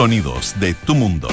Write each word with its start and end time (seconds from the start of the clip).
Sonidos 0.00 0.58
de 0.58 0.72
tu 0.72 0.94
mundo. 0.94 1.28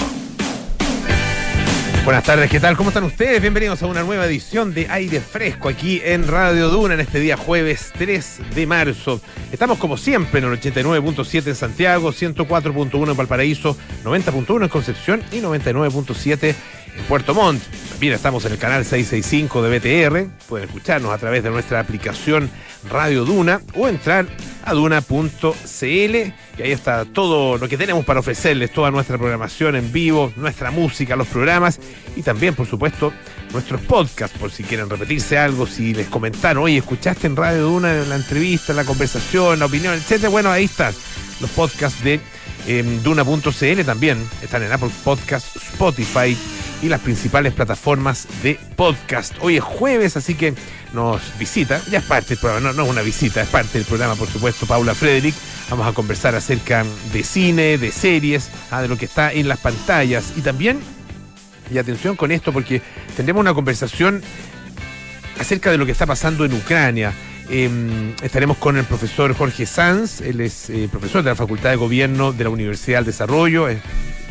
Buenas 2.04 2.26
tardes, 2.26 2.52
¿qué 2.52 2.60
tal? 2.60 2.76
¿Cómo 2.76 2.90
están 2.90 3.06
ustedes? 3.06 3.40
Bienvenidos 3.40 3.82
a 3.82 3.86
una 3.86 4.04
nueva 4.04 4.26
edición 4.26 4.74
de 4.74 4.90
Aire 4.90 5.22
Fresco 5.22 5.70
aquí 5.70 6.02
en 6.04 6.28
Radio 6.28 6.68
Duna 6.68 6.96
en 6.96 7.00
este 7.00 7.22
día 7.22 7.38
jueves 7.38 7.94
3 7.98 8.42
de 8.54 8.68
marzo. 8.68 9.22
Estamos 9.54 9.78
como 9.78 9.96
siempre 9.96 10.40
en 10.40 10.52
el 10.52 10.60
89.7 10.60 11.48
en 11.48 11.56
Santiago, 11.56 12.12
104.1 12.12 13.10
en 13.10 13.16
Valparaíso, 13.16 13.78
90.1 14.04 14.64
en 14.64 14.68
Concepción 14.68 15.24
y 15.32 15.38
99.7 15.38 16.44
en 16.98 17.04
Puerto 17.08 17.34
Montt. 17.34 17.64
También 17.98 18.14
estamos 18.14 18.46
en 18.46 18.52
el 18.52 18.60
canal 18.60 18.86
665 18.86 19.64
de 19.64 19.80
BTR. 19.80 20.30
Pueden 20.48 20.68
escucharnos 20.68 21.12
a 21.12 21.18
través 21.18 21.42
de 21.42 21.50
nuestra 21.50 21.80
aplicación 21.80 22.48
Radio 22.88 23.26
Duna 23.26 23.60
o 23.74 23.88
entrar 23.88 24.28
a 24.66 24.74
duna.cl 24.74 25.26
y 25.82 26.62
ahí 26.62 26.72
está 26.72 27.06
todo 27.06 27.58
lo 27.58 27.68
que 27.68 27.76
tenemos 27.76 28.06
para 28.06 28.20
ofrecerles, 28.20 28.72
toda 28.72 28.92
nuestra 28.92 29.18
programación 29.18 29.76
en 29.76 29.92
vivo, 29.92 30.32
nuestra 30.36 30.70
música, 30.70 31.16
los 31.16 31.28
programas 31.28 31.80
y 32.16 32.22
también, 32.22 32.54
por 32.54 32.68
supuesto, 32.68 33.12
nuestros 33.52 33.82
podcasts, 33.82 34.38
por 34.38 34.52
si 34.52 34.64
quieren 34.64 34.92
repetirse 34.92 35.40
algo, 35.40 35.66
si 35.66 35.96
les 35.96 36.06
comentaron, 36.06 36.66
oye, 36.66 36.78
escuchaste 36.78 37.26
en 37.26 37.36
Radio 37.36 37.64
Duna 37.64 37.94
la 37.94 38.16
entrevista, 38.16 38.74
la 38.74 38.84
conversación, 38.84 39.58
la 39.58 39.66
opinión, 39.66 39.96
etcétera. 39.96 40.30
Bueno, 40.30 40.52
ahí 40.52 40.66
están 40.66 40.94
los 41.42 41.50
podcasts 41.50 42.04
de 42.04 42.20
eh, 42.68 43.00
Duna.cl 43.04 43.82
también, 43.84 44.24
están 44.44 44.62
en 44.62 44.72
Apple 44.72 44.92
Podcasts, 45.04 45.56
Spotify 45.56 46.38
y 46.82 46.90
las 46.90 47.02
principales 47.02 47.54
plataformas 47.54 48.28
de 48.44 48.60
podcast. 48.76 49.36
Hoy 49.42 49.58
es 49.58 49.64
jueves, 49.64 50.18
así 50.18 50.36
que 50.36 50.54
nos 50.94 51.22
visita, 51.38 51.82
ya 51.90 52.00
es 52.00 52.06
parte 52.06 52.30
del 52.30 52.38
programa, 52.38 52.68
no, 52.68 52.74
no 52.74 52.84
es 52.84 52.90
una 52.90 53.02
visita, 53.02 53.42
es 53.42 53.50
parte 53.50 53.78
del 53.78 53.86
programa, 53.86 54.16
por 54.16 54.28
supuesto, 54.28 54.66
Paula 54.66 54.94
Frederick. 54.94 55.36
Vamos 55.70 55.88
a 55.88 55.94
conversar 55.94 56.36
acerca 56.36 56.86
de 57.12 57.24
cine, 57.24 57.78
de 57.78 57.92
series, 57.92 58.50
ah, 58.72 58.82
de 58.82 58.88
lo 58.88 58.98
que 58.98 59.06
está 59.06 59.34
en 59.34 59.48
las 59.48 59.60
pantallas 59.60 60.34
y 60.36 60.42
también, 60.42 60.80
y 61.72 61.78
atención 61.78 62.16
con 62.16 62.32
esto, 62.32 62.54
porque 62.54 62.82
tendremos 63.16 63.42
una 63.42 63.54
conversación 63.54 64.22
acerca 65.40 65.72
de 65.72 65.78
lo 65.78 65.86
que 65.86 65.92
está 65.92 66.06
pasando 66.06 66.46
en 66.46 66.54
Ucrania. 66.54 67.14
Eh, 67.50 68.14
estaremos 68.22 68.58
con 68.58 68.78
el 68.78 68.84
profesor 68.84 69.34
Jorge 69.34 69.66
Sanz, 69.66 70.22
él 70.22 70.42
es 70.42 70.70
eh, 70.70 70.88
profesor 70.92 71.24
de 71.24 71.30
la 71.30 71.36
Facultad 71.36 71.70
de 71.70 71.78
Gobierno 71.78 72.34
de 72.34 72.44
la 72.44 72.50
Universidad 72.50 73.00
del 73.00 73.06
Desarrollo, 73.06 73.70
es 73.70 73.80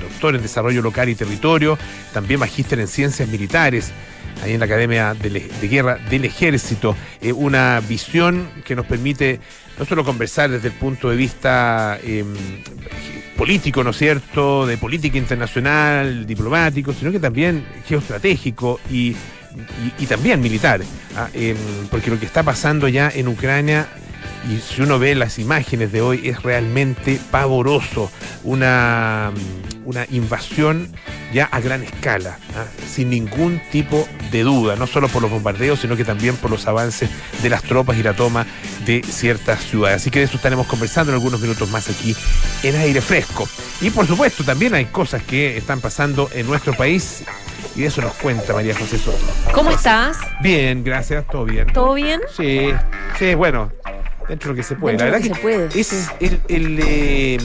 doctor 0.00 0.34
en 0.34 0.42
Desarrollo 0.42 0.82
Local 0.82 1.08
y 1.08 1.14
Territorio, 1.14 1.78
también 2.12 2.40
magíster 2.40 2.78
en 2.80 2.88
Ciencias 2.88 3.28
Militares, 3.28 3.92
ahí 4.42 4.52
en 4.52 4.60
la 4.60 4.66
Academia 4.66 5.14
de, 5.14 5.50
Guerra 5.68 5.98
del 6.10 6.24
Ejército. 6.24 6.96
Eh, 7.20 7.32
una 7.32 7.80
visión 7.80 8.48
que 8.64 8.76
nos 8.76 8.86
permite 8.86 9.40
no 9.78 9.84
solo 9.84 10.04
conversar 10.04 10.50
desde 10.50 10.68
el 10.68 10.74
punto 10.74 11.10
de 11.10 11.16
vista 11.16 11.98
eh, 12.02 12.24
político, 13.36 13.84
¿no 13.84 13.90
es 13.90 13.98
cierto?, 13.98 14.66
de 14.66 14.76
política 14.78 15.18
internacional, 15.18 16.26
diplomático, 16.26 16.92
sino 16.92 17.12
que 17.12 17.20
también 17.20 17.64
geoestratégico 17.86 18.80
y 18.90 19.14
también 20.08 20.40
militar, 20.40 20.80
¿ah? 21.16 21.28
eh, 21.34 21.54
porque 21.90 22.10
lo 22.10 22.18
que 22.18 22.26
está 22.26 22.42
pasando 22.42 22.88
ya 22.88 23.10
en 23.14 23.28
Ucrania, 23.28 23.88
y 24.50 24.58
si 24.58 24.82
uno 24.82 24.98
ve 24.98 25.14
las 25.14 25.38
imágenes 25.38 25.92
de 25.92 26.00
hoy, 26.00 26.28
es 26.28 26.42
realmente 26.42 27.18
pavoroso, 27.30 28.10
una, 28.44 29.32
una 29.86 30.06
invasión 30.10 30.88
ya 31.32 31.46
a 31.46 31.60
gran 31.60 31.82
escala, 31.82 32.38
¿ah? 32.54 32.66
sin 32.88 33.10
ningún 33.10 33.60
tipo 33.70 34.06
de 34.30 34.42
duda, 34.42 34.76
no 34.76 34.86
solo 34.86 35.08
por 35.08 35.22
los 35.22 35.30
bombardeos, 35.30 35.80
sino 35.80 35.96
que 35.96 36.04
también 36.04 36.36
por 36.36 36.50
los 36.50 36.66
avances 36.66 37.08
de 37.42 37.48
las 37.48 37.62
tropas 37.62 37.96
y 37.96 38.02
la 38.02 38.14
toma 38.14 38.46
de 38.84 39.02
ciertas 39.02 39.64
ciudades. 39.64 40.02
Así 40.02 40.10
que 40.10 40.18
de 40.18 40.26
eso 40.26 40.36
estaremos 40.36 40.66
conversando 40.66 41.12
en 41.12 41.14
algunos 41.14 41.40
minutos 41.40 41.70
más 41.70 41.88
aquí 41.88 42.14
en 42.62 42.76
aire 42.76 43.00
fresco. 43.00 43.48
Y 43.80 43.90
por 43.90 44.06
supuesto, 44.06 44.44
también 44.44 44.74
hay 44.74 44.86
cosas 44.86 45.22
que 45.22 45.56
están 45.56 45.80
pasando 45.80 46.28
en 46.32 46.46
nuestro 46.46 46.74
país 46.74 47.22
y 47.74 47.82
de 47.82 47.86
eso 47.86 48.00
nos 48.00 48.14
cuenta 48.14 48.52
María 48.52 48.74
José 48.74 48.98
Soto. 48.98 49.18
¿Cómo 49.52 49.70
estás? 49.70 50.16
Bien, 50.42 50.82
gracias, 50.82 51.26
todo 51.26 51.44
bien. 51.44 51.66
¿Todo 51.72 51.94
bien? 51.94 52.20
Sí, 52.34 52.72
sí, 53.18 53.34
bueno, 53.34 53.70
dentro 54.28 54.48
de 54.48 54.54
lo 54.54 54.56
que 54.56 54.62
se 54.62 54.76
puede. 54.76 54.96
Dentro 54.96 55.06
La 55.06 55.12
verdad 55.12 55.22
que, 55.22 55.28
que 55.28 55.34
se 55.34 55.40
puede, 55.40 55.80
es 55.80 55.86
sí. 55.86 56.06
el, 56.20 56.40
el, 56.48 56.80
eh, 56.82 57.38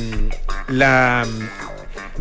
la 0.69 1.25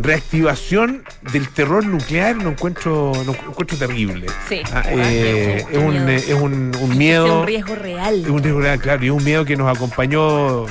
reactivación 0.03 1.05
del 1.33 1.49
terror 1.49 1.85
nuclear 1.85 2.37
lo 2.37 2.51
encuentro, 2.51 3.13
lo 3.25 3.33
encuentro 3.33 3.77
terrible. 3.77 4.27
Sí. 4.49 4.61
Ah, 4.73 4.83
eh, 4.89 5.65
es 5.71 5.79
un, 5.79 6.09
eh, 6.09 6.17
es 6.17 6.35
un, 6.35 6.73
un 6.81 6.99
miedo. 6.99 7.27
Es 7.27 7.33
un 7.33 7.47
riesgo 7.47 7.75
real. 7.75 8.23
Es 8.23 8.31
un 8.31 8.43
riesgo 8.43 8.61
real, 8.61 8.79
claro, 8.79 9.05
y 9.05 9.07
es 9.07 9.13
un 9.13 9.25
miedo 9.25 9.45
que 9.45 9.57
nos 9.57 9.75
acompañó, 9.75 10.67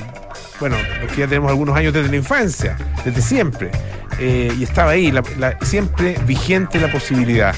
bueno, 0.59 0.77
los 1.01 1.11
que 1.11 1.21
ya 1.21 1.27
tenemos 1.27 1.49
algunos 1.49 1.75
años 1.75 1.93
desde 1.93 2.09
la 2.09 2.17
infancia, 2.17 2.77
desde 3.03 3.21
siempre. 3.21 3.71
Eh, 4.19 4.53
y 4.57 4.63
estaba 4.63 4.91
ahí, 4.91 5.11
la, 5.11 5.23
la, 5.37 5.57
siempre 5.61 6.17
vigente 6.25 6.79
la 6.79 6.91
posibilidad. 6.91 7.55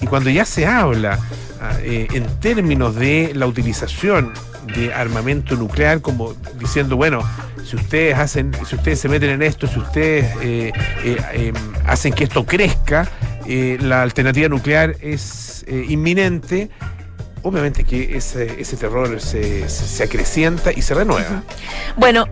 Y 0.00 0.06
cuando 0.06 0.30
ya 0.30 0.44
se 0.44 0.66
habla 0.66 1.18
ah, 1.60 1.76
eh, 1.82 2.08
en 2.12 2.26
términos 2.40 2.96
de 2.96 3.32
la 3.34 3.46
utilización 3.46 4.32
de 4.74 4.92
armamento 4.92 5.56
nuclear, 5.56 6.00
como 6.00 6.34
diciendo, 6.58 6.96
bueno, 6.96 7.22
si 7.64 7.76
ustedes 7.76 8.16
hacen, 8.16 8.52
si 8.66 8.76
ustedes 8.76 9.00
se 9.00 9.08
meten 9.08 9.30
en 9.30 9.42
esto, 9.42 9.66
si 9.66 9.78
ustedes 9.78 10.26
eh, 10.42 10.72
eh, 11.04 11.52
hacen 11.86 12.12
que 12.12 12.24
esto 12.24 12.44
crezca, 12.44 13.08
la 13.46 14.02
alternativa 14.02 14.48
nuclear 14.48 14.94
es 15.00 15.64
inminente 15.68 16.70
obviamente 17.42 17.84
que 17.84 18.16
ese, 18.16 18.60
ese 18.60 18.76
terror 18.76 19.20
se, 19.20 19.68
se, 19.68 20.02
acrecienta 20.02 20.72
y 20.72 20.82
se 20.82 20.94
renueva. 20.94 21.42
Bueno, 21.96 22.26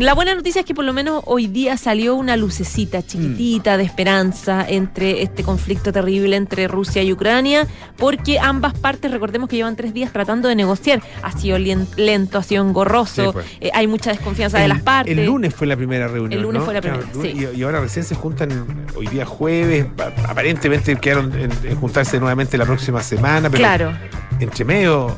la 0.00 0.14
buena 0.14 0.34
noticia 0.34 0.60
es 0.60 0.66
que 0.66 0.74
por 0.74 0.84
lo 0.84 0.92
menos 0.92 1.22
hoy 1.26 1.46
día 1.46 1.76
salió 1.76 2.14
una 2.14 2.36
lucecita 2.36 3.02
chiquitita 3.02 3.74
mm. 3.74 3.78
de 3.78 3.84
esperanza 3.84 4.66
entre 4.68 5.22
este 5.22 5.42
conflicto 5.42 5.92
terrible 5.92 6.36
entre 6.36 6.68
Rusia 6.68 7.02
y 7.02 7.12
Ucrania, 7.12 7.66
porque 7.96 8.38
ambas 8.38 8.74
partes, 8.74 9.10
recordemos 9.10 9.48
que 9.48 9.56
llevan 9.56 9.76
tres 9.76 9.94
días 9.94 10.12
tratando 10.12 10.48
de 10.48 10.56
negociar. 10.56 11.02
Ha 11.22 11.32
sido 11.32 11.58
lento, 11.58 12.38
ha 12.38 12.42
sido 12.42 12.64
engorroso, 12.64 13.26
sí, 13.26 13.30
pues. 13.32 13.46
eh, 13.60 13.70
hay 13.72 13.86
mucha 13.86 14.10
desconfianza 14.10 14.58
el, 14.58 14.64
de 14.64 14.68
las 14.68 14.82
partes. 14.82 15.16
El 15.16 15.26
lunes 15.26 15.54
fue 15.54 15.66
la 15.66 15.76
primera 15.76 16.08
reunión. 16.08 16.32
El 16.32 16.42
lunes 16.42 16.60
¿no? 16.60 16.64
fue 16.64 16.74
la 16.74 16.80
primera, 16.80 17.02
claro, 17.04 17.22
sí. 17.22 17.48
y, 17.54 17.58
y, 17.58 17.62
ahora 17.62 17.80
recién 17.80 18.04
se 18.04 18.14
juntan 18.14 18.86
hoy 18.96 19.06
día 19.06 19.24
jueves, 19.24 19.86
aparentemente 20.28 20.96
quedaron 20.96 21.32
en, 21.38 21.50
en 21.64 21.76
juntarse 21.76 22.18
nuevamente 22.18 22.58
la 22.58 22.66
próxima 22.66 23.02
semana, 23.02 23.50
pero 23.50 23.58
claro 23.62 23.92
entre 24.44 24.64
medio 24.64 25.16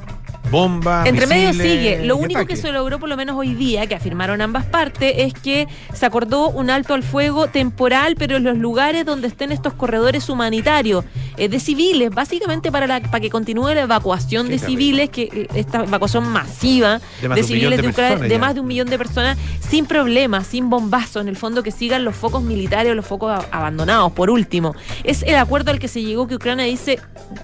bomba. 0.51 1.05
Entre 1.07 1.27
misiles, 1.27 1.57
medio 1.57 1.71
sigue. 1.75 2.05
Lo 2.05 2.17
único 2.17 2.41
ataque. 2.41 2.55
que 2.55 2.61
se 2.61 2.73
logró, 2.73 2.99
por 2.99 3.09
lo 3.09 3.17
menos 3.17 3.37
hoy 3.37 3.55
día, 3.55 3.87
que 3.87 3.95
afirmaron 3.95 4.41
ambas 4.41 4.65
partes, 4.65 5.13
es 5.17 5.35
que 5.35 5.67
se 5.93 6.07
acordó 6.07 6.49
un 6.49 6.71
alto 6.71 6.95
al 6.95 7.03
fuego 7.03 7.49
temporal, 7.49 8.17
pero 8.17 8.37
en 8.37 8.45
los 8.45 8.57
lugares 8.57 9.05
donde 9.05 9.29
estén 9.29 9.53
estos 9.53 9.75
corredores 9.75 10.29
humanitarios 10.29 11.05
eh, 11.37 11.49
de 11.49 11.61
civiles, 11.61 12.11
básicamente 12.11 12.71
para, 12.73 12.87
la, 12.87 13.01
para 13.01 13.21
que 13.21 13.31
continúe 13.31 13.69
la 13.75 13.83
evacuación 13.83 14.47
Qué 14.47 14.53
de 14.53 14.59
civiles, 14.59 15.11
que 15.11 15.49
esta 15.55 15.85
evacuación 15.85 16.29
masiva 16.29 17.01
De 17.37 17.43
civiles 17.43 17.77
de 17.77 17.83
de, 17.83 17.89
Ucrania, 17.89 18.17
de 18.29 18.39
más 18.39 18.55
de 18.55 18.61
un 18.61 18.67
millón 18.67 18.89
de 18.89 18.99
personas, 18.99 19.37
sin 19.69 19.87
problemas, 19.87 20.47
sin 20.47 20.71
bombazos, 20.71 21.23
en 21.23 21.29
el 21.29 21.37
fondo 21.37 21.63
que 21.63 21.71
sigan 21.71 22.05
los 22.05 22.15
focos 22.17 22.43
militares 22.43 22.93
o 22.93 22.95
los 22.95 23.07
focos 23.07 23.45
abandonados, 23.51 24.13
por 24.13 24.31
último. 24.31 24.75
Es 25.05 25.23
el 25.23 25.37
acuerdo 25.37 25.71
al 25.71 25.79
que 25.79 25.89
se 25.89 26.03
llegó 26.03 26.27
que 26.27 26.37
Ucrania 26.37 26.65
dice, 26.65 26.99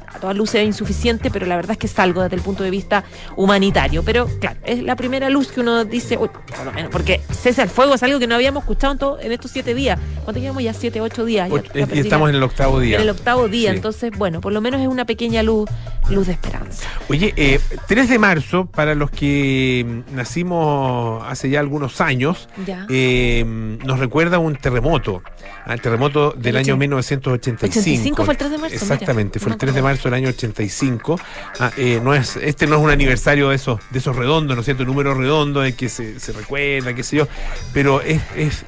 a 0.07 0.19
todas 0.19 0.37
luces 0.37 0.57
es 0.63 0.67
insuficiente, 0.67 1.31
pero 1.31 1.47
la 1.47 1.57
verdad 1.57 1.73
es 1.73 1.79
que 1.79 1.87
es 1.87 1.99
algo 1.99 2.23
desde 2.23 2.37
el 2.37 2.43
punto 2.43 2.63
de 2.63 2.71
vista 2.71 3.05
humanitario. 3.37 4.03
Pero 4.05 4.29
claro, 4.41 4.59
es 4.65 4.83
la 4.83 4.97
primera 4.97 5.29
luz 5.31 5.49
que 5.53 5.61
uno 5.61 5.85
dice, 5.85 6.17
uy, 6.17 6.29
por 6.29 6.65
lo 6.67 6.73
menos, 6.73 6.91
porque 6.91 7.21
cese 7.31 7.63
al 7.63 7.69
fuego 7.69 7.95
es 7.95 8.03
algo 8.03 8.19
que 8.19 8.27
no 8.27 8.35
habíamos 8.35 8.63
escuchado 8.63 8.93
en, 8.93 8.99
todo- 8.99 9.21
en 9.21 9.33
estos 9.33 9.51
siete 9.51 9.75
días. 9.75 9.99
¿Cuánto 10.25 10.41
llevamos 10.41 10.63
ya? 10.63 10.73
Siete, 10.73 11.01
ocho 11.01 11.25
días. 11.25 11.49
Ya- 11.51 11.87
y 11.93 11.99
estamos 11.99 12.29
en 12.31 12.37
el 12.37 12.43
octavo 12.43 12.79
día. 12.81 12.97
en 12.97 13.03
el 13.03 13.11
octavo 13.11 13.49
día. 13.49 13.71
Sí. 13.71 13.77
Entonces, 13.83 14.13
bueno, 14.17 14.41
por 14.41 14.53
lo 14.53 14.61
menos 14.61 14.81
es 14.81 14.87
una 14.87 15.05
pequeña 15.05 15.43
luz, 15.43 15.69
luz 16.09 16.29
de 16.29 16.35
esperanza. 16.35 16.89
Oye, 17.09 17.35
eh, 17.37 17.59
3 17.89 18.09
de 18.09 18.17
marzo, 18.21 18.67
para 18.67 18.95
los 18.95 19.11
que 19.11 19.85
mm, 20.09 20.15
nacimos 20.15 21.21
hace 21.27 21.51
ya 21.51 21.59
algunos 21.59 22.01
años, 22.01 22.49
Ya. 22.65 22.87
eh, 22.89 23.45
nos 23.85 23.99
recuerda 23.99 24.39
un 24.39 24.55
terremoto, 24.55 25.25
al 25.67 25.81
terremoto 25.81 26.31
del 26.31 26.59
año 26.59 26.75
ochen- 26.77 26.79
1985. 26.79 27.81
85 27.81 28.25
fue 28.25 28.35
el 28.35 28.39
3 28.39 28.51
de 28.53 28.59
marzo, 28.59 28.75
mira. 28.77 28.83
Exactamente, 28.95 29.41
fue 29.41 29.51
el 29.51 29.59
3 29.59 29.75
de 29.75 29.83
marzo 29.83 30.03
del 30.05 30.15
año 30.15 30.29
85. 30.29 31.19
Ah, 31.59 31.73
eh, 31.77 31.99
no 32.01 32.15
es, 32.15 32.37
este 32.37 32.69
no 32.69 32.77
es 32.77 32.83
un 32.83 32.91
aniversario 32.91 33.49
de 33.49 33.57
esos, 33.57 33.81
de 33.91 33.99
esos 33.99 34.15
redondos, 34.15 34.55
¿no 34.55 34.61
es 34.61 34.65
cierto? 34.65 34.85
Número 34.85 35.13
redondo 35.13 35.59
de 35.61 35.73
que 35.75 35.89
se, 35.89 36.21
se 36.21 36.31
recuerda, 36.31 36.95
qué 36.95 37.03
sé 37.03 37.17
yo, 37.17 37.27
pero 37.73 38.01
es, 38.01 38.23
es, 38.37 38.65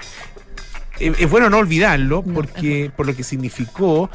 es- 0.99 1.31
bueno 1.31 1.50
no 1.50 1.58
olvidarlo 1.58 2.22
porque 2.22 2.90
por 2.96 3.06
lo 3.06 3.14
que 3.16 3.22
significó 3.25 4.11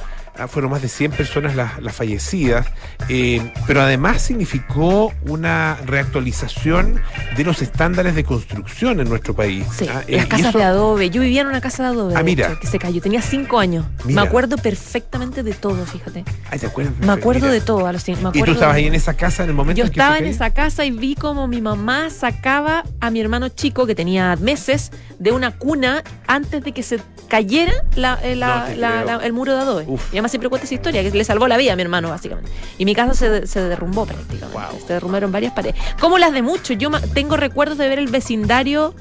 fueron 0.48 0.72
más 0.72 0.81
de 0.81 0.88
100 0.90 1.12
personas 1.12 1.56
las, 1.56 1.81
las 1.81 1.96
fallecidas, 1.96 2.68
eh, 3.10 3.52
pero 3.68 3.81
además 3.81 4.22
significó 4.22 5.14
una 5.28 5.78
reactualización 5.86 7.02
de 7.38 7.44
los 7.44 7.62
estándares 7.62 8.16
de 8.16 8.24
construcción 8.24 9.00
en 9.00 9.10
nuestro 9.10 9.34
país. 9.36 9.66
Sí, 9.76 9.86
Ah, 9.90 10.04
las 10.08 10.26
casas 10.28 10.48
eso- 10.50 10.58
de 10.58 10.64
adobe. 10.64 11.10
Yo 11.10 11.22
vivía 11.22 11.42
en 11.42 11.48
una 11.48 11.62
casa 11.62 11.84
de 11.84 11.90
adobe, 11.90 12.14
Ah, 12.16 12.20
de 12.20 12.24
mira. 12.24 12.48
hecho, 12.48 12.60
que 12.60 12.68
se 12.68 12.80
cayó. 12.80 13.02
Tenía 13.02 13.22
cinco 13.22 13.60
años. 13.60 13.86
Mira. 14.06 14.22
Me 14.22 14.28
acuerdo 14.28 14.58
perfectamente 14.58 15.44
de 15.44 15.54
todo, 15.54 15.86
fíjate. 15.86 16.24
Ay, 16.52 16.60
¿te 16.60 16.68
acuerdas? 16.68 16.94
Me 17.00 17.12
acuerdo 17.12 17.42
Mira. 17.42 17.54
de 17.54 17.62
todo. 17.62 17.86
A 17.86 17.94
los 17.94 18.08
me 18.08 18.14
¿Y 18.14 18.16
tú 18.18 18.28
acuerdo 18.28 18.54
estabas 18.54 18.75
de- 18.75 18.82
ahí 18.82 18.88
en 18.88 18.96
esa 18.96 19.14
casa 19.16 19.44
en 19.44 19.50
el 19.50 19.56
momento 19.56 19.80
Yo 19.80 19.86
en 19.86 19.92
que 19.92 20.00
estaba 20.00 20.18
en 20.18 20.25
esa 20.25 20.50
casa 20.52 20.86
y 20.86 20.92
vi 20.92 21.16
como 21.16 21.48
mi 21.48 21.62
mamá 21.62 22.10
sacaba 22.10 22.84
a 23.00 23.12
mi 23.12 23.20
hermano 23.22 23.50
chico, 23.50 23.86
que 23.86 23.96
tenía 23.96 24.36
meses, 24.36 24.92
de 25.20 25.32
una 25.32 25.52
cuna 25.52 26.04
antes 26.28 26.64
de 26.64 26.72
que 26.72 26.84
se 26.84 27.00
cayera 27.28 27.74
la- 27.96 28.20
eh, 28.24 28.36
la- 28.36 28.70
No 28.70 28.75
la- 29.06 29.16
el 29.25 29.34
muro 29.34 29.54
de 29.56 29.62
adobe. 29.62 29.84
Uf. 29.88 30.14
Mi 30.19 30.21
mamá 30.21 30.30
siempre 30.30 30.50
cuenta 30.50 30.66
esa 30.66 30.74
historia, 30.75 31.01
que 31.01 31.12
le 31.12 31.24
salvó 31.24 31.48
la 31.48 31.56
vida 31.56 31.71
a 31.74 31.75
mi 31.77 31.81
hermano, 31.81 32.10
básicamente. 32.10 32.51
Y 32.77 32.83
mi 32.83 32.94
casa 32.94 33.13
se, 33.13 33.30
de- 33.30 33.48
se 33.48 33.62
derrumbó 33.62 34.06
prácticamente. 34.06 34.48
Wow. 34.54 34.86
Se 34.86 34.94
derrumbaron 34.94 35.31
varias 35.31 35.54
paredes. 35.54 35.75
Como 36.00 36.18
las 36.18 36.33
de 36.33 36.42
muchos. 36.42 36.77
Yo 36.77 36.89
tengo 37.13 37.38
recuerdos 37.38 37.77
de 37.77 37.88
ver 37.88 38.00
el 38.00 38.07
vecindario 38.10 38.94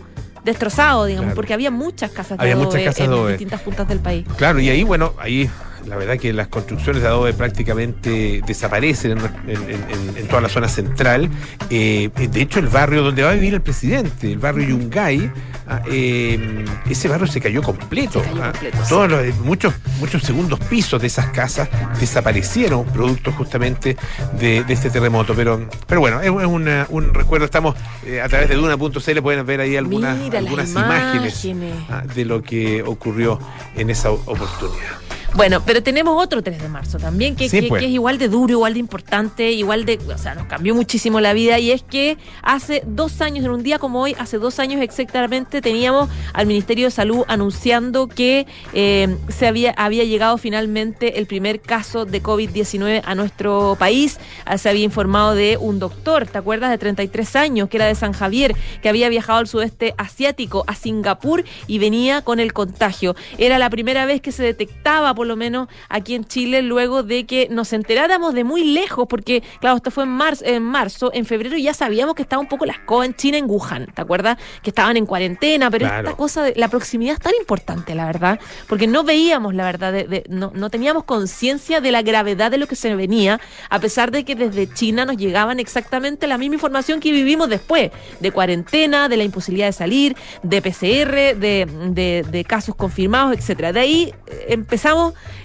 destrozado, 0.45 1.05
digamos, 1.07 1.27
Claro. 1.31 1.35
porque 1.37 1.55
había 1.55 1.71
muchas 1.73 2.11
casas 2.13 2.39
de 2.39 2.43
Había 2.43 2.55
adobe 2.55 2.67
muchas 2.67 2.83
casas 2.85 3.01
en 3.01 3.11
de 3.11 3.17
adobe. 3.17 3.33
distintas 3.33 3.61
puntas 3.63 3.89
del 3.89 3.99
país. 3.99 4.25
Claro, 4.37 4.61
y 4.61 4.69
ahí, 4.71 4.85
bueno, 4.85 5.13
ahí 5.19 5.51
la 5.89 5.97
verdad 5.97 6.19
que 6.19 6.33
las 6.33 6.49
construcciones 6.49 7.03
de 7.03 7.09
adobe 7.09 7.33
prácticamente 7.33 8.43
desaparecen 8.47 9.13
en, 9.13 9.19
en- 9.49 9.71
en- 9.91 10.17
en 10.17 10.29
toda 10.29 10.43
la 10.43 10.49
zona 10.49 10.69
central. 10.69 11.29
Eh, 11.71 12.11
de 12.15 12.41
hecho, 12.43 12.59
el 12.61 12.69
barrio 12.69 13.03
donde 13.03 13.23
va 13.23 13.31
a 13.31 13.35
vivir 13.35 13.55
el 13.55 13.61
presidente, 13.63 14.31
el 14.33 14.39
barrio 14.39 14.69
Yungay, 14.69 15.31
ah, 15.67 15.81
eh, 15.91 16.65
ese 16.89 17.09
barrio 17.09 17.27
se 17.27 17.41
cayó 17.41 17.63
completo. 17.63 18.21
Se 18.23 18.29
cayó 18.29 18.43
ah. 18.45 18.51
completo, 18.53 18.79
sí. 18.83 18.89
Todos 18.89 19.11
los, 19.11 19.37
muchos, 19.39 19.75
muchos 20.01 20.23
segundos 20.23 20.61
pisos 20.61 21.01
de 21.01 21.07
esas 21.07 21.27
casas 21.31 21.69
desaparecieron, 21.99 22.85
producto 22.87 23.33
justamente 23.33 23.97
de, 24.39 24.65
de 24.65 24.73
este 24.75 24.91
terremoto. 24.91 25.35
Pero, 25.35 25.69
pero 25.87 26.01
bueno, 26.01 26.21
es, 26.21 26.31
una- 26.31 26.87
un 26.91 27.15
recuerdo. 27.15 27.45
Estamos 27.47 27.75
eh, 28.05 28.21
a 28.21 28.29
través 28.29 28.49
de 28.49 28.57
Duna.cl, 28.57 29.21
pueden 29.23 29.47
ver 29.47 29.61
ahí 29.61 29.77
algunas, 29.77 30.17
Mira 30.19 30.39
algunas 30.39 30.71
imágenes 30.71 31.45
imágenes. 31.45 31.75
ah, 31.91 32.03
de 32.15 32.25
lo 32.25 32.43
que 32.43 32.83
ocurrió 32.83 33.39
en 33.77 33.91
esa 33.91 34.11
oportunidad. 34.11 34.99
Bueno, 35.35 35.63
pero 35.65 35.83
tenemos 35.83 36.21
otro 36.21 36.43
3 36.43 36.61
de 36.61 36.69
marzo 36.69 36.99
también, 36.99 37.37
que, 37.37 37.49
Sí, 37.49 37.61
que- 37.61 37.69
pues. 37.69 37.81
que 37.81 37.87
es 37.87 37.93
igual 37.93 38.19
de 38.19 38.29
duro, 38.29 38.53
igual 38.53 38.73
de 38.73 38.81
importante, 38.81 39.53
igual 39.53 39.85
de, 39.85 39.99
o 40.13 40.19
sea, 40.19 40.35
nos 40.35 40.47
cambió 40.47 40.75
muchísimo 40.75 41.21
la 41.21 41.33
vida 41.33 41.59
y 41.61 41.71
es 41.71 41.83
que 41.83 42.17
hace 42.43 42.83
dos 42.87 43.21
años, 43.21 43.45
en 43.45 43.53
un 43.53 43.63
día 43.63 43.79
como 43.79 44.01
hoy, 44.01 44.17
hace 44.19 44.39
dos 44.39 44.59
años 44.59 44.81
exactamente, 44.83 45.61
teníamos 45.61 46.09
al 46.33 46.47
Ministerio 46.47 46.87
de 46.87 46.91
Salud 46.91 47.25
anunciando 47.29 48.09
que 48.09 48.47
eh, 48.73 49.17
se 49.29 49.47
había, 49.47 49.71
había 49.73 50.03
llegado 50.05 50.39
finalmente 50.39 51.19
el 51.21 51.27
primer 51.27 51.61
caso 51.61 52.05
de 52.05 52.21
COVID-19 52.23 53.03
a 53.05 53.15
nuestro 53.15 53.77
país. 53.79 54.19
Ah, 54.45 54.59
Se 54.59 54.69
había 54.71 54.83
informado 54.85 55.35
de 55.35 55.57
un 55.61 55.79
doctor, 55.79 56.27
¿te 56.27 56.39
acuerdas? 56.39 56.71
De 56.71 56.79
33 56.79 57.37
años, 57.37 57.69
que 57.69 57.77
era 57.77 57.87
de 57.87 57.95
San 57.95 58.13
Javier, 58.13 58.57
que 58.83 58.89
había 58.89 59.09
viajado 59.09 59.39
al 59.39 59.47
sudeste 59.47 59.95
asiático, 59.99 60.65
a 60.67 60.75
Singapur, 60.75 61.45
y 61.69 61.79
venía 61.79 62.23
con 62.23 62.41
el 62.41 62.53
contagio. 62.53 63.15
Era 63.37 63.59
la 63.59 63.71
primera 63.71 64.05
vez 64.07 64.21
que 64.21 64.33
se 64.33 64.43
detectaba, 64.43 65.15
por 65.19 65.27
lo 65.27 65.37
menos 65.37 65.69
aquí 65.89 66.15
en 66.15 66.25
Chile, 66.25 66.63
luego 66.63 67.03
de 67.03 67.27
que 67.27 67.49
nos 67.51 67.73
enteráramos 67.73 68.33
de 68.35 68.45
muy 68.45 68.63
lejos, 68.65 69.07
porque, 69.09 69.43
claro, 69.61 69.77
esto 69.77 69.91
fue 69.91 70.05
en 70.05 70.11
marzo, 70.11 70.45
en 70.47 70.63
marzo, 70.63 71.11
en 71.13 71.27
febrero 71.27 71.57
ya 71.59 71.75
sabíamos 71.75 72.15
que 72.15 72.23
estaba 72.23 72.41
un 72.41 72.49
poco 72.49 72.65
la 72.65 72.73
escoba 72.75 73.05
en 73.05 73.15
China, 73.15 73.37
en 73.37 73.47
Wuhan, 73.51 73.87
¿te 73.95 74.01
acuerdas? 74.01 74.39
Que 74.63 74.71
estaban 74.71 74.97
en 74.97 75.05
cuarentena, 75.07 75.71
pero 75.71 75.87
Claro. 75.87 76.09
esta 76.09 76.17
cosa 76.17 76.43
de 76.45 76.55
la 76.57 76.69
proximidad 76.69 77.15
es 77.15 77.21
tan 77.21 77.35
importante, 77.39 77.95
la 77.95 78.07
verdad, 78.07 78.39
porque 78.69 78.87
no 78.87 79.03
veíamos, 79.05 79.55
la 79.55 79.65
verdad, 79.65 79.93
de- 79.93 80.05
de- 80.05 80.25
no, 80.29 80.53
no 80.55 80.71
teníamos 80.71 81.03
conciencia 81.05 81.81
de 81.81 81.91
la 81.91 82.03
gravedad 82.03 82.51
de 82.51 82.59
lo 82.59 82.67
que 82.69 82.77
se 82.77 82.95
venía, 82.95 83.41
a 83.71 83.79
pesar 83.81 84.11
de 84.13 84.25
que 84.25 84.37
desde 84.37 84.73
China 84.73 85.05
nos 85.05 85.17
llegaban 85.17 85.59
exactamente 85.59 86.27
la 86.29 86.39
misma 86.39 86.55
información 86.55 87.01
que 87.01 87.11
vivimos 87.11 87.49
después, 87.49 87.91
de 88.21 88.31
cuarentena, 88.31 89.09
de 89.09 89.17
la 89.17 89.25
imposibilidad 89.25 89.67
de 89.67 89.73
salir, 89.73 90.17
de 90.45 90.63
PCR, 90.63 91.35
de, 91.35 91.67
de- 91.91 92.25
de 92.31 92.45
casos 92.45 92.75
confirmados, 92.77 93.37
etcétera. 93.37 93.73
De 93.73 93.81
ahí 93.81 94.15
eh, 94.29 94.59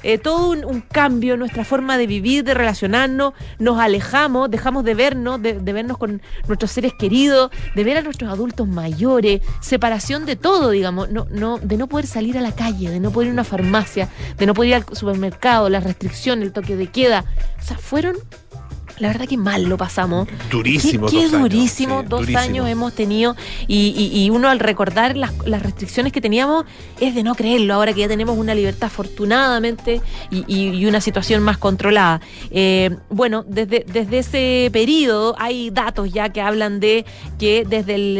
eh, 0.03 0.17
todo 0.17 0.51
un, 0.51 0.81
cambio 0.81 1.33
en 1.33 1.39
nuestra 1.39 1.63
forma 1.63 1.97
de 1.97 2.07
vivir, 2.07 2.43
de 2.43 2.53
relacionarnos, 2.53 3.33
nos 3.59 3.79
alejamos, 3.79 4.51
dejamos 4.51 4.83
de 4.83 4.93
vernos, 4.93 5.41
de, 5.41 5.53
de 5.53 5.73
vernos 5.73 5.97
con 5.97 6.21
nuestros 6.47 6.71
seres 6.71 6.93
queridos, 6.93 7.51
de 7.75 7.83
ver 7.83 7.97
a 7.97 8.01
nuestros 8.01 8.31
adultos 8.31 8.67
mayores, 8.67 9.41
separación 9.61 10.25
de 10.25 10.35
todo, 10.35 10.69
digamos, 10.71 11.09
no, 11.09 11.25
no, 11.29 11.57
de 11.57 11.77
no 11.77 11.87
poder 11.87 12.07
salir 12.07 12.37
a 12.37 12.41
la 12.41 12.53
calle, 12.53 12.89
de 12.89 12.99
no 12.99 13.11
poder 13.11 13.27
ir 13.27 13.31
a 13.31 13.33
una 13.33 13.43
farmacia, 13.43 14.09
de 14.37 14.45
no 14.45 14.53
poder 14.53 14.69
ir 14.69 14.75
al 14.75 14.85
supermercado, 14.95 15.69
las 15.69 15.83
restricciones, 15.83 16.45
el 16.45 16.53
toque 16.53 16.75
de 16.75 16.87
queda. 16.87 17.25
O 17.59 17.65
sea, 17.65 17.77
fueron, 17.77 18.15
la 18.99 19.07
verdad 19.09 19.27
que 19.27 19.37
mal 19.37 19.63
lo 19.63 19.77
pasamos. 19.77 20.27
Durísimo. 20.51 21.07
Qué, 21.07 21.17
qué 21.17 21.23
dos 21.23 21.33
años, 21.33 21.41
durísimo, 21.49 22.01
sí, 22.01 22.07
dos 22.09 22.19
durísimo. 22.21 22.39
años 22.39 22.69
hemos 22.69 22.93
tenido 22.93 23.35
y, 23.67 23.93
y- 23.97 24.23
y 24.25 24.29
uno 24.29 24.49
al 24.49 24.59
recordar 24.59 25.17
las, 25.17 25.31
las 25.45 25.61
restricciones 25.63 26.11
que 26.13 26.21
teníamos 26.21 26.65
es 26.99 27.15
de 27.15 27.23
no 27.23 27.35
creerlo, 27.35 27.73
ahora 27.73 27.93
que 27.93 28.01
ya 28.01 28.07
tenemos 28.07 28.37
una 28.37 28.53
libertad 28.55 28.87
afortunadamente 28.87 30.01
y 30.29 30.85
una 30.85 31.01
situación 31.01 31.41
más 31.43 31.57
controlada. 31.57 32.21
Eh, 32.51 32.95
bueno, 33.09 33.43
desde, 33.47 33.85
desde 33.91 34.19
ese 34.19 34.69
periodo 34.71 35.35
hay 35.39 35.69
datos 35.69 36.11
ya 36.11 36.29
que 36.29 36.41
hablan 36.41 36.79
de 36.79 37.05
que 37.39 37.65
desde 37.67 37.95
el, 37.95 38.17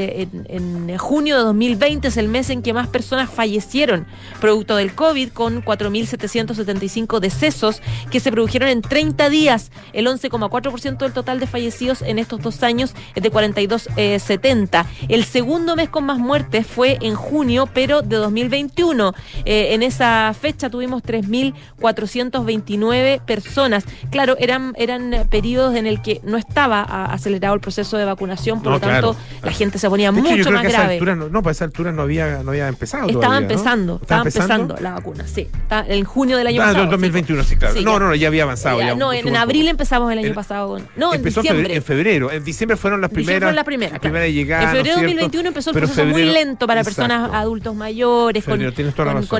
en, 0.49 0.89
en 0.89 0.97
junio 0.97 1.37
de 1.37 1.43
2020 1.43 2.07
es 2.07 2.17
el 2.17 2.27
mes 2.27 2.49
en 2.49 2.61
que 2.61 2.73
más 2.73 2.87
personas 2.87 3.29
fallecieron 3.29 4.05
producto 4.39 4.75
del 4.75 4.93
COVID 4.95 5.29
con 5.29 5.63
4.775 5.63 7.19
decesos 7.19 7.81
que 8.11 8.19
se 8.19 8.31
produjeron 8.31 8.69
en 8.69 8.81
30 8.81 9.29
días, 9.29 9.71
el 9.93 10.07
11,4% 10.07 10.62
del 10.73 11.13
total 11.13 11.39
de 11.39 11.45
fallecidos 11.47 12.01
en 12.01 12.17
estos 12.19 12.41
dos 12.41 12.63
años 12.63 12.93
es 13.15 13.21
de 13.21 13.29
42,70. 13.31 14.85
El 15.09 15.25
segundo 15.25 15.75
mes 15.75 15.89
con 15.89 16.05
más 16.05 16.17
muertes 16.19 16.65
fue 16.65 16.97
en 17.01 17.15
junio, 17.15 17.67
pero 17.73 18.01
de 18.01 18.15
2021. 18.15 19.13
Eh, 19.45 19.73
en 19.73 19.83
esa 19.83 20.33
fecha 20.39 20.69
tuvimos 20.69 21.03
3.429 21.03 23.21
personas. 23.25 23.83
Claro, 24.11 24.35
eran, 24.39 24.73
eran 24.77 25.13
eh, 25.13 25.25
periodos 25.29 25.75
en 25.75 25.85
el 25.87 26.01
que 26.01 26.21
no 26.23 26.37
estaba 26.37 26.81
a- 26.81 27.11
acelerado 27.13 27.55
el 27.55 27.61
proceso 27.61 27.97
de 27.97 28.05
vacunación, 28.05 28.59
por 28.61 28.67
No, 28.67 28.71
lo 28.75 28.79
tanto 28.79 29.13
claro. 29.13 29.25
la 29.43 29.51
gente 29.51 29.77
se 29.79 29.89
ponía 29.89 30.11
De 30.11 30.19
hecho, 30.19 30.29
yo 30.29 30.35
mucho 30.37 30.43
creo 30.49 30.53
más 30.53 30.61
que 30.61 30.67
a 30.67 30.69
esa 30.69 30.77
grave. 30.79 30.93
altura 30.93 31.15
no, 31.15 31.29
no, 31.29 31.41
para 31.43 31.51
esa 31.51 31.65
altura 31.65 31.91
no 31.91 32.01
había, 32.03 32.43
no 32.43 32.51
había 32.51 32.67
empezado. 32.67 33.07
Estaba 33.07 33.25
todavía, 33.25 33.47
¿no? 33.47 33.51
empezando, 33.53 33.99
estaba 34.01 34.21
empezando 34.21 34.75
la 34.79 34.91
vacuna, 34.93 35.27
sí. 35.27 35.41
Está 35.53 35.85
en 35.87 36.03
junio 36.05 36.37
del 36.37 36.47
año 36.47 36.61
Ah, 36.61 36.65
pasado. 36.67 36.85
no, 36.85 36.91
2021, 36.91 37.43
sí, 37.43 37.55
claro. 37.57 37.73
Sí, 37.75 37.83
no, 37.83 37.99
no, 37.99 38.07
no, 38.09 38.15
ya 38.15 38.27
había 38.27 38.43
avanzado. 38.43 38.79
Ya, 38.79 38.87
ya 38.87 38.95
no, 38.95 39.11
en, 39.13 39.35
abril 39.35 39.67
empezamos 39.67 40.11
el 40.11 40.19
año 40.19 40.33
pasado. 40.33 40.52
No, 40.95 41.13
en 41.13 41.19
Empezó 41.19 41.39
en 41.39 41.43
diciembre. 41.43 41.63
febrero, 41.63 41.73
en 41.73 41.83
febrero. 41.83 42.31
En 42.31 42.43
diciembre 42.43 42.77
fueron 42.77 43.01
las 43.01 43.09
primeras. 43.11 43.49
fue 43.49 43.53
la 43.55 43.63
primera, 43.63 43.91
las 43.91 43.99
claro. 43.99 44.13
primeras 44.13 44.33
llegadas, 44.33 44.65
En 44.65 44.71
febrero 44.77 44.95
¿no 44.95 45.01
de 45.01 45.07
cierto? 45.07 45.23
2021 45.23 45.47
empezó 45.49 45.69
el 45.69 45.73
Pero 45.73 45.87
proceso 45.87 46.07
muy 46.07 46.23
lento 46.25 46.67
para 46.67 46.83
personas 46.83 47.29
adultos 47.33 47.75
mayores, 47.75 48.43
con, 48.43 48.53
Febrero, 48.53 48.69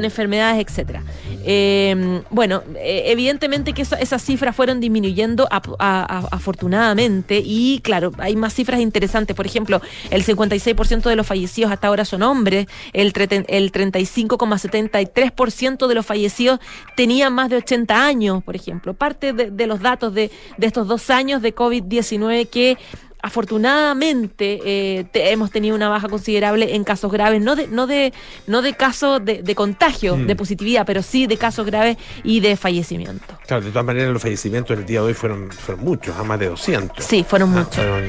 enfermedades, 0.05 0.65
etcétera. 0.67 1.03
Eh, 1.45 2.21
bueno, 2.29 2.63
eh, 2.77 3.03
evidentemente 3.07 3.73
que 3.73 3.81
esa- 3.83 3.99
esas 3.99 4.21
cifras 4.23 4.55
fueron 4.55 4.79
disminuyendo 4.79 5.47
ap- 5.51 5.75
a- 5.79 6.19
a- 6.19 6.27
afortunadamente 6.31 7.41
y 7.43 7.79
claro, 7.83 8.11
hay 8.17 8.35
más 8.35 8.53
cifras 8.53 8.79
interesantes. 8.79 9.35
Por 9.35 9.45
ejemplo, 9.45 9.81
el 10.09 10.23
56% 10.23 11.09
de 11.09 11.15
los 11.15 11.27
fallecidos 11.27 11.71
hasta 11.71 11.87
ahora 11.87 12.05
son 12.05 12.23
hombres, 12.23 12.67
el, 12.93 13.13
el 13.47 13.71
35,73% 13.71 15.87
de 15.87 15.95
los 15.95 16.05
fallecidos 16.05 16.59
tenían 16.95 17.33
más 17.33 17.49
de 17.49 17.57
80 17.57 18.05
años, 18.05 18.43
por 18.43 18.55
ejemplo. 18.55 18.93
Parte 18.93 19.33
de, 19.33 19.51
de 19.51 19.67
los 19.67 19.81
datos 19.81 20.13
de, 20.13 20.31
de 20.57 20.67
estos 20.67 20.87
dos 20.87 21.01
años 21.09 21.41
de 21.41 21.55
COVID-19 21.55 22.49
que 22.49 22.77
afortunadamente 23.23 24.59
eh, 24.65 25.05
te- 25.11 25.31
hemos 25.31 25.49
tenido 25.49 25.75
una 25.75 25.89
baja 25.89 26.07
considerable 26.09 26.75
en 26.75 26.83
casos 26.83 27.11
graves, 27.11 27.41
no 27.41 27.55
de, 27.55 27.67
no 27.67 27.87
de, 27.87 28.13
no 28.47 28.61
de 28.61 28.73
casos 28.73 29.23
de, 29.23 29.41
de 29.41 29.55
contagio, 29.55 30.17
Mm. 30.17 30.27
de 30.27 30.35
positividad, 30.35 30.85
pero 30.85 31.01
sí 31.01 31.25
de 31.27 31.37
casos 31.37 31.65
graves 31.65 31.97
y 32.23 32.39
de 32.41 32.55
fallecimiento. 32.57 33.37
Claro, 33.47 33.63
de 33.63 33.69
todas 33.71 33.85
maneras, 33.85 34.11
los 34.11 34.21
fallecimientos 34.21 34.77
el 34.77 34.85
día 34.85 34.99
de 35.01 35.07
hoy 35.07 35.13
fueron, 35.13 35.49
fueron 35.51 35.83
muchos, 35.83 36.15
a 36.17 36.23
más 36.23 36.37
de 36.39 36.47
200. 36.49 37.03
Sí, 37.03 37.25
fueron 37.27 37.51
Ah, 37.53 37.59
muchos. 37.59 37.75
fueron- 37.75 38.03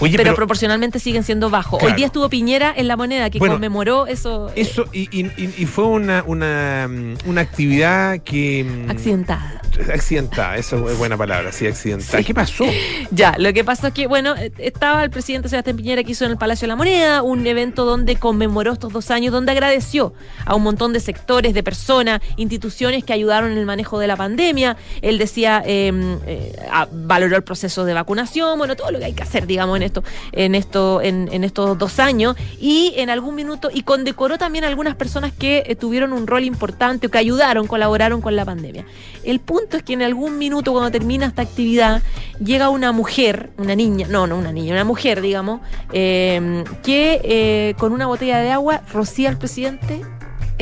Oye, 0.00 0.12
pero, 0.16 0.28
pero, 0.30 0.36
proporcionalmente 0.36 0.98
siguen 0.98 1.24
siendo 1.24 1.50
bajos. 1.50 1.78
Claro. 1.78 1.92
Hoy 1.92 1.96
día 1.96 2.06
estuvo 2.06 2.28
Piñera 2.30 2.72
en 2.76 2.88
la 2.88 2.96
moneda 2.96 3.28
que 3.30 3.38
Bueno, 3.38 3.54
conmemoró 3.54 4.06
eso 4.06 4.48
eh, 4.50 4.60
eso, 4.62 4.86
y, 4.92 5.08
y- 5.12 5.26
y- 5.36 5.54
y 5.58 5.66
fue 5.66 5.84
una, 5.84 6.22
una, 6.26 6.88
una 7.26 7.40
actividad 7.40 8.20
que. 8.22 8.64
mm, 8.64 8.90
accidentada. 8.90 9.60
Accidentada, 9.92 10.56
eso 10.56 10.88
es 10.90 10.98
buena 10.98 11.16
palabra, 11.16 11.52
sí, 11.52 11.66
accidentada. 11.66 12.18
Sí. 12.18 12.24
¿Qué 12.24 12.34
pasó? 12.34 12.64
Ya, 13.10 13.34
lo 13.38 13.52
que 13.52 13.64
pasó 13.64 13.88
es 13.88 13.92
que, 13.94 14.06
bueno, 14.06 14.34
eh, 14.36 14.50
estaba 14.62 15.02
el 15.04 15.10
presidente 15.10 15.48
Sebastián 15.48 15.76
Piñera 15.76 16.04
que 16.04 16.12
hizo 16.12 16.24
en 16.24 16.32
el 16.32 16.36
Palacio 16.36 16.66
de 16.66 16.68
la 16.68 16.76
Moneda 16.76 17.22
un 17.22 17.46
evento 17.46 17.84
donde 17.84 18.16
conmemoró 18.16 18.72
estos 18.72 18.92
dos 18.92 19.10
años, 19.10 19.32
donde 19.32 19.52
agradeció 19.52 20.12
a 20.44 20.54
un 20.54 20.62
montón 20.62 20.92
de 20.92 21.00
sectores, 21.00 21.54
de 21.54 21.62
personas, 21.62 22.20
instituciones 22.36 23.04
que 23.04 23.12
ayudaron 23.12 23.52
en 23.52 23.58
el 23.58 23.66
manejo 23.66 23.98
de 23.98 24.06
la 24.06 24.16
pandemia. 24.16 24.76
Él 25.02 25.18
decía, 25.18 25.62
eh, 25.64 25.92
eh, 26.26 26.52
valoró 26.92 27.36
el 27.36 27.42
proceso 27.42 27.84
de 27.84 27.94
vacunación, 27.94 28.58
bueno, 28.58 28.76
todo 28.76 28.90
lo 28.90 28.98
que 28.98 29.06
hay 29.06 29.12
que 29.12 29.22
hacer, 29.22 29.46
digamos, 29.46 29.76
en 29.76 29.82
esto, 29.82 30.04
en 30.32 30.54
esto, 30.54 31.00
en, 31.02 31.44
estos 31.44 31.78
dos 31.78 31.98
años, 31.98 32.36
y 32.60 32.94
en 32.96 33.10
algún 33.10 33.34
minuto, 33.34 33.70
y 33.72 33.82
condecoró 33.82 34.38
también 34.38 34.64
a 34.64 34.68
algunas 34.68 34.94
personas 34.94 35.32
que 35.32 35.64
eh, 35.66 35.76
tuvieron 35.76 36.12
un 36.12 36.26
rol 36.26 36.44
importante 36.44 37.06
o 37.06 37.10
que 37.10 37.18
ayudaron, 37.18 37.66
colaboraron 37.66 38.20
con 38.20 38.36
la 38.36 38.44
pandemia. 38.44 38.84
El 39.24 39.40
punto 39.40 39.76
es 39.76 39.82
que 39.82 39.92
en 39.92 40.02
algún 40.02 40.38
minuto, 40.38 40.72
cuando 40.72 40.90
termina 40.90 41.26
esta 41.26 41.42
actividad, 41.42 42.02
llega 42.42 42.70
una 42.70 42.92
mujer, 42.92 43.50
una 43.58 43.74
niña, 43.74 44.06
no, 44.08 44.26
no 44.26 44.36
una 44.36 44.49
niña, 44.52 44.72
una 44.72 44.84
mujer, 44.84 45.20
digamos, 45.20 45.60
eh, 45.92 46.64
que 46.82 47.20
eh, 47.24 47.74
con 47.78 47.92
una 47.92 48.06
botella 48.06 48.38
de 48.40 48.50
agua 48.50 48.82
rocía 48.92 49.28
al 49.28 49.38
presidente 49.38 50.02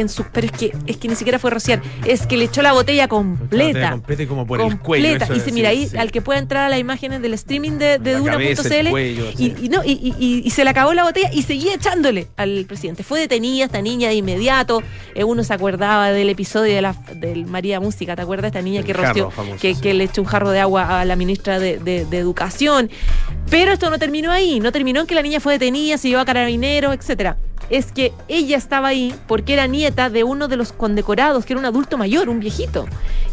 en 0.01 0.09
sus. 0.09 0.27
Pero 0.33 0.47
es 0.47 0.53
que, 0.53 0.73
es 0.87 0.97
que 0.97 1.09
ni 1.09 1.15
siquiera 1.17 1.39
fue 1.39 1.51
rociar, 1.51 1.83
es 2.07 2.27
que 2.27 2.37
le 2.37 2.45
echó 2.45 2.63
la 2.63 2.73
botella 2.73 3.09
completa. 3.09 3.91
Completa 3.93 4.23
y 4.23 4.27
como 4.27 4.47
por 4.47 4.61
el 4.61 4.79
cuello. 4.79 5.09
Completa. 5.09 5.25
eso 5.27 5.37
Y 5.37 5.41
se 5.41 5.53
mira 5.53 5.69
ahí, 5.71 5.87
sí. 5.89 5.97
al 5.97 6.11
que 6.13 6.23
pueda 6.23 6.39
entrar 6.39 6.65
a 6.65 6.69
las 6.69 6.79
imágenes 6.79 7.21
del 7.23 7.35
streaming 7.35 7.73
de, 7.73 7.99
de 7.99 8.13
La 8.13 8.19
Duna.cl. 8.19 8.89
Y, 9.39 9.55
y 9.63 9.69
no, 9.69 9.85
y, 9.85 9.93
y- 9.93 10.15
y- 10.19 10.43
y 10.45 10.51
se 10.51 10.65
le 10.65 10.71
acabó 10.71 10.95
la 10.95 11.05
botella 11.05 11.31
y 11.33 11.43
seguía 11.43 11.75
echándole 11.75 12.29
al 12.37 12.65
presidente. 12.67 13.03
Fue 13.03 13.21
detenida 13.21 13.65
esta 13.67 13.83
niña 13.83 14.09
de 14.09 14.15
inmediato. 14.15 14.83
Eh, 15.15 15.25
uno 15.25 15.45
se 15.45 15.53
acordaba 15.53 16.11
del 16.11 16.29
episodio 16.31 16.75
de 16.75 16.83
la 16.83 16.95
del 17.15 17.47
María 17.47 17.81
Música, 17.81 18.15
¿te 18.17 18.23
acuerdas? 18.23 18.49
Esta 18.49 18.63
niña 18.63 18.81
El 18.81 18.87
que 18.87 18.93
roció, 18.93 19.31
que, 19.61 19.95
le 19.95 20.05
echó 20.05 20.23
un 20.23 20.29
jarro 20.29 20.51
de 20.51 20.61
agua 20.61 21.01
a 21.01 21.05
la 21.05 21.17
ministra 21.17 21.59
de, 21.59 21.79
de- 21.79 22.05
de 22.07 22.19
Educación. 22.19 22.91
Pero 23.51 23.73
esto 23.73 23.89
no 23.91 23.99
terminó 23.99 24.31
ahí, 24.31 24.61
no 24.61 24.73
terminó 24.73 25.01
en 25.01 25.07
que 25.07 25.15
la 25.15 25.23
niña 25.23 25.41
fue 25.41 25.55
detenida, 25.55 25.97
se 25.99 26.09
llevó 26.09 26.21
a 26.21 26.25
carabineros, 26.25 26.95
etcétera. 26.95 27.37
Es 27.71 27.93
que 27.93 28.13
ella 28.29 28.57
estaba 28.57 28.89
ahí 28.89 29.15
porque 29.27 29.53
era 29.53 29.67
nieta 29.67 30.11
de 30.11 30.25
uno 30.25 30.49
de 30.49 30.57
los 30.57 30.73
condecorados, 30.73 31.45
que 31.45 31.53
era 31.53 31.61
un 31.61 31.67
adulto 31.67 31.99
mayor, 31.99 32.29
un 32.29 32.41
viejito, 32.41 32.87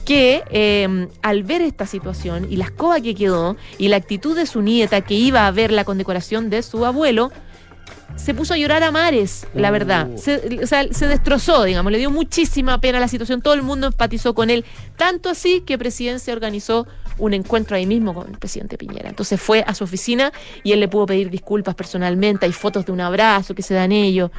que 0.05 0.44
eh, 0.50 1.08
al 1.22 1.44
ver 1.44 1.62
esta 1.62 1.86
situación 1.86 2.48
y 2.50 2.58
la 2.58 2.65
escoba 2.65 3.00
que 3.01 3.15
quedó 3.15 3.55
y 3.77 3.88
la 3.88 3.98
actitud 3.98 4.36
de 4.36 4.46
su 4.46 4.62
nieta 4.62 5.01
que 5.01 5.13
iba 5.13 5.48
a 5.48 5.51
ver 5.51 5.72
la 5.72 5.86
condecoración 5.86 6.50
de 6.50 6.62
su 6.62 6.86
abuelo, 6.86 7.32
se 8.16 8.34
puso 8.34 8.54
a 8.54 8.58
llorar 8.58 8.84
a 8.84 8.92
mares, 8.92 9.46
la 9.54 9.70
Uh. 9.70 9.72
verdad. 9.72 10.08
Se, 10.16 10.60
o 10.64 10.68
sea, 10.68 10.86
se 10.92 11.08
destrozó, 11.08 11.64
digamos, 11.64 11.92
le 11.92 11.98
dio 11.98 12.12
muchísima 12.12 12.80
pena 12.80 13.00
la 13.00 13.08
situación, 13.08 13.42
todo 13.42 13.54
el 13.54 13.62
mundo 13.62 13.88
empatizó 13.88 14.34
con 14.34 14.50
él, 14.50 14.64
tanto 14.96 15.30
así 15.30 15.62
que 15.62 15.78
Presidencia 15.78 16.34
organizó 16.34 16.88
un 17.18 17.34
encuentro 17.34 17.76
ahí 17.76 17.86
mismo 17.86 18.14
con 18.14 18.30
el 18.30 18.38
presidente 18.38 18.78
Piñera. 18.78 19.10
Entonces 19.10 19.40
fue 19.40 19.64
a 19.66 19.74
su 19.74 19.84
oficina 19.86 20.32
y 20.64 20.72
él 20.74 20.80
le 20.80 20.88
pudo 20.88 21.06
pedir 21.06 21.30
disculpas 21.30 21.76
personalmente, 21.76 22.46
hay 22.46 22.52
fotos 22.54 22.86
de 22.86 22.92
un 22.92 23.02
abrazo 23.02 23.54
que 23.56 23.62
se 23.62 23.74
dan 23.74 23.92
ellos. 23.92 24.32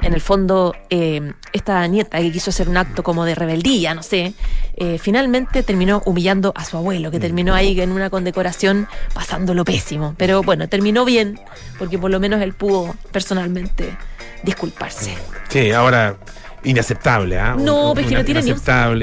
En 0.00 0.14
el 0.14 0.20
fondo, 0.20 0.74
eh, 0.90 1.32
esta 1.52 1.84
nieta 1.88 2.18
que 2.18 2.30
quiso 2.30 2.50
hacer 2.50 2.68
un 2.68 2.76
acto 2.76 3.02
como 3.02 3.24
de 3.24 3.34
rebeldía, 3.34 3.94
no 3.94 4.02
sé, 4.04 4.32
eh, 4.76 4.98
finalmente 5.00 5.62
terminó 5.64 6.02
humillando 6.06 6.52
a 6.54 6.64
su 6.64 6.76
abuelo, 6.76 7.10
que 7.10 7.18
terminó 7.18 7.52
ahí 7.54 7.78
en 7.80 7.90
una 7.90 8.08
condecoración 8.08 8.86
pasándolo 9.12 9.64
pésimo. 9.64 10.14
Pero 10.16 10.42
bueno, 10.44 10.68
terminó 10.68 11.04
bien, 11.04 11.40
porque 11.78 11.98
por 11.98 12.10
lo 12.12 12.20
menos 12.20 12.40
él 12.42 12.52
pudo 12.54 12.94
personalmente 13.10 13.96
disculparse. 14.44 15.16
Sí, 15.48 15.72
ahora 15.72 16.16
inaceptable, 16.64 17.38
¿ah? 17.38 17.56
No, 17.58 17.90
Un- 17.90 17.94
pero 17.94 18.00
es 18.00 18.06
que 18.08 18.14
una- 18.14 18.20
no 18.20 18.24
tiene 18.24 18.40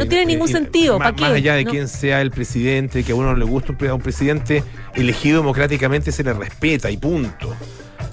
no 0.04 0.08
tiene 0.08 0.25
ningún 0.25 0.50
Eh, 0.50 0.52
sentido, 0.52 1.00
Más, 1.00 1.14
¿pa' 1.14 1.22
más 1.22 1.32
allá 1.32 1.56
de 1.56 1.64
No. 1.66 1.72
quién 1.72 1.88
sea 1.88 2.22
el 2.22 2.32
presidente, 2.32 3.04
que 3.04 3.12
a 3.12 3.16
uno 3.16 3.32
no 3.32 3.38
le 3.38 3.46
gusta 3.46 3.74
a 3.90 3.94
un 3.94 4.02
presidente 4.02 4.64
elegido 4.94 5.40
democráticamente, 5.40 6.12
se 6.12 6.24
le 6.24 6.34
respeta 6.34 6.90
y 6.92 6.98
punto. 6.98 7.54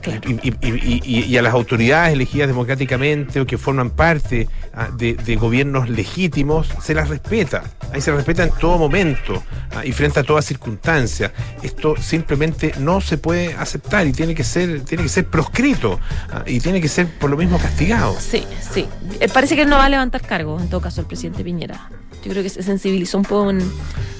Claro. 0.03 0.21
Y, 0.29 0.49
y- 0.49 0.55
y- 0.61 1.01
y- 1.05 1.25
y 1.27 1.37
a 1.39 1.43
las 1.43 1.55
autoridades 1.55 2.13
elegidas 2.13 2.49
democráticamente 2.49 3.41
o 3.41 3.47
que 3.47 3.57
forman 3.57 3.91
parte 3.91 4.49
ah, 4.75 4.89
de, 4.93 5.15
de 5.15 5.37
gobiernos 5.37 5.89
legítimos, 5.89 6.69
se 6.83 6.93
las 6.93 7.09
respeta. 7.09 7.63
Ahí 7.93 8.01
se 8.01 8.11
respeta 8.13 8.43
en 8.43 8.51
todo 8.51 8.79
momento 8.79 9.43
ah, 9.77 9.85
y 9.85 9.93
frente 9.93 10.19
a 10.19 10.25
toda 10.25 10.43
circunstancia. 10.43 11.33
Esto 11.63 11.95
simplemente 11.97 12.73
no 12.81 13.01
se 13.01 13.17
puede 13.17 13.55
aceptar 13.55 14.07
y 14.07 14.13
tiene 14.13 14.35
que 14.35 14.43
ser, 14.45 14.81
tiene 14.81 15.05
que 15.05 15.09
ser 15.09 15.27
proscrito 15.27 16.01
ah, 16.33 16.43
y 16.47 16.59
tiene 16.59 16.81
que 16.81 16.89
ser 16.89 17.07
por 17.07 17.31
lo 17.31 17.37
mismo 17.37 17.59
castigado. 17.59 18.17
Sí, 18.19 18.45
sí. 18.75 18.87
Eh, 19.21 19.29
parece 19.29 19.55
que 19.55 19.63
él 19.63 19.69
no 19.69 19.77
va 19.77 19.85
a 19.85 19.89
levantar 19.89 20.21
cargo, 20.23 20.59
en 20.61 20.69
todo 20.69 20.81
caso, 20.81 21.01
el 21.01 21.07
presidente 21.07 21.45
Piñera. 21.45 21.89
Yo 22.25 22.31
creo 22.33 22.43
que 22.43 22.51
se 22.51 22.63
sensibilizó 22.63 23.19
un 23.19 23.25
poco 23.25 23.45
con, 23.47 23.73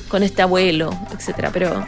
con 0.09 0.23
este 0.23 0.43
abuelo, 0.43 0.97
etcétera, 1.13 1.51
pero 1.53 1.85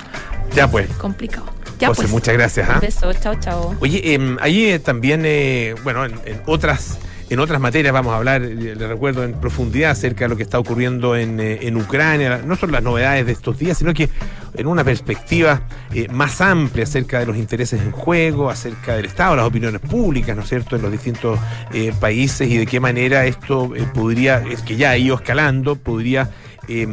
Ya 0.55 0.69
pues. 0.71 0.89
complicado. 0.99 1.47
Ya 1.79 1.89
José, 1.89 2.03
pues. 2.03 2.11
muchas 2.11 2.35
gracias. 2.35 2.69
¿ah? 2.69 2.75
Un 2.75 2.81
beso, 2.81 3.13
chao, 3.15 3.35
chao. 3.41 3.75
Oye, 3.81 4.15
em, 4.15 4.37
ahí 4.41 4.67
eh, 4.67 4.79
también, 4.79 5.23
eh, 5.25 5.75
bueno, 5.83 6.05
en, 6.05 6.13
en 6.25 6.41
otras 6.47 6.99
en 7.31 7.41
otras 7.41 7.61
materias 7.61 7.93
vamos 7.93 8.13
a 8.13 8.17
hablar, 8.17 8.43
eh, 8.43 8.55
les 8.55 8.89
recuerdo, 8.89 9.25
en 9.25 9.33
profundidad 9.33 9.93
acerca 9.93 10.27
de 10.27 10.29
lo 10.29 10.37
que 10.37 10.43
está 10.43 10.59
ocurriendo 10.59 11.17
en, 11.17 11.41
eh, 11.41 11.61
en 11.63 11.77
Ucrania, 11.77 12.43
no 12.45 12.55
son 12.57 12.71
las 12.71 12.83
novedades 12.83 13.27
de 13.27 13.33
estos 13.33 13.59
días, 13.59 13.79
sino 13.79 13.95
que 13.95 14.09
en 14.57 14.67
una 14.67 14.85
perspectiva 14.85 15.63
eh, 15.93 16.09
más 16.09 16.41
amplia 16.41 16.85
acerca 16.85 17.19
de 17.19 17.27
los 17.27 17.37
intereses 17.37 17.81
en 17.81 17.91
juego, 17.91 18.51
acerca 18.51 18.95
del 18.97 19.07
Estado, 19.07 19.37
las 19.37 19.47
opiniones 19.47 19.81
públicas, 19.81 20.37
¿no 20.37 20.43
es 20.43 20.49
cierto?, 20.49 20.77
en 20.77 20.83
los 20.83 20.93
distintos 20.93 21.39
eh, 21.73 21.93
países 21.99 22.49
y 22.49 22.59
de 22.59 22.67
qué 22.67 22.81
manera 22.81 23.27
esto 23.27 23.75
eh, 23.75 23.87
podría, 23.93 24.39
es 24.39 24.63
que 24.63 24.77
ya 24.77 24.91
ha 24.91 24.99
ido 24.99 25.17
escalando, 25.17 25.77
podría 25.77 26.31
eh, 26.69 26.87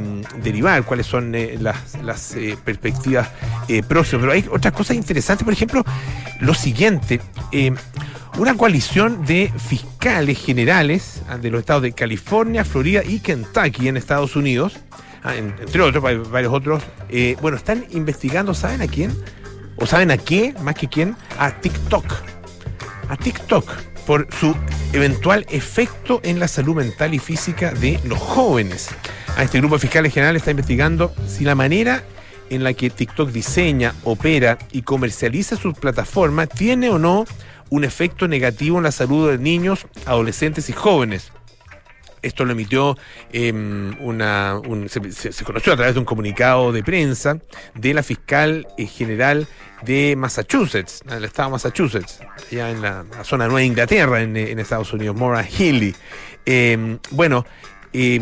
derivar, 0.44 0.84
cuáles 0.84 1.06
son 1.08 1.34
eh, 1.36 1.58
las, 1.60 2.02
las 2.04 2.36
eh, 2.36 2.58
perspectivas 2.64 3.30
eh, 3.68 3.84
próximas. 3.84 4.22
Pero 4.22 4.34
hay 4.34 4.46
otras 4.52 4.74
cosas 4.74 4.98
interesantes, 4.98 5.44
por 5.44 5.54
ejemplo, 5.54 5.84
lo 6.40 6.54
siguiente. 6.54 7.20
eh, 7.52 7.74
una 8.38 8.56
coalición 8.56 9.26
de 9.26 9.52
fiscales 9.58 10.40
generales 10.40 11.22
ah, 11.28 11.38
de 11.38 11.52
los 11.52 11.60
estados 11.60 11.84
de 11.84 11.92
California, 11.92 12.64
Florida 12.64 13.02
y 13.04 13.20
Kentucky 13.20 13.90
en 13.90 13.98
Estados 13.98 14.38
Unidos, 14.38 14.78
ah, 15.24 15.36
en- 15.36 15.54
entre 15.60 15.82
otros, 15.82 16.04
va- 16.04 16.14
varios 16.30 16.54
otros, 16.54 16.82
bueno, 17.42 17.58
están 17.58 17.86
investigando, 17.92 18.54
¿saben 18.54 18.82
a 18.82 18.88
quién? 18.88 19.12
¿O 19.76 19.86
saben 19.86 20.12
a 20.12 20.18
qué? 20.18 20.54
Más 20.62 20.76
que 20.76 20.88
quién, 20.88 21.16
a 21.38 21.52
TikTok. 21.52 22.06
A 23.10 23.18
TikTok 23.18 23.70
por 24.06 24.28
su 24.40 24.56
eventual 24.94 25.46
efecto 25.50 26.20
en 26.24 26.40
la 26.40 26.48
salud 26.48 26.76
mental 26.76 27.14
y 27.14 27.20
física 27.20 27.72
de 27.72 28.00
los 28.06 28.20
jóvenes. 28.20 28.90
A 29.38 29.44
este 29.44 29.60
grupo 29.60 29.76
de 29.76 29.82
fiscales 29.82 30.14
generales 30.14 30.42
está 30.42 30.52
investigando 30.52 31.14
si 31.28 31.44
la 31.46 31.56
manera 31.56 32.04
en 32.50 32.64
la 32.64 32.74
que 32.74 32.90
TikTok 32.90 33.30
diseña, 33.30 33.94
opera 34.04 34.58
y 34.74 34.82
comercializa 34.82 35.56
sus 35.56 35.74
plataformas 35.78 36.50
tiene 36.50 36.90
o 36.90 37.00
no 37.00 37.26
un 37.70 37.84
efecto 37.86 38.28
negativo 38.28 38.78
en 38.78 38.84
la 38.84 38.92
salud 38.92 39.32
de 39.32 39.38
niños, 39.38 39.88
adolescentes 40.06 40.70
y 40.70 40.74
jóvenes. 40.74 41.32
Esto 42.22 42.44
lo 42.46 42.52
emitió 42.52 42.98
eh, 43.32 43.52
una. 44.00 44.60
un- 44.68 44.90
se, 44.90 45.12
se- 45.12 45.32
se 45.32 45.44
conoció 45.46 45.74
a 45.74 45.76
través 45.78 45.94
de 45.96 46.00
un 46.02 46.06
comunicado 46.06 46.72
de 46.72 46.84
prensa 46.84 47.40
de 47.74 47.94
la 47.96 48.04
fiscal 48.04 48.68
eh, 48.78 48.86
general 48.86 49.48
de 49.84 50.16
Massachusetts, 50.16 51.02
del 51.06 51.26
estado 51.26 51.50
de 51.50 51.52
Massachusetts, 51.54 52.20
allá 52.52 52.72
en 52.72 52.82
la, 52.82 53.06
la 53.10 53.24
zona 53.24 53.46
de 53.46 53.50
Nueva 53.50 53.64
Inglaterra, 53.64 54.22
en, 54.22 54.36
Estados 54.38 54.94
Unidos, 54.94 55.16
Maura 55.16 55.44
Healy. 55.44 55.96
Eh, 56.46 56.98
bueno, 57.12 57.46
eh, 57.94 58.20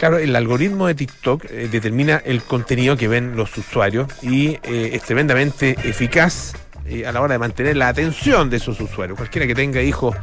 claro, 0.00 0.16
el 0.16 0.34
algoritmo 0.34 0.86
de 0.86 0.94
TikTok 0.94 1.44
eh, 1.50 1.68
determina 1.70 2.22
el 2.24 2.42
contenido 2.42 2.96
que 2.96 3.06
ven 3.06 3.36
los 3.36 3.56
usuarios 3.58 4.08
y 4.22 4.58
eh, 4.62 4.90
es 4.94 5.02
tremendamente 5.02 5.76
eficaz 5.84 6.54
eh, 6.86 7.06
a 7.06 7.12
la 7.12 7.20
hora 7.20 7.34
de 7.34 7.38
mantener 7.38 7.76
la 7.76 7.88
atención 7.88 8.48
de 8.48 8.56
esos 8.56 8.80
usuarios. 8.80 9.18
Cualquiera 9.18 9.46
que 9.46 9.54
tenga 9.54 9.82
hijos 9.82 10.16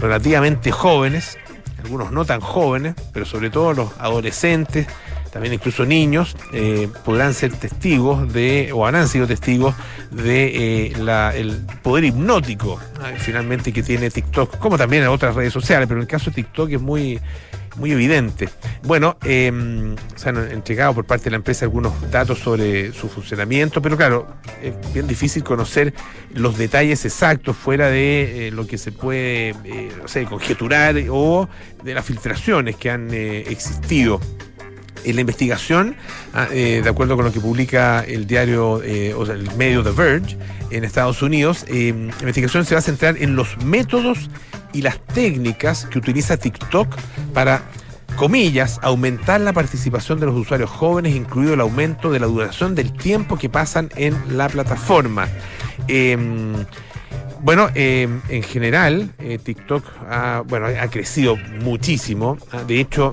relativamente 0.00 0.70
jóvenes, 0.70 1.38
algunos 1.86 2.10
no 2.12 2.24
tan 2.24 2.40
jóvenes, 2.40 2.94
pero 3.12 3.24
sobre 3.24 3.48
todo 3.50 3.72
los 3.72 3.90
adolescentes, 3.98 4.86
también 5.32 5.54
incluso 5.54 5.84
niños, 5.84 6.34
eh, 6.52 6.88
podrán 7.04 7.32
ser 7.34 7.52
testigos 7.52 8.32
de, 8.32 8.70
o 8.72 8.84
habrán 8.86 9.06
sido 9.08 9.26
testigos 9.26 9.74
de 10.10 10.86
eh, 10.86 10.92
la- 10.98 11.34
el 11.34 11.60
poder 11.82 12.04
hipnótico 12.04 12.80
finalmente 13.18 13.72
que 13.72 13.82
tiene 13.82 14.10
TikTok, 14.10 14.58
como 14.58 14.76
también 14.76 15.06
otras 15.06 15.34
redes 15.34 15.52
sociales, 15.52 15.86
pero 15.88 16.00
en 16.00 16.02
el 16.02 16.08
caso 16.08 16.30
de 16.30 16.36
TikTok 16.36 16.70
es 16.72 16.80
muy, 16.80 17.20
muy 17.76 17.92
evidente. 17.92 18.48
Bueno, 18.82 19.16
eh, 19.24 19.94
se 20.16 20.28
han 20.28 20.36
entregado 20.50 20.94
por 20.94 21.04
parte 21.04 21.24
de 21.24 21.30
la 21.30 21.36
empresa 21.36 21.64
algunos 21.64 22.10
datos 22.10 22.38
sobre 22.38 22.92
su 22.92 23.08
funcionamiento, 23.08 23.82
pero 23.82 23.96
claro, 23.96 24.26
es 24.62 24.74
bien 24.92 25.06
difícil 25.06 25.44
conocer 25.44 25.92
los 26.34 26.58
detalles 26.58 27.04
exactos 27.04 27.56
fuera 27.56 27.88
de 27.88 28.48
eh, 28.48 28.50
lo 28.50 28.66
que 28.66 28.78
se 28.78 28.92
puede, 28.92 29.50
eh, 29.64 29.90
no 30.00 30.28
conjeturar 30.28 30.96
o 31.10 31.48
de 31.82 31.94
las 31.94 32.04
filtraciones 32.04 32.76
que 32.76 32.90
han 32.90 33.12
eh, 33.12 33.44
existido. 33.48 34.20
En 35.06 35.14
la 35.14 35.20
investigación, 35.20 35.94
ah, 36.34 36.48
eh, 36.50 36.80
de 36.82 36.90
acuerdo 36.90 37.14
con 37.14 37.24
lo 37.24 37.32
que 37.32 37.38
publica 37.38 38.00
el 38.00 38.26
diario, 38.26 38.82
eh, 38.82 39.14
o 39.14 39.24
sea, 39.24 39.36
el 39.36 39.48
medio 39.54 39.84
The 39.84 39.92
Verge 39.92 40.36
en 40.70 40.82
Estados 40.82 41.22
Unidos, 41.22 41.64
eh, 41.68 41.94
la 41.94 42.22
investigación 42.22 42.64
se 42.64 42.74
va 42.74 42.80
a 42.80 42.82
centrar 42.82 43.16
en 43.16 43.36
los 43.36 43.56
métodos 43.64 44.28
y 44.72 44.82
las 44.82 44.98
técnicas 45.14 45.86
que 45.86 46.00
utiliza 46.00 46.36
TikTok 46.36 46.96
para, 47.32 47.62
comillas, 48.16 48.80
aumentar 48.82 49.40
la 49.40 49.52
participación 49.52 50.18
de 50.18 50.26
los 50.26 50.34
usuarios 50.34 50.70
jóvenes, 50.70 51.14
incluido 51.14 51.54
el 51.54 51.60
aumento 51.60 52.10
de 52.10 52.18
la 52.18 52.26
duración 52.26 52.74
del 52.74 52.92
tiempo 52.92 53.38
que 53.38 53.48
pasan 53.48 53.90
en 53.94 54.36
la 54.36 54.48
plataforma. 54.48 55.28
Em, 55.86 56.52
bueno, 57.42 57.68
eh, 57.74 58.08
en 58.28 58.42
general, 58.42 59.10
eh, 59.18 59.38
TikTok 59.42 59.84
ha, 60.08 60.42
bueno, 60.46 60.66
ha 60.66 60.88
crecido 60.88 61.36
muchísimo. 61.62 62.38
Ah, 62.52 62.62
De 62.66 62.80
hecho, 62.80 63.12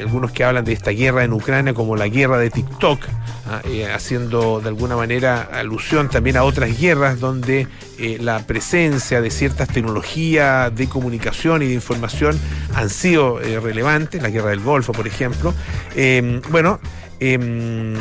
algunos 0.00 0.32
que 0.32 0.44
hablan 0.44 0.64
de 0.64 0.72
esta 0.72 0.90
guerra 0.90 1.24
en 1.24 1.32
Ucrania 1.32 1.74
como 1.74 1.96
la 1.96 2.08
guerra 2.08 2.38
de 2.38 2.50
TikTok, 2.50 3.00
¿ah? 3.46 3.60
eh, 3.64 3.90
haciendo 3.92 4.60
de 4.60 4.68
alguna 4.68 4.96
manera 4.96 5.48
alusión 5.52 6.08
también 6.08 6.36
a 6.36 6.44
otras 6.44 6.78
guerras 6.78 7.20
donde 7.20 7.66
eh, 7.98 8.18
la 8.20 8.40
presencia 8.40 9.20
de 9.20 9.30
ciertas 9.30 9.68
tecnologías 9.68 10.74
de 10.74 10.88
comunicación 10.88 11.62
y 11.62 11.68
de 11.68 11.74
información 11.74 12.38
han 12.74 12.90
sido 12.90 13.40
eh, 13.40 13.60
relevantes, 13.60 14.22
la 14.22 14.30
guerra 14.30 14.50
del 14.50 14.60
Golfo, 14.60 14.92
por 14.92 15.06
ejemplo. 15.06 15.54
Em, 15.94 16.40
bueno, 16.50 16.80
em, 17.20 17.94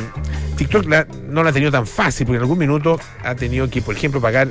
TikTok 0.57 0.85
no 1.27 1.43
la 1.43 1.49
ha 1.49 1.53
tenido 1.53 1.71
tan 1.71 1.87
fácil, 1.87 2.25
porque 2.25 2.37
en 2.37 2.43
algún 2.43 2.59
minuto 2.59 2.99
ha 3.23 3.35
tenido 3.35 3.69
que, 3.69 3.81
por 3.81 3.95
ejemplo, 3.95 4.21
pagar 4.21 4.47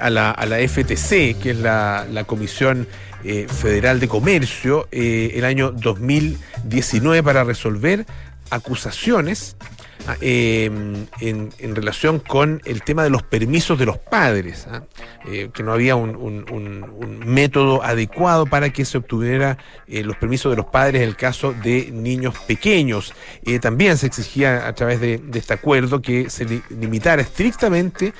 a 0.00 0.10
la, 0.10 0.30
a, 0.30 0.46
la, 0.46 0.56
FTC, 0.58 1.38
que 1.40 1.50
es 1.50 1.56
la, 1.58 2.24
Comisión 2.26 2.86
eh, 3.24 3.46
Federal 3.48 4.00
de 4.00 4.08
Comercio 4.08 4.88
eh, 4.92 5.32
el 5.34 5.44
año 5.44 5.72
2019 5.72 7.22
para 7.22 7.44
resolver 7.44 8.06
acusaciones 8.50 9.56
ah, 10.06 10.16
em, 10.20 11.06
en, 11.20 11.74
relación 11.74 12.18
con 12.18 12.60
el 12.64 12.82
tema 12.82 13.02
de 13.02 13.10
los 13.10 13.22
permisos 13.22 13.78
de 13.78 13.86
los 13.86 13.98
padres, 13.98 14.66
¿ah? 14.70 14.82
eh, 15.26 15.50
que 15.52 15.62
no 15.62 15.72
había 15.72 15.96
un, 15.96 16.44
método 17.24 17.82
adecuado 17.82 18.46
para 18.46 18.70
que 18.70 18.84
se 18.84 18.98
obtuviera 18.98 19.58
eh, 19.88 20.02
los 20.04 20.16
permisos 20.16 20.52
de 20.52 20.56
los 20.56 20.66
padres 20.66 21.02
en 21.02 21.08
el 21.08 21.16
caso 21.16 21.52
de 21.52 21.90
niños 21.90 22.34
pequeños. 22.46 23.14
Eh, 23.44 23.58
también 23.58 23.96
se 23.96 24.06
exigía 24.06 24.66
a 24.66 24.74
través 24.74 25.00
de 25.00 25.20
este 25.32 25.54
acuerdo 25.54 26.00
que 26.00 26.30
se 26.30 26.46
limitara 26.70 27.22
estrictamente 27.22 28.12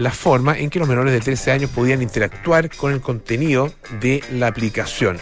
la 0.00 0.10
forma 0.10 0.58
en 0.58 0.70
que 0.70 0.78
los 0.78 0.88
menores 0.88 1.12
de 1.12 1.20
13 1.20 1.52
años 1.52 1.70
podían 1.70 2.00
interactuar 2.00 2.74
con 2.74 2.92
el 2.92 3.02
contenido 3.02 3.70
de 4.00 4.24
la 4.32 4.46
aplicación. 4.46 5.18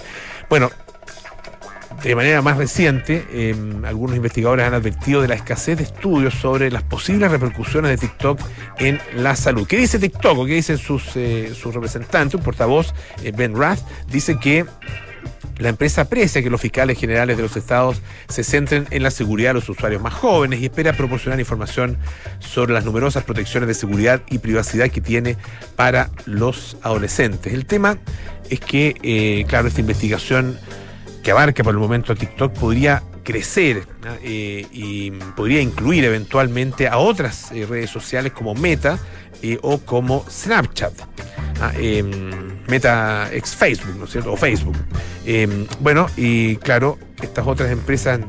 Bueno, 0.49 0.71
de 2.03 2.15
manera 2.15 2.43
más 2.43 2.57
reciente, 2.57 3.27
eh, 3.33 3.57
algunos 3.85 4.15
investigadores 4.15 4.65
han 4.65 4.75
advertido 4.75 5.21
de 5.21 5.27
la 5.27 5.35
escasez 5.35 5.79
de 5.79 5.83
estudios 5.83 6.35
sobre 6.35 6.71
las 6.71 6.85
posibles 6.85 7.29
repercusiones 7.29 7.91
de 7.91 7.97
TikTok 7.97 8.41
en 8.79 9.01
la 9.17 9.35
salud. 9.35 9.67
¿Qué 9.67 9.77
dice 9.77 9.99
TikTok 9.99 10.39
o 10.39 10.47
qué 10.47 10.55
dicen 10.55 10.79
sus, 10.79 11.17
eh, 11.17 11.53
sus 11.61 11.75
representantes? 11.75 12.37
Un 12.37 12.43
portavoz, 12.43 12.95
eh, 13.25 13.33
Ben 13.37 13.57
Rath, 13.57 13.81
dice 14.07 14.39
que 14.39 14.65
la 15.59 15.69
empresa 15.69 16.03
aprecia 16.03 16.43
que 16.43 16.51
los 16.51 16.61
fiscales 16.61 16.99
generales 16.99 17.37
de 17.37 17.43
los 17.43 17.57
estados 17.57 18.01
se 18.29 18.45
centren 18.45 18.87
en 18.91 19.03
la 19.03 19.11
seguridad 19.11 19.51
de 19.51 19.55
los 19.55 19.69
usuarios 19.69 20.01
más 20.01 20.15
jóvenes 20.15 20.61
y 20.61 20.67
espera 20.67 20.93
proporcionar 20.93 21.41
información 21.41 21.99
sobre 22.39 22.73
las 22.73 22.85
numerosas 22.85 23.25
protecciones 23.25 23.67
de 23.67 23.75
seguridad 23.75 24.23
y 24.31 24.39
privacidad 24.39 24.89
que 24.89 25.01
tiene 25.01 25.37
para 25.77 26.11
los 26.27 26.77
adolescentes. 26.83 27.53
El 27.53 27.67
tema 27.67 27.99
es 28.51 28.61
que, 28.61 28.95
eh, 29.03 29.45
claro, 29.49 29.69
esta 29.69 29.81
investigación 29.81 30.59
que 31.23 31.33
abarca 31.33 31.63
por 31.65 31.75
el 31.75 31.81
momento 31.81 32.15
TikTok 32.15 32.53
podría 32.55 33.03
crecer 33.25 33.87
eh, 34.23 34.67
y 34.73 35.11
podría 35.37 35.61
incluir 35.61 36.05
eventualmente 36.05 36.89
a 36.89 36.97
otras 36.97 37.53
eh, 37.53 37.67
redes 37.69 37.91
sociales 37.91 38.33
como 38.33 38.55
Meta 38.55 38.99
eh, 39.43 39.59
o 39.63 39.79
como 39.79 40.25
Snapchat. 40.29 40.93
Ah, 41.61 41.73
Meta 42.69 43.31
ex 43.33 43.57
Facebook, 43.57 43.97
¿no 43.97 44.05
es 44.05 44.13
cierto? 44.13 44.33
O 44.33 44.37
Facebook. 44.37 44.77
bueno, 45.81 46.07
y 46.17 46.57
claro, 46.57 46.99
estas 47.21 47.47
otras 47.47 47.71
empresas 47.71 48.21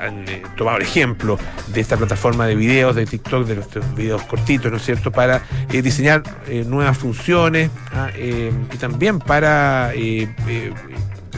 han 0.00 0.24
tomado 0.56 0.78
el 0.78 0.82
ejemplo 0.82 1.38
de 1.68 1.80
esta 1.80 1.96
plataforma 1.96 2.46
de 2.46 2.54
videos 2.54 2.96
de 2.96 3.06
TikTok, 3.06 3.46
de 3.46 3.56
los 3.56 3.66
videos 3.94 4.22
cortitos, 4.22 4.70
¿no 4.70 4.78
es 4.78 4.84
cierto?, 4.84 5.10
para 5.10 5.42
eh, 5.72 5.82
diseñar 5.82 6.22
eh, 6.46 6.64
nuevas 6.66 6.96
funciones 6.98 7.70
ah, 7.92 8.10
eh, 8.14 8.52
y 8.72 8.76
también 8.76 9.18
para 9.18 9.92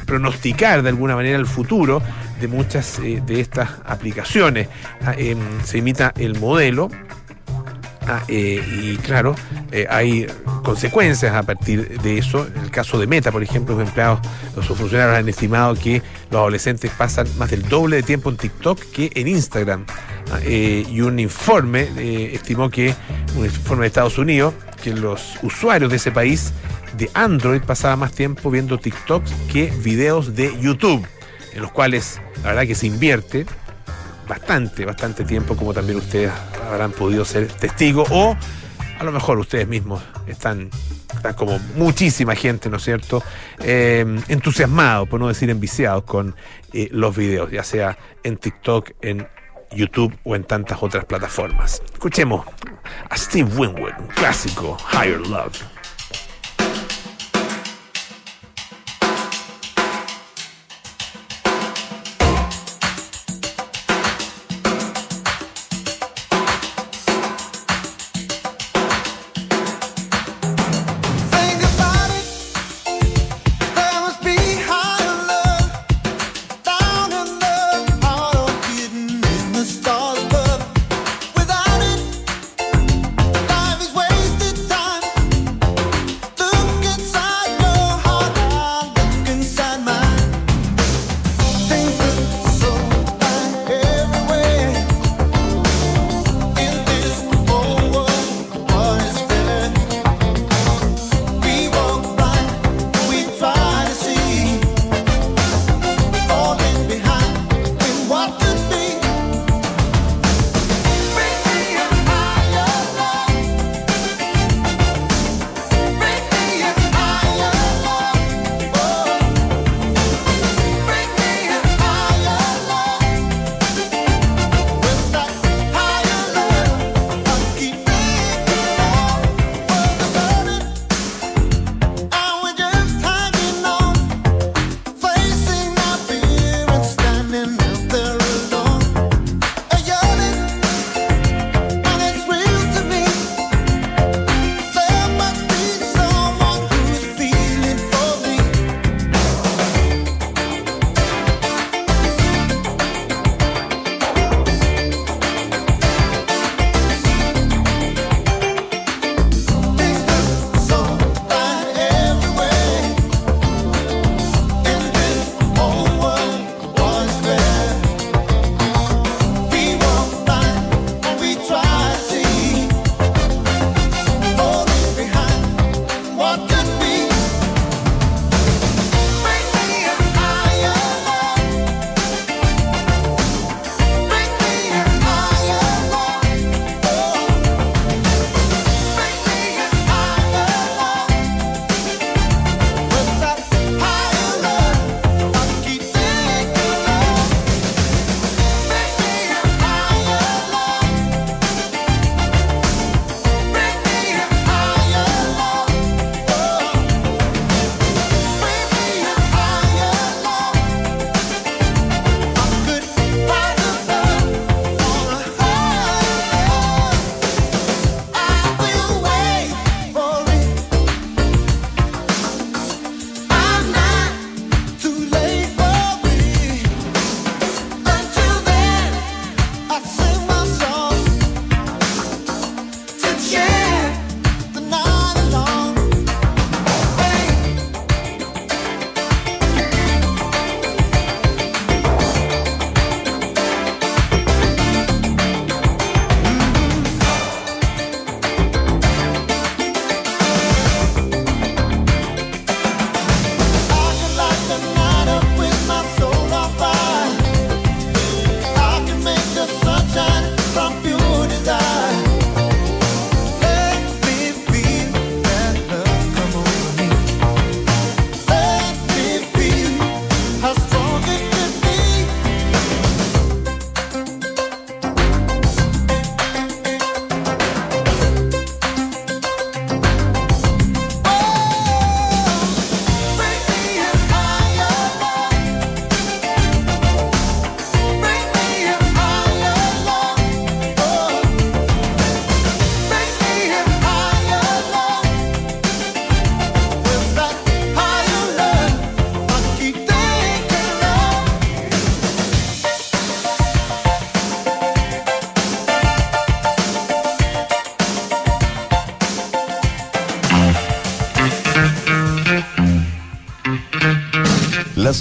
pronosticar 0.06 0.82
de 0.82 0.88
alguna 0.88 1.14
manera 1.14 1.38
el 1.38 1.46
futuro 1.46 2.02
de 2.40 2.48
muchas 2.48 3.00
de 3.00 3.40
estas 3.40 3.70
aplicaciones. 3.84 4.68
Ah, 5.04 5.14
se 5.64 5.78
imita 5.78 6.12
el 6.16 6.38
modelo 6.38 6.88
Eh, 8.28 8.62
y 8.82 8.96
claro, 8.98 9.34
eh, 9.72 9.86
hay 9.88 10.26
consecuencias 10.62 11.34
a 11.34 11.42
partir 11.42 12.00
de 12.00 12.18
eso. 12.18 12.46
En 12.46 12.62
el 12.62 12.70
caso 12.70 12.98
de 12.98 13.06
Meta, 13.06 13.32
por 13.32 13.42
ejemplo, 13.42 13.76
los 13.76 13.88
empleados, 13.88 14.20
los 14.56 14.66
funcionarios 14.66 15.18
han 15.18 15.28
estimado 15.28 15.74
que 15.74 16.02
los 16.30 16.40
adolescentes 16.40 16.90
pasan 16.96 17.26
más 17.38 17.50
del 17.50 17.68
doble 17.68 17.96
de 17.96 18.02
tiempo 18.02 18.30
en 18.30 18.36
TikTok 18.36 18.80
que 18.92 19.10
en 19.14 19.28
Instagram. 19.28 19.84
Ah, 20.32 20.38
eh, 20.42 20.84
y 20.88 21.00
un 21.00 21.18
informe 21.18 21.88
estimó 22.34 22.70
que, 22.70 22.94
un 23.36 23.44
informe 23.44 23.82
de 23.82 23.88
Estados 23.88 24.18
Unidos, 24.18 24.54
que 24.82 24.94
los 24.94 25.38
usuarios 25.42 25.90
de 25.90 25.96
ese 25.96 26.12
país 26.12 26.52
de 26.96 27.10
Android 27.14 27.62
pasaban 27.62 27.98
más 27.98 28.12
tiempo 28.12 28.50
viendo 28.50 28.78
TikTok 28.78 29.24
que 29.52 29.72
videos 29.82 30.34
de 30.34 30.56
YouTube, 30.60 31.04
en 31.52 31.62
los 31.62 31.72
cuales 31.72 32.20
la 32.42 32.50
verdad 32.50 32.66
que 32.66 32.74
se 32.74 32.86
invierte 32.86 33.46
bastante, 34.30 34.84
bastante 34.84 35.24
tiempo, 35.24 35.56
como 35.56 35.74
también 35.74 35.98
ustedes 35.98 36.30
habrán 36.64 36.92
podido 36.92 37.24
ser 37.24 37.48
testigos, 37.48 38.08
o 38.12 38.36
a 38.96 39.02
lo 39.04 39.10
mejor 39.10 39.40
ustedes 39.40 39.66
mismos 39.66 40.00
están, 40.28 40.70
están 41.12 41.34
como 41.34 41.58
muchísima 41.74 42.36
gente, 42.36 42.70
¿no 42.70 42.76
es 42.76 42.84
cierto?, 42.84 43.24
eh, 43.58 44.06
entusiasmados, 44.28 45.08
por 45.08 45.18
no 45.18 45.26
decir 45.26 45.50
enviciados, 45.50 46.04
con 46.04 46.36
eh, 46.72 46.88
los 46.92 47.16
videos, 47.16 47.50
ya 47.50 47.64
sea 47.64 47.98
en 48.22 48.36
TikTok, 48.36 48.92
en 49.00 49.26
YouTube 49.72 50.16
o 50.22 50.36
en 50.36 50.44
tantas 50.44 50.80
otras 50.80 51.04
plataformas. 51.06 51.82
Escuchemos 51.92 52.46
a 53.08 53.16
Steve 53.16 53.50
Winwood, 53.56 53.92
un 53.98 54.06
clásico, 54.14 54.76
Higher 54.92 55.26
Love. 55.26 55.60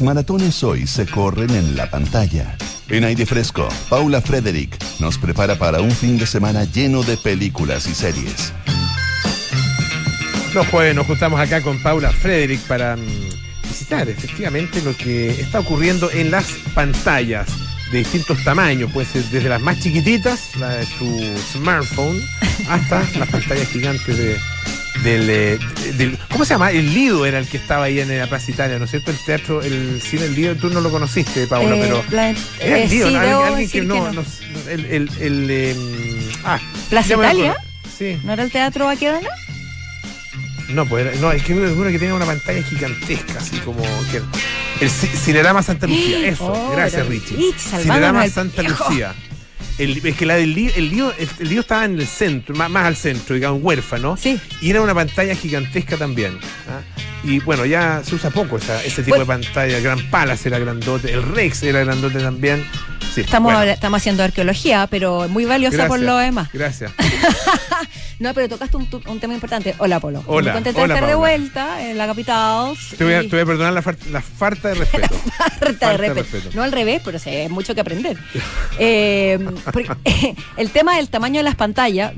Maratones 0.02 0.64
hoy 0.64 0.88
se 0.88 1.06
corren 1.06 1.50
en 1.50 1.76
la 1.76 1.90
pantalla. 1.90 2.56
En 2.88 3.04
aire 3.04 3.26
fresco, 3.26 3.68
Paula 3.90 4.22
Frederick 4.22 4.78
nos 5.00 5.18
prepara 5.18 5.56
para 5.56 5.82
un 5.82 5.92
fin 5.92 6.18
de 6.18 6.26
semana 6.26 6.64
lleno 6.64 7.04
de 7.04 7.18
películas 7.18 7.88
y 7.88 7.94
series. 7.94 8.54
Los 10.54 10.68
jueves 10.68 10.96
nos 10.96 11.06
juntamos 11.06 11.40
acá 11.40 11.62
con 11.62 11.82
Paula 11.82 12.12
Frederick 12.12 12.62
para 12.62 12.96
mm, 12.96 13.02
visitar 13.68 14.10
efectivamente 14.10 14.82
lo 14.82 14.96
que 14.96 15.30
está 15.32 15.60
ocurriendo 15.60 16.10
en 16.12 16.32
las 16.32 16.46
pantallas 16.74 17.48
de 17.92 18.00
distintos 18.00 18.44
tamaños, 18.44 18.92
puede 18.92 19.08
ser 19.08 19.24
desde 19.26 19.50
las 19.50 19.62
más 19.62 19.80
chiquititas, 19.80 20.56
la 20.58 20.70
de 20.70 20.86
su 20.86 21.38
smartphone, 21.54 22.22
hasta 22.70 23.00
las 23.18 23.30
pantallas 23.30 23.68
gigantes 23.70 24.18
de, 24.18 24.38
del, 25.04 25.30
eh, 25.30 25.60
del- 25.98 26.18
¿Cómo 26.32 26.46
se 26.46 26.54
llama? 26.54 26.72
El 26.72 26.94
Lido 26.94 27.26
era 27.26 27.40
el 27.40 27.48
que 27.48 27.58
estaba 27.58 27.86
ahí 27.86 28.00
en 28.00 28.18
la 28.18 28.28
Plaza 28.28 28.52
Italia, 28.52 28.78
¿no 28.80 28.86
es 28.86 28.92
cierto? 28.92 29.12
El 29.12 29.18
teatro, 29.26 29.62
el 29.62 30.02
cine 30.02 30.26
El 30.26 30.36
Lido, 30.36 30.56
tú 30.56 30.70
no 30.70 30.82
lo 30.82 30.90
conociste, 30.92 31.48
Paula, 31.48 31.76
Eh, 31.76 31.80
pero... 31.82 32.04
la- 32.12 32.30
Era 32.30 32.38
eh, 32.80 32.84
el 32.84 32.90
Lido, 32.90 33.08
sí, 33.08 33.14
¿no? 33.14 33.20
alguien, 33.20 33.38
alguien 33.38 33.56
que 33.56 33.62
decir 33.80 33.84
no... 33.86 33.94
que 33.96 34.00
no. 34.02 34.12
no- 34.14 34.22
no- 34.24 34.70
el, 34.70 34.86
el, 34.86 35.10
el, 35.22 35.48
eh, 35.50 35.76
ah, 36.44 36.60
¿Plaza 36.90 37.14
Italia? 37.16 37.56
Sí. 37.98 38.18
¿No 38.24 38.34
era 38.34 38.44
el 38.44 38.52
teatro 38.52 38.86
Baquedano? 38.86 39.28
No, 40.70 40.86
pues 40.86 41.06
era- 41.08 41.16
no, 41.20 41.32
es 41.32 41.44
que 41.44 41.54
es 41.54 41.72
uno 41.72 41.90
que 41.90 41.98
tiene 42.00 42.14
una 42.14 42.26
pantalla 42.26 42.62
gigantesca, 42.62 43.40
así 43.40 43.58
como 43.60 43.82
que 44.12 44.18
el 44.86 44.90
Ci- 44.92 45.16
Cinerama 45.16 45.64
Santa 45.64 45.88
Lucía, 45.88 46.20
eso, 46.28 46.46
Oh, 46.54 46.72
gracias 46.72 47.08
Richie. 47.08 47.54
Cinerama 47.82 48.28
Santa. 48.30 48.62
Lucía. 48.62 49.16
El- 49.78 50.06
es 50.06 50.15
que 50.15 50.26
la 50.26 50.36
del 50.36 50.54
lío, 50.54 50.72
el 50.76 50.89
lío, 50.89 51.13
el, 51.17 51.30
el 51.39 51.50
lío 51.50 51.62
estaba 51.62 51.86
en 51.86 52.00
el 52.00 52.06
centro, 52.08 52.54
más, 52.56 52.69
más 52.69 52.86
al 52.86 52.95
centro, 52.95 53.36
digamos, 53.36 53.62
huérfano. 53.63 54.17
Sí. 54.17 54.39
Y 54.62 54.69
era 54.69 54.82
una 54.82 54.93
pantalla 54.93 55.36
gigantesca 55.36 55.95
también. 55.98 56.38
¿ah? 56.69 56.82
Y 57.24 57.39
bueno, 57.39 57.65
ya 57.65 58.02
se 58.04 58.15
usa 58.15 58.30
poco 58.30 58.58
esa- 58.58 58.84
ese 58.84 59.04
tipo 59.04 59.17
Bueno. 59.17 59.26
de 59.39 59.43
pantalla. 59.45 59.78
El 59.78 59.84
Gran 59.84 60.10
Palace 60.10 60.50
era 60.50 60.60
grandote, 60.60 61.12
el 61.13 61.24
Rex 61.24 61.63
era 61.63 61.80
grandote 61.84 62.19
también. 62.19 62.65
Sí, 63.13 63.22
Estamos, 63.22 63.54
bueno, 63.54 63.69
estamos 63.72 63.98
haciendo 63.98 64.24
arqueología, 64.24 64.88
pero 64.89 65.28
muy 65.30 65.43
valiosa 65.45 65.88
por 65.88 66.00
lo 66.00 66.17
demás. 66.17 66.50
Gracias. 66.54 66.91
No, 68.19 68.34
pero 68.34 68.49
tocaste 68.49 68.75
un, 68.75 68.88
un 69.08 69.19
tema 69.19 69.34
importante. 69.34 69.75
Hola, 69.77 69.99
Polo. 70.01 70.21
Hola, 70.27 70.51
Muy 70.51 70.58
contenta 70.58 70.82
hola, 70.84 70.93
de 70.93 70.99
estar 70.99 71.10
de 71.10 71.15
vuelta 71.15 71.89
en 71.89 71.97
la 71.97 72.05
capital. 72.05 72.75
Te 72.97 73.03
voy 73.05 73.13
a, 73.13 73.23
Y- 73.23 73.29
te 73.29 73.36
voy 73.38 73.43
a 73.43 73.45
perdonar 73.45 73.71
la, 73.73 73.82
far- 73.82 73.97
la 74.12 74.21
falta 74.21 74.67
de 74.69 74.75
respeto. 74.75 75.08
Falta 75.60 75.65
Falta 75.65 75.89
de 75.91 75.97
de 75.97 76.13
respeto. 76.13 76.49
No 76.53 76.63
al 76.63 76.71
revés, 76.73 77.01
pero 77.05 77.17
sí, 77.17 77.29
hay 77.29 77.47
mucho 77.49 77.73
que 77.73 77.82
aprender. 77.82 78.17
Eh, 78.77 79.39
porque, 79.71 80.36
el 80.58 80.69
tema 80.71 80.97
del 80.97 81.10
tamaño 81.10 81.39
de 81.39 81.43
las 81.43 81.55
pantallas, 81.55 82.12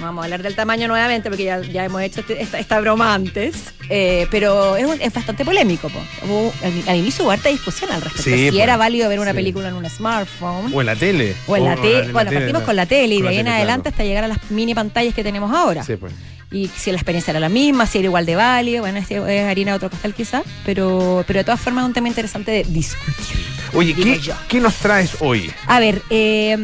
vamos 0.00 0.22
a 0.22 0.24
hablar 0.24 0.42
del 0.42 0.54
tamaño 0.54 0.88
nuevamente 0.88 1.28
porque 1.30 1.44
ya, 1.44 1.60
ya 1.60 1.84
hemos 1.84 2.02
hecho 2.02 2.20
este- 2.20 2.40
esta, 2.42 2.58
esta 2.58 2.80
broma 2.80 3.14
antes, 3.14 3.54
eh, 3.88 4.26
pero 4.30 4.76
es, 4.76 4.84
un- 4.86 5.00
es 5.00 5.12
bastante 5.12 5.44
polémico. 5.44 5.88
po. 5.88 5.98
Hubo- 6.26 6.52
al, 6.88 6.96
inicio 6.96 7.24
hubo 7.24 7.30
harta 7.32 7.48
discusión 7.48 7.90
al 7.90 8.02
respecto. 8.02 8.30
Sí, 8.30 8.44
si 8.46 8.50
pues, 8.50 8.62
era 8.62 8.76
válido 8.76 9.08
ver 9.08 9.20
una 9.20 9.30
sí. 9.32 9.36
película 9.36 9.68
en 9.68 9.74
un 9.74 9.88
smartphone. 9.88 10.72
O 10.74 10.80
en 10.80 10.86
la 10.86 10.96
tele. 10.96 11.34
O 11.46 11.56
en 11.56 11.64
la 11.64 11.76
tele. 11.76 12.12
Bueno, 12.12 12.30
partimos 12.30 12.62
con 12.62 12.76
la 12.76 12.86
tele 12.86 13.14
y 13.16 13.22
de 13.22 13.28
ahí 13.28 13.38
en 13.38 13.48
adelante 13.48 13.82
claro. 13.84 13.94
hasta 13.94 14.04
llegar 14.04 14.24
a 14.24 14.28
las 14.28 14.50
mini 14.50 14.74
pantallas 14.74 15.14
que 15.14 15.22
tenemos 15.24 15.50
ahora. 15.54 15.82
Sí, 15.84 15.96
pues. 15.96 16.12
Y 16.52 16.68
si 16.68 16.90
la 16.92 16.96
experiencia 16.96 17.32
era 17.32 17.40
la 17.40 17.48
misma, 17.48 17.86
si 17.86 17.98
era 17.98 18.04
igual 18.06 18.24
de 18.24 18.36
válida, 18.36 18.80
bueno, 18.80 18.98
este 18.98 19.16
es 19.16 19.44
harina 19.46 19.72
de 19.72 19.76
otro 19.78 19.90
costal 19.90 20.14
quizás, 20.14 20.42
pero, 20.64 21.24
pero 21.26 21.38
de 21.40 21.44
todas 21.44 21.60
formas 21.60 21.82
es 21.82 21.88
un 21.88 21.94
tema 21.94 22.06
interesante 22.08 22.52
de 22.52 22.62
discutir. 22.64 23.36
Oye, 23.72 23.94
¿qué. 23.94 24.20
¿qué 24.48 24.60
nos 24.60 24.74
traes 24.76 25.16
hoy? 25.20 25.50
A 25.66 25.80
ver, 25.80 26.02
eh, 26.10 26.56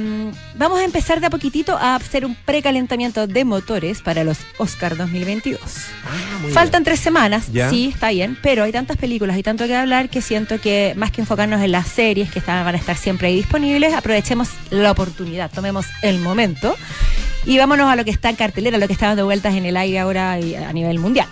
vamos 0.55 0.81
a 0.81 0.85
empezar 0.85 1.21
de 1.21 1.27
a 1.27 1.31
poquitito 1.31 1.77
a 1.77 1.97
hacer 1.97 2.25
un 2.25 2.35
precalentamiento 2.35 3.27
de 3.27 3.45
motores 3.45 4.01
para 4.03 4.25
los 4.25 4.39
Oscar 4.59 4.97
2022. 4.97 5.61
Faltan 6.53 6.85
tres 6.85 7.01
semanas, 7.01 7.53
Ya. 7.53 7.71
sí, 7.71 7.91
está 7.93 8.11
bien, 8.11 8.37
pero 8.43 8.65
hay 8.65 8.73
tantas 8.73 8.97
películas 8.97 9.37
y 9.39 9.43
tanto 9.43 9.67
que 9.67 9.75
hablar 9.77 10.09
que 10.11 10.23
siento 10.23 10.61
que 10.61 10.95
más 10.97 11.11
que 11.11 11.21
enfocarnos 11.21 11.61
en 11.61 11.73
las 11.73 11.89
series 11.89 12.31
que 12.31 12.39
están, 12.39 12.65
van 12.65 12.75
a 12.75 12.79
estar 12.79 12.97
siempre 12.97 13.29
ahí 13.29 13.37
disponibles, 13.37 13.95
aprovechemos 13.95 14.49
la 14.71 14.91
oportunidad, 14.91 15.51
tomemos 15.51 15.87
el 16.03 16.19
momento 16.19 16.77
y 17.45 17.59
vámonos 17.59 17.91
a 17.91 17.97
lo 17.97 18.05
que 18.05 18.11
está 18.11 18.31
en 18.31 18.37
cartelera, 18.37 18.79
lo 18.79 18.87
que 18.87 18.93
está 18.93 19.09
dando 19.09 19.25
vueltas 19.25 19.55
en 19.55 19.67
el 19.67 19.77
aire 19.77 19.99
ahora 19.99 20.33
a 20.33 20.73
nivel 20.73 20.99
mundial. 20.99 21.29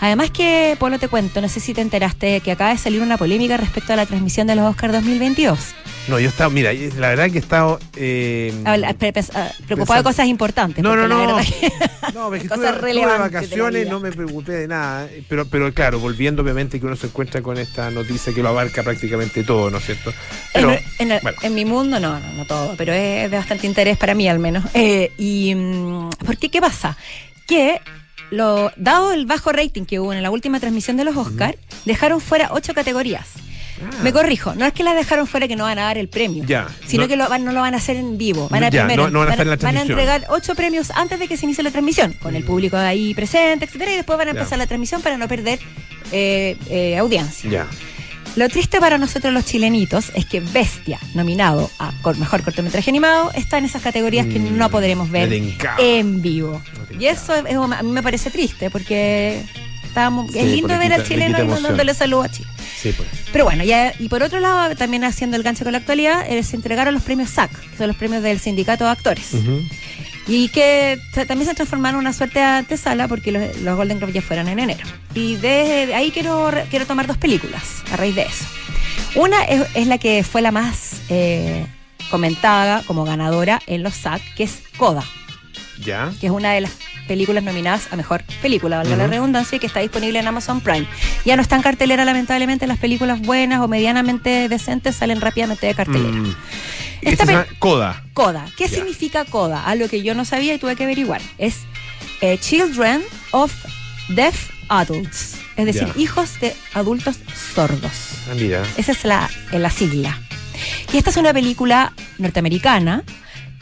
Además 0.00 0.30
que, 0.30 0.76
Polo, 0.78 0.98
te 0.98 1.08
cuento, 1.08 1.40
no 1.40 1.48
sé 1.48 1.60
si 1.60 1.74
te 1.74 1.80
enteraste 1.80 2.40
que 2.40 2.52
acaba 2.52 2.70
de 2.70 2.78
salir 2.78 3.02
una 3.02 3.16
polémica 3.18 3.56
respecto 3.56 3.92
a 3.92 3.96
la 3.96 4.06
transmisión 4.06 4.46
de 4.46 4.56
los 4.56 4.64
Oscar 4.68 4.92
2022. 4.92 5.58
No, 6.08 6.18
yo 6.18 6.28
estaba, 6.28 6.50
mira, 6.50 6.72
la 6.72 7.08
verdad 7.10 7.30
que 7.30 7.38
he 7.38 7.40
estado. 7.40 7.78
Eh, 7.96 8.52
Habla- 8.64 8.92
pre- 8.94 9.12
pens- 9.14 9.30
ah, 9.34 9.48
preocupado 9.66 10.00
de 10.00 10.04
cosas 10.04 10.26
importantes. 10.26 10.82
no, 10.82 10.96
no, 10.96 11.06
no. 11.06 11.36
que- 11.38 11.72
No, 12.14 12.30
que 12.30 12.40
Cosas 12.48 12.74
estuve, 12.74 12.92
de 12.94 13.06
vacaciones, 13.06 13.88
no 13.88 14.00
me 14.00 14.10
preocupé 14.10 14.52
de 14.52 14.68
nada. 14.68 15.08
Pero, 15.28 15.46
pero 15.46 15.72
claro, 15.72 16.00
volviendo 16.00 16.42
obviamente 16.42 16.80
que 16.80 16.86
uno 16.86 16.96
se 16.96 17.06
encuentra 17.06 17.40
con 17.40 17.56
esta 17.56 17.90
noticia 17.92 18.34
que 18.34 18.42
lo 18.42 18.48
abarca 18.48 18.82
prácticamente 18.82 19.44
todo, 19.44 19.70
¿no 19.70 19.78
es 19.78 19.84
cierto? 19.86 20.12
Pero, 20.52 20.72
en, 20.72 20.80
en 20.98 21.12
el- 21.12 21.20
bueno. 21.22 21.38
en 21.42 21.54
mi 21.54 21.64
mundo, 21.64 22.00
no, 22.00 22.18
no, 22.18 22.32
no 22.32 22.44
todo, 22.46 22.74
pero 22.76 22.92
es 22.92 23.30
de 23.30 23.36
bastante 23.36 23.66
interés 23.68 23.96
para 23.96 24.14
mí 24.14 24.28
al 24.28 24.40
menos. 24.40 24.64
Eh, 24.74 25.12
y 25.18 25.54
mm, 25.54 26.10
¿por 26.26 26.36
qué? 26.36 26.48
¿Qué 26.50 26.60
pasa? 26.60 26.96
Que 27.46 27.80
lo, 28.30 28.72
dado 28.76 29.12
el 29.12 29.26
bajo 29.26 29.52
rating 29.52 29.84
que 29.84 30.00
hubo 30.00 30.12
en 30.12 30.20
la 30.22 30.30
última 30.30 30.58
transmisión 30.58 30.96
de 30.96 31.04
los 31.04 31.16
Oscar, 31.16 31.56
dejaron 31.84 32.20
fuera 32.20 32.48
ocho 32.52 32.74
categorías. 32.74 33.28
Ah. 33.84 34.02
Me 34.02 34.12
corrijo, 34.12 34.54
no 34.54 34.64
es 34.66 34.72
que 34.72 34.82
las 34.84 34.94
dejaron 34.94 35.26
fuera 35.26 35.48
que 35.48 35.56
no 35.56 35.64
van 35.64 35.78
a 35.78 35.82
dar 35.84 35.98
el 35.98 36.08
premio, 36.08 36.44
Ya, 36.46 36.68
sino 36.86 37.02
no- 37.04 37.08
que 37.08 37.16
lo, 37.16 37.28
van- 37.28 37.44
no 37.44 37.52
lo 37.52 37.60
van 37.60 37.74
a 37.74 37.78
hacer 37.78 37.96
en 37.96 38.16
vivo. 38.18 38.48
Van 38.48 38.64
a, 38.64 38.68
Ya, 38.70 38.82
primero, 38.82 39.04
no- 39.04 39.10
no 39.10 39.18
van 39.20 39.28
a 39.28 39.30
estar 39.32 39.46
en 39.46 39.50
la 39.50 39.56
van 39.56 39.66
a 39.66 39.70
transmisión. 39.84 39.98
entregar 40.00 40.26
ocho 40.30 40.54
premios 40.54 40.90
antes 40.90 41.18
de 41.18 41.28
que 41.28 41.36
se 41.36 41.46
inicie 41.46 41.62
la 41.64 41.70
transmisión, 41.70 42.12
con 42.14 42.36
el 42.36 42.44
público 42.44 42.76
ahí 42.76 43.14
presente, 43.14 43.64
etcétera, 43.64 43.92
y 43.92 43.96
después 43.96 44.16
van 44.18 44.28
a 44.28 44.32
Ya. 44.32 44.38
empezar 44.40 44.58
la 44.58 44.66
transmisión 44.66 45.02
para 45.02 45.16
no 45.16 45.28
perder 45.28 45.58
eh, 46.12 46.56
eh, 46.68 46.98
audiencia. 46.98 47.48
Ya. 47.50 47.66
Lo 48.36 48.48
triste 48.48 48.80
para 48.80 48.96
nosotros 48.96 49.32
los 49.32 49.44
chilenitos 49.44 50.10
es 50.14 50.24
que 50.24 50.40
Bestia, 50.40 50.98
nominado 51.14 51.70
a 51.78 51.92
mejor 52.18 52.42
cortometraje 52.42 52.88
animado, 52.90 53.30
está 53.34 53.58
en 53.58 53.66
esas 53.66 53.82
categorías 53.82 54.26
que 54.26 54.38
Mm, 54.38 54.56
no 54.56 54.70
podremos 54.70 55.10
ver 55.10 55.30
en 55.78 56.22
vivo. 56.22 56.62
Y 56.98 57.06
eso 57.06 57.34
es- 57.34 57.44
es- 57.46 57.56
a 57.56 57.82
mí 57.82 57.90
me 57.92 58.02
parece 58.02 58.30
triste 58.30 58.70
porque 58.70 59.42
estábamos, 59.84 60.32
Sí, 60.32 60.38
es 60.38 60.46
lindo 60.46 60.68
porque 60.68 60.78
ver 60.78 60.92
al 60.94 61.00
le 61.02 61.06
chileno 61.06 61.38
y 61.38 61.40
emoción. 61.42 61.62
dándole 61.64 61.92
saludo 61.94 62.22
a 62.22 62.28
Chile. 62.30 62.48
Sí, 62.82 62.92
pues. 62.96 63.08
Pero 63.32 63.44
bueno, 63.44 63.62
ya, 63.64 63.92
y 63.98 64.08
por 64.08 64.22
otro 64.24 64.40
lado, 64.40 64.74
también 64.76 65.04
haciendo 65.04 65.36
el 65.36 65.42
gancho 65.44 65.62
con 65.64 65.72
la 65.72 65.78
actualidad, 65.78 66.24
eh, 66.28 66.42
se 66.42 66.56
entregaron 66.56 66.92
los 66.94 67.02
premios 67.04 67.30
SAC, 67.30 67.50
que 67.70 67.76
son 67.76 67.86
los 67.86 67.96
premios 67.96 68.22
del 68.22 68.40
Sindicato 68.40 68.84
de 68.84 68.90
Actores. 68.90 69.30
Y 70.28 70.48
que 70.50 70.98
también 71.26 71.48
se 71.48 71.54
transformaron 71.54 71.96
en 72.00 72.06
una 72.06 72.12
suerte 72.12 72.38
de 72.38 72.44
antesala 72.44 73.08
porque 73.08 73.32
los, 73.32 73.56
los 73.58 73.76
Golden 73.76 73.98
Globes 73.98 74.14
ya 74.14 74.22
fueron 74.22 74.48
en 74.48 74.58
enero. 74.58 74.84
Y 75.14 75.36
de 75.36 75.92
ahí 75.94 76.10
quiero, 76.12 76.50
quiero 76.70 76.86
tomar 76.86 77.06
dos 77.06 77.18
películas 77.18 77.62
a 77.92 77.96
raíz 77.96 78.14
de 78.14 78.22
eso. 78.22 78.44
Una 79.16 79.42
es, 79.44 79.62
es 79.74 79.86
la 79.86 79.98
que 79.98 80.22
fue 80.24 80.40
la 80.42 80.50
más 80.52 81.02
eh, 81.08 81.66
comentada 82.10 82.82
como 82.86 83.04
ganadora 83.04 83.60
en 83.66 83.82
los 83.82 83.94
SAC, 83.94 84.22
que 84.34 84.44
es 84.44 84.62
Coda, 84.76 85.04
Ya. 85.84 86.12
que 86.20 86.26
es 86.26 86.32
una 86.32 86.52
de 86.52 86.62
las 86.62 86.72
películas 87.12 87.44
nominadas 87.44 87.88
a 87.92 87.96
mejor 87.96 88.22
película, 88.40 88.78
valga 88.78 88.96
la 88.96 89.06
redundancia, 89.06 89.56
y 89.56 89.58
que 89.58 89.66
está 89.66 89.80
disponible 89.80 90.18
en 90.18 90.26
Amazon 90.26 90.60
Prime. 90.60 90.86
Ya 91.24 91.36
no 91.36 91.42
está 91.42 91.56
en 91.56 91.62
cartelera, 91.62 92.04
lamentablemente, 92.04 92.66
las 92.66 92.78
películas 92.78 93.20
buenas 93.20 93.60
o 93.60 93.68
medianamente 93.68 94.48
decentes 94.48 94.96
salen 94.96 95.20
rápidamente 95.20 95.66
de 95.66 95.74
cartelera. 95.74 96.16
Mm. 96.16 96.34
Esta 97.02 97.26
pe- 97.26 97.32
llama 97.32 97.46
Coda. 97.58 98.02
CODA. 98.14 98.46
¿Qué 98.56 98.68
significa 98.68 99.24
CODA? 99.24 99.64
Algo 99.66 99.88
que 99.88 100.02
yo 100.02 100.14
no 100.14 100.24
sabía 100.24 100.54
y 100.54 100.58
tuve 100.58 100.74
que 100.76 100.84
averiguar. 100.84 101.20
Es 101.36 101.56
eh, 102.20 102.38
Children 102.38 103.02
of 103.32 103.52
Deaf 104.08 104.50
Adults. 104.68 105.36
Es 105.56 105.66
decir, 105.66 105.88
hijos 105.96 106.40
de 106.40 106.54
adultos 106.72 107.16
sordos. 107.54 107.92
Ah, 108.30 108.34
mira. 108.34 108.62
Esa 108.78 108.92
es 108.92 109.04
la, 109.04 109.28
eh, 109.52 109.58
la 109.58 109.68
sigla. 109.70 110.18
Y 110.92 110.96
esta 110.96 111.10
es 111.10 111.16
una 111.16 111.32
película 111.32 111.92
norteamericana, 112.18 113.02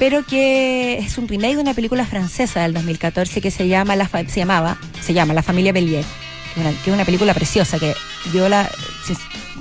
pero 0.01 0.25
que 0.25 0.99
es 0.99 1.19
un 1.19 1.29
remake 1.29 1.57
de 1.57 1.61
una 1.61 1.75
película 1.75 2.07
francesa 2.07 2.63
del 2.63 2.73
2014 2.73 3.43
que 3.43 3.51
se 3.51 3.69
llama 3.69 3.95
la 3.97 4.09
se 4.09 4.41
llamaba 4.41 4.79
se 5.01 5.13
llama 5.13 5.35
La 5.35 5.43
familia 5.43 5.75
Bellier, 5.75 6.05
que 6.55 6.91
es 6.91 6.95
una, 6.95 7.05
película 7.05 7.35
preciosa 7.35 7.79
que 7.79 7.95
yo 8.33 8.49
la 8.49 8.69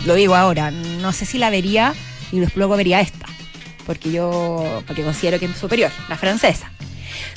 lo 0.05 0.15
digo 0.15 0.35
ahora, 0.35 0.71
no 0.71 1.11
sé 1.11 1.25
si 1.25 1.37
la 1.39 1.49
vería 1.49 1.93
y 2.31 2.41
luego 2.55 2.77
vería 2.77 3.01
esta, 3.01 3.25
porque 3.85 4.13
yo 4.13 4.81
porque 4.87 5.03
considero 5.03 5.39
que 5.39 5.45
es 5.45 5.57
superior, 5.57 5.91
la 6.07 6.15
francesa. 6.15 6.71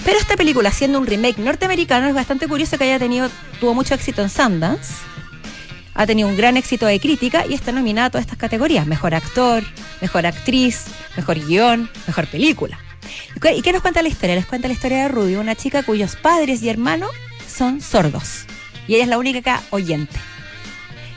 Pero 0.05 0.19
esta 0.19 0.37
película, 0.37 0.71
siendo 0.71 1.01
un 1.01 1.07
remake 1.07 1.39
norteamericano, 1.39 2.07
es 2.07 2.15
bastante 2.15 2.47
curioso 2.47 2.79
que 2.79 2.85
haya 2.85 3.01
tenido, 3.01 3.29
tuvo 3.59 3.75
mucho 3.75 3.95
éxito 3.95 4.23
en 4.23 4.31
Sundance, 4.31 4.95
ha 5.95 6.07
tenido 6.07 6.29
un 6.29 6.37
gran 6.37 6.57
éxito 6.57 6.87
de 6.87 7.01
crítica 7.01 7.47
y 7.49 7.55
está 7.55 7.73
nominada 7.73 8.07
a 8.07 8.11
todas 8.11 8.27
estas 8.27 8.39
categorías: 8.39 8.87
mejor 8.87 9.13
actor, 9.13 9.65
mejor 10.01 10.25
actriz, 10.25 10.85
mejor 11.17 11.45
guion, 11.45 11.91
mejor 12.07 12.29
película. 12.29 12.79
¿Y 13.57 13.63
qué, 13.63 13.73
nos 13.73 13.83
cuenta 13.83 14.03
la 14.03 14.09
historia? 14.09 14.35
Les 14.35 14.47
cuenta 14.47 14.69
la 14.69 14.75
historia 14.75 15.03
de 15.03 15.09
Ruby, 15.09 15.37
una 15.37 15.55
chica 15.55 15.83
cuyos 15.83 16.17
padres 16.17 16.63
y 16.63 16.69
hermanos 16.69 17.11
son 17.49 17.81
sordos 17.81 18.45
y 18.87 18.95
ella 18.95 19.05
es 19.05 19.09
la 19.09 19.19
única 19.19 19.63
oyente. 19.71 20.19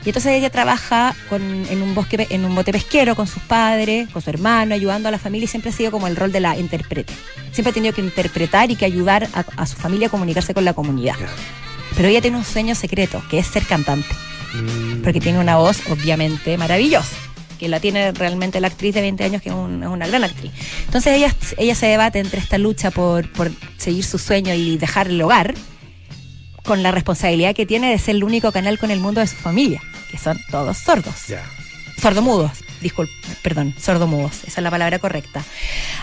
Y 0.04 0.10
entonces 0.10 0.32
ella 0.32 0.50
trabaja 0.50 1.16
con, 1.28 1.42
en 1.42 1.82
un 1.82 1.94
bosque, 1.94 2.28
en 2.30 2.44
un 2.44 2.54
bote 2.54 2.72
pesquero 2.72 3.16
con 3.16 3.26
sus 3.26 3.42
padres, 3.42 4.08
con 4.10 4.22
su 4.22 4.30
hermano, 4.30 4.72
ayudando 4.74 5.08
a 5.08 5.10
la 5.10 5.18
familia 5.18 5.46
y 5.46 5.48
siempre 5.48 5.70
ha 5.70 5.74
sido 5.74 5.90
como 5.90 6.06
el 6.06 6.14
rol 6.14 6.30
de 6.30 6.38
la 6.38 6.56
intérprete. 6.56 7.12
Siempre 7.50 7.70
ha 7.70 7.74
tenido 7.74 7.92
que 7.92 8.02
interpretar 8.02 8.70
y 8.70 8.76
que 8.76 8.84
ayudar 8.84 9.28
a, 9.34 9.44
a 9.56 9.66
su 9.66 9.76
familia 9.76 10.06
a 10.06 10.10
comunicarse 10.10 10.54
con 10.54 10.64
la 10.64 10.74
comunidad. 10.74 11.16
Pero 11.96 12.08
ella 12.08 12.20
tiene 12.20 12.36
un 12.36 12.44
sueño 12.44 12.76
secreto, 12.76 13.20
que 13.28 13.40
es 13.40 13.46
ser 13.48 13.66
cantante. 13.66 14.14
Mm. 14.62 15.02
porque 15.02 15.20
tiene 15.20 15.38
una 15.38 15.56
voz 15.56 15.80
obviamente 15.90 16.56
maravillosa, 16.56 17.16
que 17.58 17.68
la 17.68 17.80
tiene 17.80 18.12
realmente 18.12 18.60
la 18.60 18.68
actriz 18.68 18.94
de 18.94 19.00
20 19.00 19.24
años, 19.24 19.42
que 19.42 19.48
es, 19.50 19.54
un- 19.54 19.82
es 19.82 19.88
una 19.88 20.06
gran 20.06 20.24
actriz. 20.24 20.52
Entonces 20.86 21.14
ella, 21.16 21.34
ella 21.58 21.74
se 21.74 21.86
debate 21.86 22.18
entre 22.20 22.38
esta 22.40 22.58
lucha 22.58 22.90
por, 22.90 23.30
por 23.32 23.50
seguir 23.78 24.04
su 24.04 24.18
sueño 24.18 24.54
y 24.54 24.76
dejar 24.78 25.08
el 25.08 25.20
hogar, 25.22 25.54
con 26.64 26.82
la 26.82 26.90
responsabilidad 26.90 27.54
que 27.54 27.64
tiene 27.64 27.90
de 27.90 27.98
ser 27.98 28.16
el 28.16 28.24
único 28.24 28.50
canal 28.50 28.78
con 28.78 28.90
el 28.90 28.98
mundo 28.98 29.20
de 29.20 29.28
su 29.28 29.36
familia, 29.36 29.80
que 30.10 30.18
son 30.18 30.36
todos 30.50 30.76
sordos 30.78 31.14
sordomudos, 32.00 32.50
disculpe, 32.82 33.12
perdón, 33.42 33.72
sordomudos, 33.80 34.44
esa 34.44 34.60
es 34.60 34.62
la 34.64 34.70
palabra 34.70 34.98
correcta. 34.98 35.44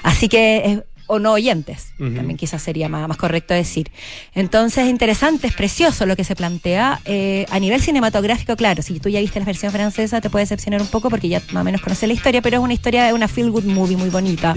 Así 0.04 0.30
que, 0.30 0.84
o 1.08 1.20
no 1.20 1.34
oyentes, 1.34 1.94
también 1.98 2.38
quizás 2.38 2.62
sería 2.62 2.90
más, 2.90 3.08
más 3.08 3.18
correcto 3.18 3.54
decir. 3.54 3.92
Entonces, 4.36 4.88
interesante, 4.88 5.48
es 5.48 5.54
precioso 5.54 6.06
lo 6.06 6.16
que 6.16 6.24
se 6.24 6.36
plantea. 6.36 7.02
Eh, 7.06 7.46
a 7.50 7.60
nivel 7.60 7.82
cinematográfico, 7.82 8.56
claro, 8.56 8.82
si 8.82 9.00
tú 9.00 9.10
ya 9.10 9.20
viste 9.20 9.40
la 9.40 9.46
versión 9.46 9.72
francesa, 9.72 10.22
te 10.22 10.30
puede 10.30 10.44
decepcionar 10.44 10.82
un 10.82 10.88
poco 10.88 11.10
porque 11.10 11.28
ya 11.30 11.42
más 11.52 11.62
o 11.62 11.64
menos 11.64 11.82
conoces 11.82 12.08
la 12.08 12.14
historia, 12.14 12.42
pero 12.42 12.58
es 12.58 12.64
una 12.64 12.74
historia 12.74 13.06
de 13.06 13.14
una 13.14 13.28
feel 13.28 13.52
good 13.52 13.64
movie 13.66 13.98
muy 13.98 14.10
bonita, 14.10 14.54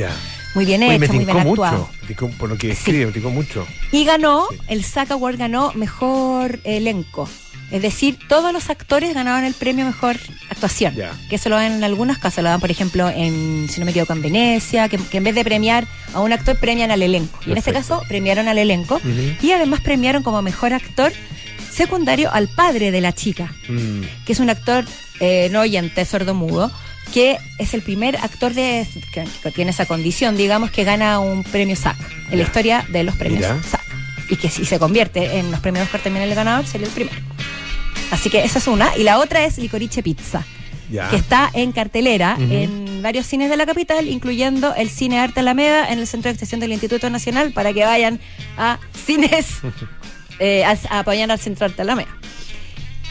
muy 0.55 0.65
bien 0.65 0.83
Oye, 0.83 0.99
me 0.99 1.05
hecha, 1.07 1.13
muy 1.13 1.25
bien 1.25 1.37
actuada. 1.39 1.87
por 2.39 2.49
lo 2.49 2.57
que 2.57 2.69
Sí. 2.69 2.73
escribe, 2.73 3.07
me 3.07 3.31
mucho. 3.31 3.67
Y 3.93 4.05
ganó, 4.05 4.47
Sí. 4.51 4.57
el 4.69 4.85
SAC 4.85 5.11
Award 5.13 5.37
ganó 5.39 5.73
mejor 5.75 6.61
elenco. 6.65 7.29
Es 7.71 7.83
decir, 7.83 8.17
todos 8.29 8.53
los 8.53 8.71
actores 8.71 9.13
ganaron 9.15 9.45
el 9.45 9.55
premio 9.55 9.85
mejor 9.85 10.17
actuación. 10.51 10.95
Que 11.29 11.37
eso 11.37 11.49
lo 11.49 11.57
dan 11.57 11.73
en 11.73 11.85
algunos 11.85 12.19
casos. 12.19 12.45
Lo 12.45 12.51
dan, 12.51 12.61
por 12.61 12.71
ejemplo, 12.71 13.09
en, 13.09 13.67
si 13.69 13.81
no 13.81 13.85
me 13.87 13.91
equivoco, 13.91 14.13
en 14.13 14.23
Venecia, 14.23 14.89
que, 14.89 14.99
que 14.99 15.19
en 15.19 15.25
vez 15.25 15.35
de 15.35 15.45
premiar 15.45 15.85
a 16.15 16.21
un 16.21 16.33
actor, 16.33 16.57
premian 16.59 16.91
al 16.93 17.03
elenco. 17.03 17.39
Y 17.45 17.51
en 17.53 17.57
este 17.59 17.73
caso, 17.73 18.03
premiaron 18.09 18.47
al 18.49 18.59
elenco. 18.59 19.01
Y 19.43 19.51
además 19.51 19.81
premiaron 19.81 20.23
como 20.23 20.43
mejor 20.43 20.73
actor 20.75 21.13
secundario 21.71 22.33
al 22.33 22.49
padre 22.49 22.91
de 22.91 23.01
la 23.01 23.13
chica, 23.13 23.53
Mm. 23.69 24.03
que 24.25 24.33
es 24.33 24.41
un 24.41 24.49
actor 24.49 24.85
eh, 25.21 25.49
no 25.51 25.61
oyente, 25.61 26.05
sordo-mudo, 26.05 26.71
que 27.13 27.37
es 27.59 27.75
el 27.75 27.83
primer 27.83 28.17
actor 28.17 28.55
de, 28.55 28.87
que, 29.13 29.25
que 29.43 29.51
tiene 29.51 29.71
esa 29.73 29.87
condición, 29.87 30.37
digamos, 30.37 30.71
que 30.71 30.85
gana 30.85 31.19
un 31.21 31.43
premio 31.45 31.77
SAC 31.77 31.97
en 32.31 32.39
la 32.39 32.45
historia 32.45 32.85
de 32.89 33.03
los 33.05 33.17
premios 33.17 33.41
Mira. 33.41 33.63
SAC. 33.63 33.81
Y 34.29 34.37
que 34.37 34.51
si 34.51 34.65
se 34.65 34.79
convierte 34.79 35.39
en 35.39 35.51
los 35.51 35.61
premios 35.61 35.85
Oscar 35.85 36.01
también 36.01 36.25
el 36.29 36.35
ganador, 36.35 36.67
sería 36.67 36.87
el 36.89 36.93
primero. 36.93 37.17
Así 38.11 38.31
que 38.31 38.45
esa 38.45 38.59
es 38.59 38.67
una. 38.67 38.97
Y 38.97 39.03
la 39.03 39.19
otra 39.19 39.45
es 39.45 39.59
Licorice 39.59 40.03
Pizza, 40.03 40.45
Ya. 40.91 41.09
que 41.11 41.17
está 41.17 41.51
en 41.53 41.73
cartelera 41.73 42.37
en 42.39 43.03
varios 43.03 43.27
cines 43.27 43.51
de 43.51 43.57
la 43.57 43.67
capital, 43.67 44.09
incluyendo 44.09 44.75
el 44.75 44.89
Cine 44.91 45.19
Arte 45.21 45.41
Alameda 45.41 45.89
en 45.93 45.99
el 45.99 46.07
Centro 46.07 46.29
de 46.29 46.33
Extensión 46.33 46.61
del 46.61 46.73
Instituto 46.73 47.11
Nacional, 47.11 47.53
para 47.53 47.73
que 47.73 47.85
vayan 47.85 48.21
a 48.57 48.79
cines 49.07 49.47
eh, 50.39 50.65
a, 50.65 50.77
a 50.91 50.99
apoyar 51.01 51.31
al 51.31 51.39
Centro 51.41 51.67
Arte 51.67 51.83
Alameda. 51.83 52.09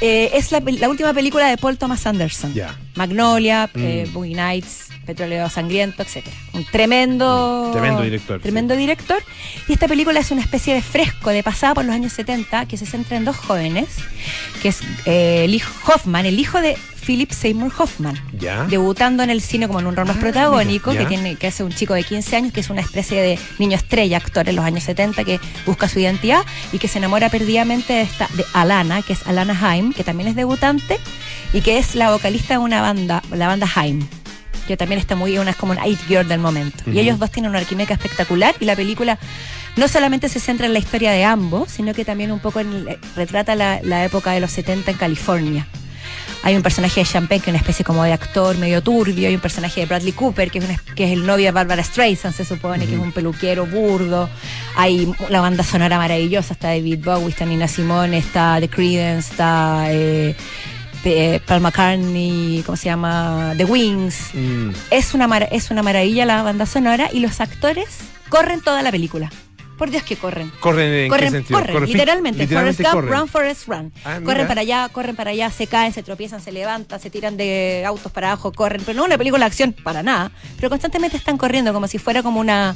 Eh, 0.01 0.31
es 0.33 0.51
la, 0.51 0.59
la 0.61 0.89
última 0.89 1.13
película 1.13 1.47
de 1.47 1.57
Paul 1.57 1.77
Thomas 1.77 2.05
Anderson. 2.05 2.53
Ya. 2.53 2.75
Magnolia, 2.95 3.69
Mm. 3.73 3.79
eh, 3.79 4.07
Boogie 4.11 4.35
Nights, 4.35 4.89
Petróleo 5.05 5.49
Sangriento, 5.49 6.01
etc. 6.03 6.25
Un 6.53 6.65
tremendo, 6.65 7.67
Mm, 7.69 7.71
tremendo 7.73 8.01
director, 8.01 8.41
Tremendo 8.41 8.75
director. 8.75 9.23
Y 9.67 9.73
esta 9.73 9.87
película 9.87 10.19
es 10.19 10.31
una 10.31 10.41
especie 10.41 10.73
de 10.73 10.81
fresco 10.81 11.29
de 11.29 11.43
pasada 11.43 11.75
por 11.75 11.85
los 11.85 11.93
años 11.95 12.11
70 12.13 12.65
que 12.65 12.75
se 12.77 12.85
centra 12.85 13.15
en 13.17 13.25
dos 13.25 13.37
jóvenes, 13.37 13.87
que 14.61 14.69
es 14.69 14.79
eh, 15.05 15.45
Lee 15.47 15.61
Hoffman, 15.87 16.25
el 16.25 16.39
hijo 16.39 16.59
de 16.61 16.75
Philip 17.05 17.31
Seymour 17.31 17.71
Hoffman, 17.77 18.19
Ya. 18.39 18.63
debutando 18.63 19.23
en 19.23 19.29
el 19.29 19.41
cine 19.41 19.67
como 19.67 19.79
en 19.79 19.87
un 19.87 19.95
rol 19.95 20.07
más 20.07 20.17
Ah, 20.17 20.19
protagónico, 20.19 20.91
mira, 20.91 21.03
que 21.03 21.07
tiene 21.09 21.35
que 21.35 21.47
es 21.47 21.59
un 21.59 21.71
chico 21.71 21.93
de 21.93 22.03
15 22.03 22.35
años, 22.35 22.53
que 22.53 22.59
es 22.61 22.69
una 22.69 22.81
especie 22.81 23.21
de 23.21 23.39
niño 23.59 23.75
estrella, 23.77 24.17
actor 24.17 24.47
en 24.49 24.55
los 24.55 24.65
años 24.65 24.83
70, 24.83 25.23
que 25.23 25.39
busca 25.65 25.87
su 25.89 25.99
identidad 25.99 26.41
y 26.73 26.79
que 26.79 26.87
se 26.87 26.97
enamora 26.97 27.29
perdidamente 27.29 27.93
de, 27.93 28.01
esta, 28.01 28.27
de 28.33 28.45
Alana, 28.53 29.01
que 29.01 29.13
es 29.13 29.25
Alana 29.27 29.57
Haim, 29.61 29.93
que 29.93 30.03
también 30.03 30.29
es 30.29 30.35
debutante 30.35 30.97
y 31.53 31.61
que 31.61 31.77
es 31.77 31.95
la 31.95 32.11
vocalista 32.11 32.55
de 32.55 32.57
una 32.59 32.81
banda, 32.81 33.21
la 33.31 33.47
banda 33.47 33.67
Haim 33.75 34.05
que 34.67 34.77
también 34.77 34.99
está 34.99 35.15
muy, 35.15 35.37
una 35.37 35.51
es 35.51 35.57
como 35.57 35.73
un 35.73 35.85
it 35.85 35.99
girl 36.07 36.27
del 36.27 36.39
momento. 36.39 36.89
Y 36.91 36.97
ellos 36.97 37.19
dos 37.19 37.29
tienen 37.29 37.51
una 37.51 37.63
química 37.63 37.93
espectacular 37.93 38.55
y 38.59 38.65
la 38.65 38.75
película 38.75 39.19
no 39.75 39.87
solamente 39.87 40.27
se 40.27 40.39
centra 40.39 40.65
en 40.65 40.73
la 40.73 40.79
historia 40.79 41.11
de 41.11 41.23
ambos, 41.23 41.69
sino 41.69 41.93
que 41.93 42.03
también 42.03 42.31
un 42.31 42.39
poco 42.39 42.61
en- 42.61 42.87
eh, 42.89 42.97
retrata 43.15 43.53
la, 43.53 43.79
la 43.83 44.03
época 44.05 44.31
de 44.31 44.39
los 44.39 44.49
70 44.49 44.89
en 44.89 44.97
California. 44.97 45.67
Hay 46.43 46.55
un 46.55 46.61
personaje 46.61 46.99
de 46.99 47.05
Champagne 47.07 47.41
que 47.41 47.49
es 47.49 47.53
una 47.53 47.59
especie 47.59 47.83
como 47.83 48.03
de 48.03 48.13
actor 48.13 48.55
medio 48.57 48.81
turbio, 48.83 49.27
hay 49.27 49.35
un 49.35 49.41
personaje 49.41 49.79
de 49.81 49.85
Bradley 49.87 50.11
Cooper 50.11 50.51
que 50.51 50.59
es, 50.59 50.65
una- 50.65 50.77
que 50.95 51.05
es 51.05 51.11
el 51.13 51.25
novio 51.25 51.45
de 51.45 51.51
Barbara 51.51 51.83
Streisand, 51.83 52.35
se 52.35 52.45
supone, 52.45 52.85
que 52.85 52.93
es 52.93 52.99
un 52.99 53.11
peluquero 53.11 53.65
burdo. 53.65 54.29
Hay 54.75 55.11
la 55.29 55.41
banda 55.41 55.63
sonora 55.63 55.97
maravillosa, 55.97 56.53
está 56.53 56.67
David 56.67 56.99
Bowie, 57.03 57.29
está 57.29 57.45
Nina 57.45 57.67
Simone, 57.67 58.17
está 58.19 58.57
The 58.59 58.69
Creedence, 58.69 59.31
está 59.31 59.85
eh, 59.89 60.35
eh, 61.03 61.39
Paul 61.45 61.61
McCartney, 61.61 62.61
¿cómo 62.65 62.75
se 62.75 62.85
llama? 62.85 63.53
The 63.57 63.65
Wings. 63.65 64.29
Mm. 64.33 64.69
Es 64.91 65.13
una, 65.13 65.27
mar- 65.27 65.49
es 65.51 65.71
una 65.71 65.81
maravilla 65.83 66.25
la 66.25 66.43
banda 66.43 66.65
sonora 66.65 67.09
y 67.11 67.19
los 67.21 67.41
actores 67.41 67.87
corren 68.29 68.61
toda 68.61 68.81
la 68.83 68.91
película. 68.91 69.31
Por 69.77 69.89
Dios 69.91 70.03
que 70.03 70.15
corren. 70.15 70.51
¿Corren 70.59 70.91
en 70.91 71.09
corren, 71.09 71.25
qué 71.25 71.31
sentido? 71.31 71.59
corren, 71.59 71.73
Corren 71.73 71.89
literalmente. 71.91 72.43
literalmente 72.43 72.83
Forrest 72.83 72.95
Gump, 72.95 73.11
run, 73.11 73.27
Forrest, 73.27 73.67
run. 73.67 73.91
Ah, 74.05 74.19
corren 74.23 74.47
para 74.47 74.61
allá, 74.61 74.87
corren 74.89 75.15
para 75.15 75.31
allá, 75.31 75.49
se 75.51 75.67
caen, 75.67 75.91
se 75.93 76.01
tropiezan, 76.03 76.41
se 76.41 76.51
levantan, 76.51 76.99
se 76.99 77.09
tiran 77.09 77.35
de 77.35 77.83
autos 77.85 78.11
para 78.11 78.27
abajo, 78.31 78.51
corren. 78.53 78.81
Pero 78.85 78.97
no 78.97 79.05
una 79.05 79.17
película 79.17 79.41
de 79.45 79.47
acción 79.47 79.73
para 79.73 80.01
nada. 80.01 80.31
Pero 80.55 80.69
constantemente 80.69 81.17
están 81.17 81.37
corriendo 81.37 81.73
como 81.73 81.87
si 81.87 81.97
fuera 81.97 82.23
como 82.23 82.39
una... 82.39 82.75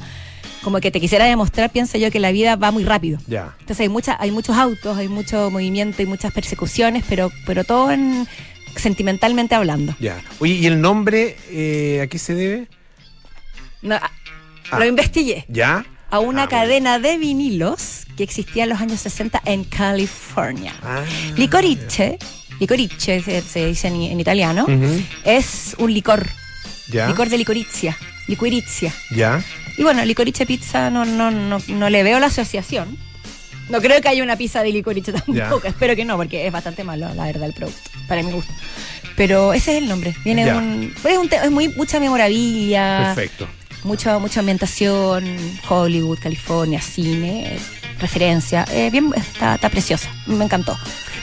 Como 0.62 0.82
que 0.82 0.92
te 0.92 1.00
quisiera 1.00 1.24
demostrar, 1.24 1.70
pienso 1.72 1.98
yo, 1.98 2.12
que 2.12 2.20
la 2.20 2.34
vida 2.34 2.58
va 2.58 2.72
muy 2.72 2.84
rápido. 2.84 3.18
Ya. 3.28 3.56
Entonces 3.62 3.80
hay 3.80 3.88
mucha, 3.90 4.18
hay 4.20 4.32
muchos 4.32 4.58
autos, 4.58 4.98
hay 4.98 5.08
mucho 5.08 5.50
movimiento 5.50 6.02
y 6.02 6.06
muchas 6.06 6.34
persecuciones, 6.34 7.06
pero, 7.08 7.32
pero 7.46 7.64
todo 7.64 7.92
en, 7.92 8.28
sentimentalmente 8.76 9.56
hablando. 9.56 9.96
Ya. 10.02 10.22
Oye, 10.40 10.56
¿y 10.56 10.66
el 10.66 10.82
nombre 10.82 11.38
eh, 11.50 12.02
a 12.04 12.08
qué 12.08 12.20
se 12.20 12.34
debe? 12.36 12.68
No, 13.82 13.96
ah, 13.96 14.12
Ah. 14.72 14.78
Lo 14.78 14.86
investigué. 14.86 15.46
¿Ya? 15.48 15.84
A 16.12 16.20
una 16.20 16.44
Ah, 16.44 16.48
cadena 16.50 17.00
de 17.00 17.18
vinilos 17.18 18.06
que 18.18 18.24
existía 18.24 18.64
en 18.64 18.70
los 18.70 18.82
años 18.82 19.00
60 19.02 19.42
en 19.46 19.64
California. 19.64 20.74
Ah. 20.84 21.04
Licorice, 21.38 22.18
licorice 22.60 23.22
se, 23.22 23.42
se 23.42 23.66
dice 23.68 23.88
en, 23.90 23.96
en 24.02 24.20
italiano, 24.20 24.66
es 25.24 25.76
un 25.78 25.94
licor, 25.94 26.28
¿Ya? 26.90 27.08
licor 27.08 27.30
de 27.30 27.38
licoricia, 27.38 27.96
liquiricia. 28.28 28.94
¿Ya? 29.12 29.44
Y 29.78 29.84
bueno, 29.84 30.04
licorice 30.04 30.46
pizza 30.46 30.90
no, 30.90 31.06
no, 31.06 31.32
no, 31.32 31.60
no 31.68 31.90
le 31.90 32.04
veo 32.04 32.20
la 32.20 32.26
asociación. 32.28 32.98
No 33.70 33.80
creo 33.80 34.02
que 34.02 34.10
haya 34.10 34.24
una 34.24 34.36
pizza 34.36 34.64
de 34.64 34.72
licorice 34.72 35.14
tampoco, 35.14 35.62
espero 35.68 35.96
que 35.96 36.06
no, 36.06 36.18
porque 36.18 36.48
es 36.48 36.52
bastante 36.52 36.84
malo, 36.84 37.14
la 37.14 37.26
verdad, 37.26 37.44
el 37.48 37.54
producto, 37.54 37.90
para 38.08 38.24
mi 38.24 38.32
gusto. 38.32 38.52
Pero 39.16 39.54
ese 39.54 39.74
es 39.78 39.84
el 39.84 39.88
nombre, 39.90 40.16
viene 40.26 40.44
Ya. 40.46 40.58
un, 40.58 40.92
es, 41.04 41.18
un 41.18 41.30
te- 41.30 41.36
es 41.38 41.52
muy 41.52 41.68
mucha 41.70 42.00
memorabilia, 42.00 43.14
Perfecto. 43.16 43.48
Mucha 43.84 44.20
mucha 44.20 44.40
ambientación, 44.40 45.26
Hollywood, 45.68 46.20
California, 46.20 46.82
cine, 46.82 47.58
referencia, 48.00 48.66
eh, 48.72 48.90
bien 48.92 49.12
está, 49.16 49.56
está 49.56 49.70
preciosa, 49.70 50.10
me 50.26 50.44
encantó. 50.44 50.78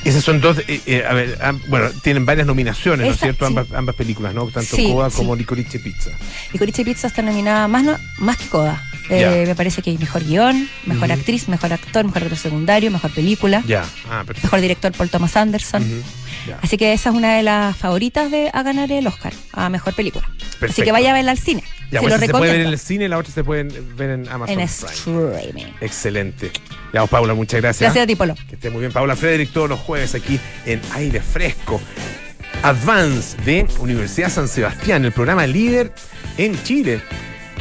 Esas 0.05 0.23
son 0.25 0.41
dos, 0.41 0.59
eh, 0.69 0.81
eh, 0.87 1.05
a 1.09 1.13
ver, 1.15 1.39
am- 1.43 1.61
bueno, 1.69 1.91
tienen 2.03 2.25
varias 2.27 2.47
nominaciones, 2.47 3.07
¿no 3.07 3.13
es 3.13 3.19
cierto? 3.21 3.47
sí. 3.47 3.49
Ambas, 3.49 3.73
ambas 3.73 3.95
películas, 3.97 4.35
¿no? 4.35 4.47
Tanto 4.47 4.77
Sí, 4.77 4.91
Coda 4.93 5.11
sí. 5.11 5.17
como 5.17 5.35
Licorice 5.37 5.79
Pizza. 5.81 6.11
Licorice 6.53 6.85
Pizza 6.85 7.07
está 7.09 7.23
nominada 7.23 7.67
más, 7.69 7.85
no, 7.85 7.97
más 8.19 8.37
que 8.37 8.47
Coda. 8.47 8.83
Eh, 9.09 9.45
me 9.47 9.55
parece 9.55 9.83
que 9.83 9.91
hay 9.91 9.99
mejor 9.99 10.25
guion, 10.25 10.69
mejor 10.85 11.13
actriz, 11.13 11.49
mejor 11.49 11.73
actor, 11.73 12.05
mejor 12.05 12.23
actor 12.25 12.39
secundario, 12.39 12.91
mejor 12.91 13.13
película, 13.13 13.63
Ya. 13.67 13.85
Ah, 14.11 14.25
mejor 14.43 14.61
director 14.61 14.91
Paul 14.93 15.09
Thomas 15.11 15.37
Anderson. 15.37 15.85
Ya. 16.49 16.59
Así 16.63 16.77
que 16.77 16.93
esa 16.93 17.11
es 17.11 17.15
una 17.17 17.35
de 17.37 17.43
las 17.45 17.77
favoritas 17.77 18.31
de 18.33 18.51
a 18.53 18.63
ganar 18.65 18.91
el 18.91 19.07
Oscar 19.07 19.33
a 19.53 19.69
mejor 19.69 19.95
película. 19.95 20.29
Así 20.61 20.83
que 20.83 20.91
vaya 20.93 21.11
a 21.11 21.15
verla 21.15 21.31
al 21.33 21.39
cine. 21.39 21.63
Ya, 21.93 22.01
se 22.01 22.09
lo 22.09 22.19
se 22.19 22.29
puede 22.31 22.51
ver 22.53 22.61
en 22.63 22.67
el 22.67 22.79
cine, 22.81 23.09
la 23.09 23.19
otra 23.19 23.33
se 23.33 23.45
puede 23.45 23.63
ver 23.97 24.11
en 24.11 24.29
Amazon 24.29 24.59
En 24.61 24.69
Prime. 24.69 24.91
streaming. 24.91 25.73
Excelente. 25.81 26.51
Pues, 27.03 27.11
Paula, 27.11 27.35
muchas 27.35 27.61
gracias. 27.61 27.81
Gracias 27.81 28.05
a 28.05 28.07
ti, 28.07 28.17
Polo. 28.17 28.35
Que 28.49 28.55
esté 28.55 28.71
muy 28.71 28.81
bien. 28.81 28.93
Paula 28.93 29.17
Frederick 29.17 29.53
todos 29.53 29.69
los 29.69 29.81
jueves 29.81 30.15
aquí 30.15 30.39
en 30.65 30.81
Aire 30.93 31.21
Fresco. 31.21 31.81
Advance 32.63 33.37
de 33.45 33.67
Universidad 33.79 34.31
San 34.31 34.49
Sebastián, 34.49 35.05
el 35.05 35.13
programa 35.13 35.47
líder 35.47 35.93
en 36.39 36.61
Chile, 36.65 37.01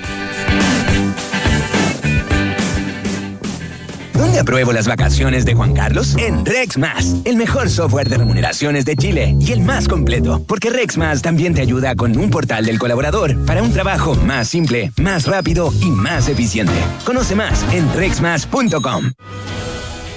¿Dónde 4.21 4.39
apruebo 4.39 4.71
las 4.75 4.87
vacaciones 4.87 5.47
de 5.47 5.55
Juan 5.55 5.73
Carlos? 5.73 6.15
En 6.19 6.45
RexMas, 6.45 7.17
el 7.25 7.37
mejor 7.37 7.71
software 7.71 8.11
de 8.11 8.19
remuneraciones 8.19 8.85
de 8.85 8.95
Chile 8.95 9.35
y 9.41 9.53
el 9.53 9.63
más 9.63 9.89
completo, 9.89 10.45
porque 10.47 10.69
RexMas 10.69 11.23
también 11.23 11.55
te 11.55 11.63
ayuda 11.63 11.97
con 11.97 12.15
un 12.15 12.29
portal 12.29 12.67
del 12.67 12.79
colaborador 12.79 13.43
para 13.47 13.63
un 13.63 13.73
trabajo 13.73 14.15
más 14.17 14.49
simple, 14.49 14.93
más 14.99 15.27
rápido 15.27 15.73
y 15.81 15.87
más 15.87 16.29
eficiente. 16.29 16.75
Conoce 17.07 17.35
más 17.35 17.65
en 17.73 17.91
rexmas.com. 17.95 19.13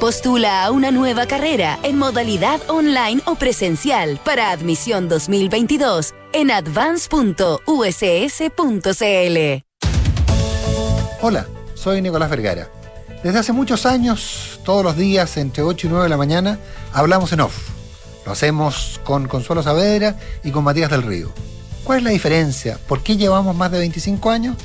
Postula 0.00 0.64
a 0.64 0.70
una 0.70 0.90
nueva 0.90 1.26
carrera 1.26 1.78
en 1.82 1.98
modalidad 1.98 2.58
online 2.70 3.20
o 3.26 3.34
presencial 3.34 4.18
para 4.24 4.50
admisión 4.50 5.10
2022 5.10 6.14
en 6.32 6.50
advance.uss.cl. 6.50 7.60
Hola, 11.20 11.46
soy 11.74 12.00
Nicolás 12.00 12.30
Vergara. 12.30 12.70
Desde 13.22 13.40
hace 13.40 13.52
muchos 13.52 13.84
años, 13.84 14.58
todos 14.64 14.82
los 14.82 14.96
días 14.96 15.36
entre 15.36 15.62
8 15.62 15.86
y 15.86 15.90
9 15.90 16.04
de 16.04 16.08
la 16.08 16.16
mañana, 16.16 16.58
hablamos 16.94 17.34
en 17.34 17.40
off. 17.40 17.68
Lo 18.24 18.32
hacemos 18.32 19.02
con 19.04 19.28
Consuelo 19.28 19.62
Saavedra 19.62 20.16
y 20.42 20.50
con 20.50 20.64
Matías 20.64 20.90
del 20.90 21.02
Río. 21.02 21.30
¿Cuál 21.84 21.98
es 21.98 22.04
la 22.04 22.10
diferencia? 22.10 22.78
¿Por 22.88 23.02
qué 23.02 23.18
llevamos 23.18 23.54
más 23.54 23.70
de 23.70 23.80
25 23.80 24.30
años? 24.30 24.56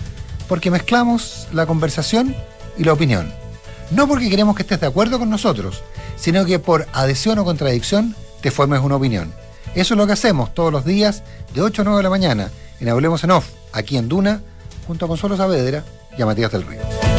Porque 0.48 0.72
mezclamos 0.72 1.50
la 1.52 1.66
conversación 1.66 2.34
y 2.78 2.86
la 2.86 2.94
opinión 2.94 3.45
no 3.92 4.08
porque 4.08 4.30
queremos 4.30 4.56
que 4.56 4.64
estés 4.64 4.80
de 4.80 4.88
acuerdo 4.88 5.20
con 5.20 5.30
nosotros, 5.30 5.84
sino 6.16 6.46
que 6.46 6.60
por 6.60 6.88
adhesión 6.94 7.40
o 7.40 7.46
contradicción 7.46 8.16
te 8.42 8.52
formes 8.52 8.82
una 8.82 8.96
opinión. 8.96 9.34
Eso 9.76 9.94
es 9.94 9.98
lo 9.98 10.08
que 10.08 10.14
hacemos 10.14 10.54
todos 10.54 10.72
los 10.72 10.86
días 10.86 11.24
de 11.54 11.62
8 11.62 11.82
a 11.82 11.86
9 11.86 11.98
de 11.98 12.04
la 12.04 12.10
mañana 12.10 12.52
en 12.80 12.90
Hablemos 12.90 13.24
en 13.24 13.32
Off, 13.32 13.50
aquí 13.72 13.98
en 13.98 14.08
Duna, 14.08 14.42
junto 14.88 15.06
a 15.06 15.08
Consuelo 15.08 15.38
Saavedra 15.38 15.84
y 16.18 16.22
a 16.22 16.26
Matías 16.26 16.52
del 16.52 16.66
Río. 16.66 17.15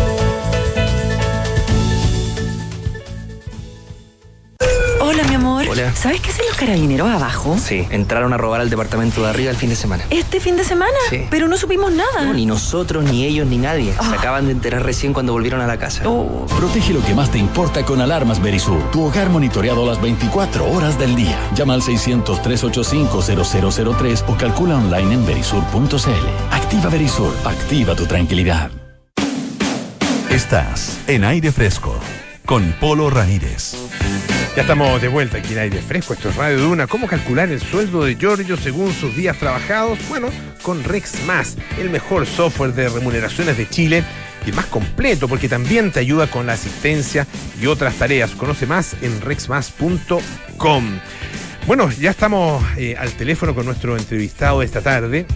Hola, 5.06 5.22
mi 5.28 5.34
amor. 5.36 5.64
Hola. 5.70 5.94
¿Sabes 5.94 6.20
qué 6.20 6.30
hacen 6.30 6.44
los 6.48 6.56
carabineros 6.56 7.08
abajo? 7.08 7.56
Sí, 7.64 7.86
entraron 7.90 8.32
a 8.32 8.36
robar 8.36 8.60
al 8.60 8.68
departamento 8.70 9.22
de 9.22 9.28
arriba 9.30 9.52
el 9.52 9.56
fin 9.56 9.68
de 9.70 9.76
semana. 9.76 10.02
¿Este 10.10 10.40
fin 10.40 10.56
de 10.56 10.64
semana? 10.64 10.90
Sí. 11.10 11.26
Pero 11.30 11.46
no 11.46 11.56
supimos 11.56 11.92
nada. 11.92 12.22
No, 12.24 12.34
ni 12.34 12.44
nosotros, 12.44 13.04
ni 13.04 13.24
ellos, 13.24 13.46
ni 13.46 13.56
nadie. 13.58 13.92
Se 13.92 13.98
Ah. 14.00 14.14
acaban 14.18 14.46
de 14.46 14.52
enterar 14.52 14.82
recién 14.82 15.12
cuando 15.12 15.32
volvieron 15.32 15.60
a 15.60 15.66
la 15.68 15.78
casa. 15.78 16.02
Oh. 16.08 16.46
Protege 16.58 16.92
lo 16.92 17.04
que 17.04 17.14
más 17.14 17.30
te 17.30 17.38
importa 17.38 17.84
con 17.84 18.00
alarmas 18.00 18.42
Verisur. 18.42 18.82
Tu 18.90 19.00
hogar 19.04 19.30
monitoreado 19.30 19.86
las 19.86 20.00
24 20.02 20.68
horas 20.72 20.98
del 20.98 21.14
día. 21.14 21.38
Llama 21.54 21.74
al 21.74 21.82
600-385-0003 21.82 24.24
o 24.26 24.36
calcula 24.36 24.74
online 24.76 25.14
en 25.14 25.24
verisur.cl. 25.24 26.26
Activa 26.50 26.90
Verisur. 26.90 27.32
Activa 27.44 27.94
tu 27.94 28.06
tranquilidad. 28.06 28.72
Estás 30.30 30.98
en 31.06 31.22
aire 31.24 31.52
fresco 31.52 31.94
con 32.44 32.72
Polo 32.80 33.08
Ramírez. 33.10 33.76
Ya 34.56 34.62
estamos 34.62 35.02
de 35.02 35.08
vuelta 35.08 35.36
aquí 35.36 35.52
en 35.52 35.58
aire 35.58 35.82
fresco. 35.82 36.14
Esto 36.14 36.30
es 36.30 36.36
Radio 36.36 36.58
Duna. 36.58 36.86
¿Cómo 36.86 37.06
calcular 37.06 37.50
el 37.50 37.60
sueldo 37.60 38.02
de 38.02 38.14
Giorgio 38.14 38.56
según 38.56 38.90
sus 38.90 39.14
días 39.14 39.36
trabajados? 39.36 39.98
Bueno, 40.08 40.30
con 40.62 40.82
Rex 40.82 41.26
Más, 41.26 41.58
el 41.78 41.90
mejor 41.90 42.24
software 42.24 42.72
de 42.72 42.88
remuneraciones 42.88 43.58
de 43.58 43.68
Chile 43.68 44.02
y 44.46 44.52
más 44.52 44.64
completo 44.64 45.28
porque 45.28 45.50
también 45.50 45.92
te 45.92 46.00
ayuda 46.00 46.30
con 46.30 46.46
la 46.46 46.54
asistencia 46.54 47.26
y 47.60 47.66
otras 47.66 47.96
tareas. 47.96 48.30
Conoce 48.30 48.66
más 48.66 48.96
en 49.02 49.20
rexmas.com. 49.20 51.00
Bueno, 51.66 51.90
ya 51.90 52.08
estamos 52.08 52.64
eh, 52.78 52.96
al 52.98 53.12
teléfono 53.12 53.54
con 53.54 53.66
nuestro 53.66 53.98
entrevistado 53.98 54.62
esta 54.62 54.80
tarde. 54.80 55.26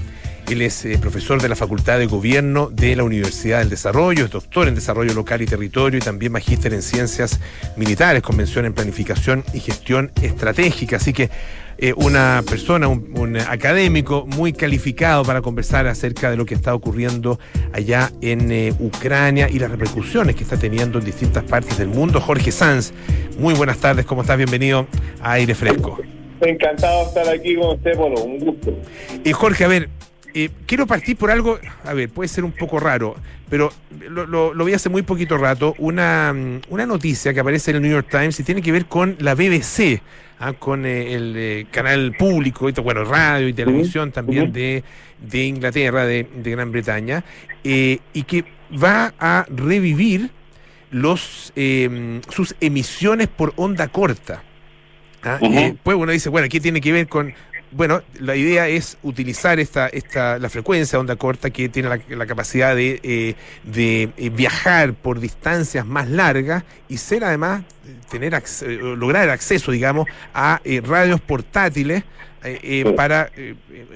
Él 0.51 0.63
es 0.63 0.85
eh, 0.85 0.99
profesor 1.01 1.41
de 1.41 1.49
la 1.49 1.55
Facultad 1.55 2.01
de 2.01 2.07
Gobierno 2.07 2.71
de 2.71 2.97
la 2.97 3.05
Universidad 3.05 3.61
del 3.61 3.71
Desarrollo, 3.71 4.25
es 4.25 4.33
doctor 4.33 4.67
en 4.67 4.75
Desarrollo 4.75 5.15
Local 5.15 5.41
y 5.43 5.47
Territorio 5.47 5.99
y 5.99 6.03
también 6.03 6.33
magíster 6.33 6.75
en 6.75 6.83
Ciencias 6.83 7.39
Militares, 7.77 8.21
convención 8.21 8.65
en 8.65 8.73
Planificación 8.73 9.45
y 9.55 9.61
Gestión 9.61 10.11
Estratégica. 10.21 10.97
Así 10.97 11.13
que 11.13 11.31
eh, 11.79 11.93
una 11.97 12.43
persona, 12.51 12.89
un, 12.89 13.17
un 13.17 13.37
académico 13.37 14.27
muy 14.27 14.53
calificado 14.53 15.23
para 15.25 15.41
conversar 15.41 15.87
acerca 15.87 16.33
de 16.33 16.37
lo 16.37 16.45
que 16.45 16.57
está 16.57 16.75
ocurriendo 16.75 17.39
allá 17.73 18.11
en 18.21 18.51
eh, 18.51 18.75
Ucrania 18.81 19.49
y 19.49 19.61
las 19.61 19.71
repercusiones 19.71 20.35
que 20.35 20.43
está 20.43 20.57
teniendo 20.57 20.99
en 20.99 21.05
distintas 21.05 21.45
partes 21.45 21.79
del 21.79 21.89
mundo. 21.89 22.21
Jorge 22.21 22.51
Sanz, 22.51 22.93
muy 23.39 23.55
buenas 23.55 23.79
tardes, 23.79 24.05
¿cómo 24.05 24.23
estás? 24.23 24.37
Bienvenido 24.37 24.89
a 25.21 25.33
Aire 25.35 25.55
Fresco. 25.55 25.97
Encantado 26.41 27.03
de 27.03 27.05
estar 27.05 27.29
aquí 27.29 27.55
con 27.55 27.77
usted, 27.77 27.97
Polo, 27.97 28.21
un 28.23 28.39
gusto. 28.41 28.77
Y 29.23 29.31
Jorge, 29.33 29.65
a 29.65 29.69
ver, 29.69 29.89
eh, 30.35 30.51
quiero 30.67 30.87
partir 30.87 31.17
por 31.17 31.31
algo, 31.31 31.59
a 31.85 31.95
ver, 31.95 32.09
puede 32.09 32.29
ser 32.29 32.45
un 32.45 32.53
poco 32.53 32.79
raro, 32.81 33.17
pero 33.49 33.73
lo, 34.09 34.27
lo- 34.27 34.55
lo 34.55 34.65
vi 34.65 34.73
hace 34.75 34.89
muy 34.89 35.03
poquito 35.03 35.37
rato, 35.37 35.75
una, 35.79 36.33
mm, 36.33 36.61
una 36.71 36.87
noticia 36.87 37.33
que 37.35 37.41
aparece 37.41 37.71
en 37.71 37.77
el 37.79 37.83
New 37.83 37.91
York 37.93 38.09
Times 38.11 38.39
y 38.41 38.45
tiene 38.45 38.63
que 38.63 38.73
ver 38.73 38.87
con 38.87 39.17
la 39.21 39.35
BBC, 39.35 40.01
ah, 40.39 40.53
con 40.53 40.87
eh, 40.87 41.15
el 41.15 41.35
eh, 41.37 41.67
canal 41.71 42.15
público, 42.19 42.69
y, 42.69 42.73
bueno, 42.73 43.05
radio 43.05 43.49
y 43.49 43.53
televisión 43.53 44.13
también 44.13 44.53
de, 44.53 44.85
de 45.21 45.45
Inglaterra, 45.45 46.07
de, 46.07 46.27
de 46.35 46.51
Gran 46.51 46.71
Bretaña, 46.73 47.25
y 47.63 47.99
que 48.27 48.45
va 48.83 49.13
a 49.19 49.47
revivir 49.49 50.31
los 50.91 51.53
eh, 51.57 52.21
sus 52.31 52.55
emisiones 52.61 53.29
por 53.29 53.53
onda 53.57 53.89
corta. 53.89 54.43
Ah, 55.23 55.39
eh, 55.43 55.75
pues 55.83 55.97
uno 55.99 56.11
dice, 56.13 56.31
bueno, 56.31 56.49
¿qué 56.49 56.61
tiene 56.61 56.81
que 56.81 56.93
ver 56.93 57.07
con...? 57.07 57.35
Bueno, 57.73 58.03
la 58.19 58.35
idea 58.35 58.67
es 58.67 58.99
utilizar 59.05 59.61
esta, 59.61 59.87
esta, 59.89 60.41
la 60.41 60.49
frecuencia 60.49 60.99
onda 60.99 61.15
corta 61.15 61.51
que 61.51 61.69
tiene 61.69 61.89
la, 61.89 62.01
la 62.09 62.27
capacidad 62.27 62.75
de, 62.75 62.99
eh, 63.05 63.35
de 63.63 64.11
eh, 64.17 64.29
viajar 64.31 64.93
por 64.95 65.21
distancias 65.21 65.87
más 65.87 66.09
largas 66.09 66.65
y 66.89 66.97
ser 66.97 67.23
además, 67.23 67.63
tener 68.11 68.33
acce- 68.33 68.67
eh, 68.67 68.97
lograr 68.97 69.31
acceso, 69.31 69.71
digamos, 69.71 70.09
a 70.35 70.61
eh, 70.65 70.81
radios 70.85 71.21
portátiles 71.21 72.03
para 72.97 73.31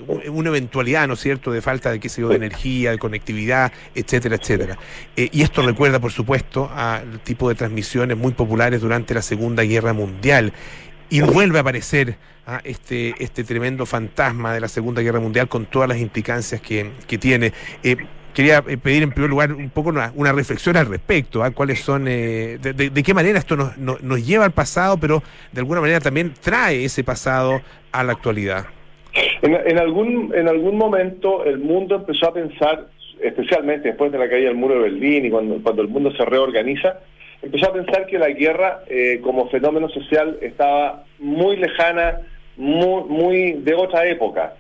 un- 0.07 0.23
una 0.29 0.51
eventualidad, 0.51 1.09
¿no 1.09 1.15
es 1.15 1.21
cierto?, 1.21 1.51
de 1.51 1.63
falta 1.63 1.91
de, 1.91 1.99
qué 1.99 2.11
sé 2.11 2.21
yo, 2.21 2.29
de 2.29 2.37
energía, 2.37 2.91
de 2.91 2.99
conectividad, 2.99 3.73
etcétera, 3.95 4.37
etcétera. 4.37 4.79
Y 5.17 5.43
esto 5.43 5.63
recuerda, 5.63 5.99
por 5.99 6.13
supuesto, 6.13 6.71
al 6.73 7.21
tipo 7.21 7.49
de 7.49 7.55
transmisiones 7.55 8.17
muy 8.19 8.33
populares 8.35 8.83
durante 8.83 9.15
la 9.15 9.23
Segunda 9.23 9.63
Guerra 9.65 9.95
Mundial. 9.95 10.53
Y 11.11 11.21
vuelve 11.21 11.59
a 11.59 11.61
aparecer 11.61 12.17
ah, 12.47 12.61
este, 12.65 13.15
este 13.19 13.45
tremendo 13.45 13.87
fantasma 13.87 14.53
de 14.55 14.61
la 14.61 14.69
Segunda 14.69 15.03
Guerra 15.03 15.21
Mundial 15.21 15.49
con 15.49 15.67
todas 15.67 15.89
las 15.89 15.99
implicancias 15.99 16.61
que, 16.61 16.91
que 17.07 17.19
tiene. 17.19 17.53
Eh, 17.83 17.97
quería 18.33 18.65
eh, 18.67 18.77
pedir 18.77 19.03
en 19.05 19.11
primer 19.11 19.31
lugar 19.31 19.53
un 19.53 19.71
poco 19.71 19.91
una, 19.91 20.13
una 20.17 20.33
reflexión 20.33 20.77
al 20.77 20.87
respecto, 20.87 21.45
¿ah? 21.45 21.51
cuáles 21.53 21.81
son, 21.81 22.09
eh, 22.09 22.59
de, 22.61 22.73
de- 22.73 22.91
de 22.91 23.03
qué 23.03 23.15
manera 23.15 23.39
esto 23.39 23.55
nos, 23.57 23.77
nos, 23.79 24.03
nos 24.03 24.27
lleva 24.27 24.45
al 24.45 24.51
pasado, 24.53 24.97
pero 24.99 25.23
de 25.53 25.61
alguna 25.61 25.81
manera 25.81 26.01
también 26.01 26.33
trae 26.41 26.85
ese 26.85 27.05
pasado 27.05 27.61
a 27.93 28.03
la 28.03 28.13
actualidad. 28.13 28.67
En, 29.43 29.55
en 29.55 29.79
algún, 29.79 30.33
en 30.35 30.49
algún 30.49 30.77
momento 30.77 31.45
el 31.45 31.59
mundo 31.59 31.95
empezó 31.97 32.29
a 32.29 32.35
pensar, 32.35 32.89
especialmente 33.23 33.89
después 33.89 34.11
de 34.11 34.19
la 34.19 34.29
caída 34.29 34.49
del 34.49 34.57
muro 34.57 34.75
de 34.75 34.81
Berlín 34.81 35.27
y 35.27 35.31
cuando, 35.31 35.63
cuando 35.63 35.83
el 35.83 35.89
mundo 35.89 36.11
se 36.17 36.25
reorganiza, 36.25 36.99
empezó 37.45 37.69
a 37.69 37.73
pensar 37.73 38.07
que 38.07 38.19
la 38.19 38.31
guerra 38.31 38.83
eh, 38.89 39.21
como 39.23 39.49
fenómeno 39.51 39.89
social 39.89 40.39
estaba 40.41 41.05
muy 41.19 41.57
lejana, 41.57 42.21
muy, 42.57 43.05
muy 43.05 43.53
de 43.53 43.75
otra 43.75 44.07
época. 44.07 44.55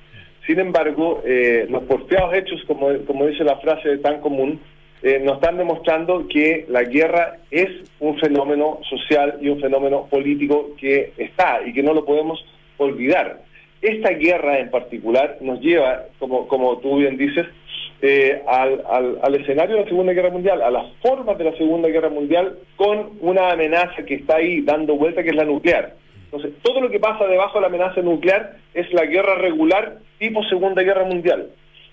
Sin 0.47 0.61
embargo, 0.61 1.22
eh, 1.24 1.66
los 1.70 1.85
porteados 1.85 2.35
hechos, 2.35 2.62
como, 2.66 2.89
como 3.07 3.26
dice 3.26 3.45
la 3.45 3.57
frase 3.57 3.99
tan 3.99 4.20
común, 4.20 4.61
eh, 5.03 5.20
nos 5.22 5.37
están 5.37 5.57
demostrando 5.57 6.28
que 6.28 6.66
la 6.68 6.82
guerra 6.82 7.39
es 7.51 7.68
un 8.01 8.18
fenómeno 8.18 8.80
social 8.89 9.39
y 9.41 9.49
un 9.49 9.61
fenómeno 9.61 10.07
político 10.07 10.70
que 10.78 11.12
está 11.16 11.61
y 11.64 11.72
que 11.72 11.82
no 11.82 11.95
lo 11.95 12.05
podemos 12.05 12.45
olvidar. 12.76 13.41
Esta 13.80 14.11
guerra 14.11 14.59
en 14.59 14.70
particular 14.70 15.39
nos 15.41 15.61
lleva, 15.61 16.05
como, 16.18 16.49
como 16.49 16.78
tú 16.78 16.99
bien 16.99 17.16
dices, 17.16 17.47
eh, 18.07 18.43
al, 18.47 18.85
al- 19.23 19.35
escenario 19.35 19.77
de 19.77 19.83
la 19.85 19.89
Segunda 19.89 20.13
Guerra 20.13 20.29
Mundial, 20.29 20.61
a 20.61 20.71
las 20.71 20.93
formas 21.01 21.39
de 21.39 21.45
la 21.45 21.57
Segunda 21.57 21.89
Guerra 21.89 22.11
Mundial, 22.11 22.59
con 22.77 23.13
una 23.21 23.51
amenaza 23.51 24.05
que 24.05 24.17
está 24.17 24.37
ahí 24.37 24.61
dando 24.61 24.95
vuelta, 24.97 25.23
que 25.23 25.31
es 25.31 25.35
la 25.37 25.47
nuclear. 25.47 25.95
Entonces, 26.27 26.53
todo 26.63 26.83
lo 26.83 26.91
que 26.91 27.01
pasa 27.01 27.27
debajo 27.27 27.55
de 27.57 27.63
la 27.63 27.69
amenaza 27.69 28.03
nuclear 28.03 28.57
es 28.75 28.93
la 28.93 29.07
guerra 29.07 29.37
regular 29.37 30.01
tipo 30.19 30.45
Segunda 30.45 30.83
Guerra 30.83 31.05
Mundial. 31.05 31.49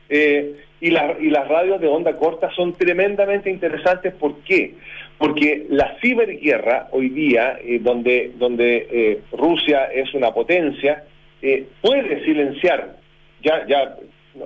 Eh, 0.09 0.55
y, 0.81 0.89
la- 0.89 1.15
y 1.17 1.29
las 1.29 1.47
radios 1.47 1.79
de 1.79 1.87
onda 1.87 2.17
corta 2.17 2.49
son 2.57 2.73
tremendamente 2.73 3.49
interesantes. 3.49 4.13
¿Por 4.13 4.35
qué? 4.43 4.73
Porque 5.17 5.65
la 5.69 5.95
ciberguerra 6.01 6.89
hoy 6.91 7.07
día, 7.07 7.57
eh, 7.63 7.79
donde, 7.79 8.31
donde 8.37 9.21
Rusia 9.31 9.85
es 9.85 10.13
una 10.13 10.33
potencia, 10.33 11.05
puede 11.81 12.25
silenciar, 12.25 12.97
ya, 13.41 13.65
ya 13.67 13.95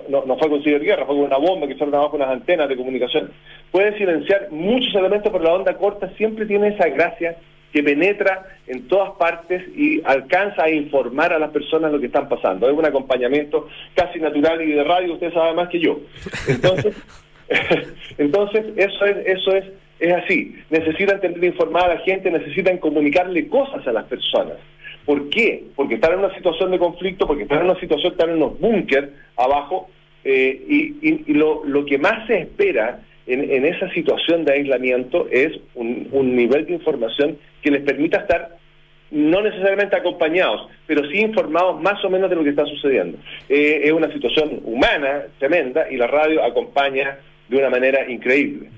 no, 0.09 0.37
fue 0.37 0.49
con 0.49 0.63
ciberguerra, 0.63 1.05
fue 1.05 1.15
con 1.15 1.25
una 1.25 1.37
bomba 1.37 1.67
que 1.67 1.75
fueron 1.75 1.95
abajo 1.95 2.15
unas 2.15 2.29
antenas 2.29 2.69
de 2.69 2.75
comunicación. 2.75 3.31
Puede 3.71 3.97
silenciar 3.97 4.49
muchos 4.51 4.93
elementos, 4.95 5.31
pero 5.31 5.43
la 5.43 5.53
onda 5.53 5.77
corta 5.77 6.09
siempre 6.17 6.45
tiene 6.45 6.69
esa 6.69 6.87
gracia 6.89 7.37
que 7.71 7.83
penetra 7.83 8.45
en 8.67 8.87
todas 8.87 9.11
partes 9.17 9.63
y 9.75 10.01
alcanza 10.05 10.63
a 10.63 10.69
informar 10.69 11.33
a 11.33 11.39
las 11.39 11.51
personas 11.51 11.91
lo 11.91 11.99
que 11.99 12.05
están 12.05 12.29
pasando. 12.29 12.69
Es 12.69 12.77
un 12.77 12.85
acompañamiento 12.85 13.67
casi 13.93 14.19
natural 14.19 14.61
y 14.61 14.71
de 14.71 14.83
radio, 14.83 15.13
usted 15.13 15.33
sabe 15.33 15.53
más 15.53 15.67
que 15.67 15.79
yo. 15.79 15.99
Entonces, 16.47 16.95
entonces 18.17 18.65
eso 18.77 19.05
es, 19.05 19.17
eso 19.25 19.51
es, 19.55 19.65
es 19.99 20.13
así. 20.13 20.55
Necesitan 20.69 21.19
tener 21.19 21.43
informada 21.43 21.87
a 21.87 21.95
la 21.95 22.01
gente, 22.01 22.31
necesitan 22.31 22.77
comunicarle 22.77 23.49
cosas 23.49 23.85
a 23.85 23.91
las 23.91 24.05
personas. 24.05 24.55
¿Por 25.05 25.29
qué? 25.29 25.63
Porque 25.75 25.95
están 25.95 26.13
en 26.13 26.19
una 26.19 26.35
situación 26.35 26.71
de 26.71 26.79
conflicto, 26.79 27.27
porque 27.27 27.43
están 27.43 27.59
en 27.59 27.65
una 27.65 27.79
situación, 27.79 28.13
están 28.13 28.29
en 28.29 28.37
unos 28.37 28.59
búnker 28.59 29.13
abajo, 29.37 29.89
eh, 30.23 30.97
y, 31.01 31.33
lo, 31.33 31.85
que 31.85 31.99
más 31.99 32.25
se 32.25 32.39
espera 32.39 33.01
en, 33.27 33.65
esa 33.65 33.89
situación 33.91 34.43
de 34.43 34.53
aislamiento 34.53 35.27
es 35.29 35.51
un, 35.75 36.07
un 36.11 36.35
nivel 36.35 36.65
de 36.65 36.73
información 36.73 37.37
que 37.61 37.71
les 37.71 37.81
permita 37.83 38.17
estar 38.17 38.57
no 39.11 39.41
necesariamente 39.41 39.95
acompañados, 39.95 40.67
pero 40.87 41.07
sí 41.09 41.19
informados 41.19 41.81
más 41.81 42.03
o 42.03 42.09
menos 42.09 42.29
de 42.29 42.35
lo 42.35 42.43
que 42.43 42.49
está 42.49 42.65
sucediendo. 42.65 43.17
Eh, 43.47 43.81
es 43.83 43.91
una 43.91 44.11
situación 44.11 44.61
humana 44.63 45.23
tremenda 45.39 45.87
y 45.89 45.97
la 45.97 46.07
radio 46.07 46.43
acompaña 46.43 47.19
de 47.47 47.57
una 47.57 47.69
manera 47.69 48.09
increíble. 48.09 48.69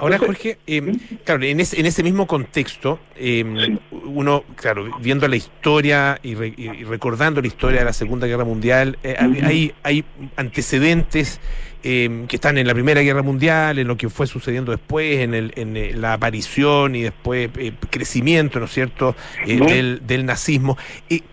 Ahora, 0.00 0.18
Jorge, 0.18 0.58
eh, 0.66 0.92
claro, 1.24 1.44
en 1.44 1.60
ese, 1.60 1.78
en 1.78 1.86
ese 1.86 2.02
mismo 2.02 2.26
contexto, 2.26 2.98
eh, 3.16 3.44
uno, 4.04 4.44
claro, 4.56 4.98
viendo 5.00 5.28
la 5.28 5.36
historia 5.36 6.18
y, 6.22 6.34
re- 6.34 6.54
y- 6.56 6.84
recordando 6.84 7.40
la 7.40 7.46
historia 7.46 7.80
de 7.80 7.84
la 7.84 7.92
Segunda 7.92 8.26
Guerra 8.26 8.44
Mundial, 8.44 8.98
eh, 9.02 9.72
hay- 9.84 10.04
antecedentes 10.36 11.40
que 11.82 12.26
están 12.30 12.58
en 12.58 12.66
la 12.66 12.74
Primera 12.74 13.00
Guerra 13.00 13.22
Mundial, 13.22 13.78
en 13.78 13.88
lo 13.88 13.96
que 13.96 14.10
fue 14.10 14.26
sucediendo 14.26 14.70
después, 14.70 15.20
en, 15.20 15.32
el, 15.34 15.52
en 15.56 16.00
la 16.00 16.12
aparición 16.12 16.94
y 16.94 17.02
después 17.02 17.48
crecimiento, 17.88 18.58
¿no 18.58 18.66
es 18.66 18.72
cierto?, 18.72 19.16
del, 19.46 20.02
del 20.06 20.26
nazismo. 20.26 20.76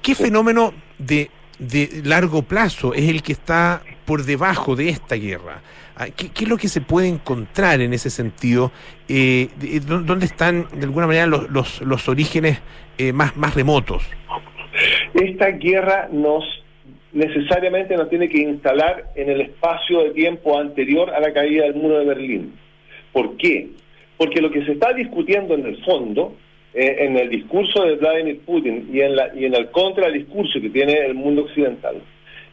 ¿Qué 0.02 0.16
fenómeno 0.16 0.74
de, 1.00 1.30
de 1.60 2.02
largo 2.06 2.44
plazo 2.44 2.94
es 2.94 3.10
el 3.10 3.24
que 3.24 3.34
está 3.34 3.82
por 4.08 4.24
debajo 4.24 4.76
de 4.76 4.90
esta 4.90 5.16
guerra? 5.16 5.62
Ah, 5.96 6.08
¿Qué, 6.16 6.30
qué 6.30 6.46
es 6.46 6.50
lo 6.50 6.58
que 6.58 6.68
se 6.70 6.82
puede 6.82 7.08
encontrar 7.08 7.82
en 7.82 7.94
ese 7.94 8.10
sentido? 8.10 8.72
Eh, 9.10 9.50
dó- 9.86 10.00
¿Dónde 10.02 10.26
están, 10.26 10.66
de 10.74 10.86
alguna 10.86 11.06
manera, 11.08 11.28
los, 11.28 11.50
los, 11.52 11.82
los 11.82 12.08
orígenes 12.08 12.60
eh, 12.98 13.12
más, 13.14 13.36
más 13.36 13.54
remotos? 13.54 14.04
Esta 15.14 15.50
guerra 15.52 16.08
nos 16.12 16.44
necesariamente 17.14 17.96
nos 17.96 18.10
tiene 18.10 18.30
que 18.30 18.40
instalar 18.40 19.12
en 19.16 19.30
el 19.30 19.42
espacio 19.42 20.04
de 20.04 20.12
tiempo 20.12 20.60
anterior 20.60 21.10
a 21.10 21.20
la 21.20 21.34
caída 21.34 21.64
del 21.66 21.76
muro 21.76 21.98
de 22.00 22.06
Berlín. 22.06 22.54
¿Por 23.12 23.38
qué? 23.38 23.70
Porque 24.18 24.42
lo 24.42 24.52
que 24.52 24.64
se 24.66 24.74
está 24.74 24.94
discutiendo 24.94 25.56
en 25.56 25.66
el 25.66 25.84
fondo, 25.84 26.36
eh, 26.74 26.98
en 27.00 27.18
el 27.18 27.30
discurso 27.30 27.84
de 27.86 27.96
Vladimir 27.96 28.42
Putin 28.46 28.90
y 28.94 29.02
en, 29.02 29.16
la, 29.16 29.34
y 29.36 29.46
en 29.46 29.56
el 29.56 29.72
contradiscurso 29.72 30.62
que 30.62 30.70
tiene 30.70 30.94
el 31.06 31.16
mundo 31.16 31.44
occidental, 31.44 32.02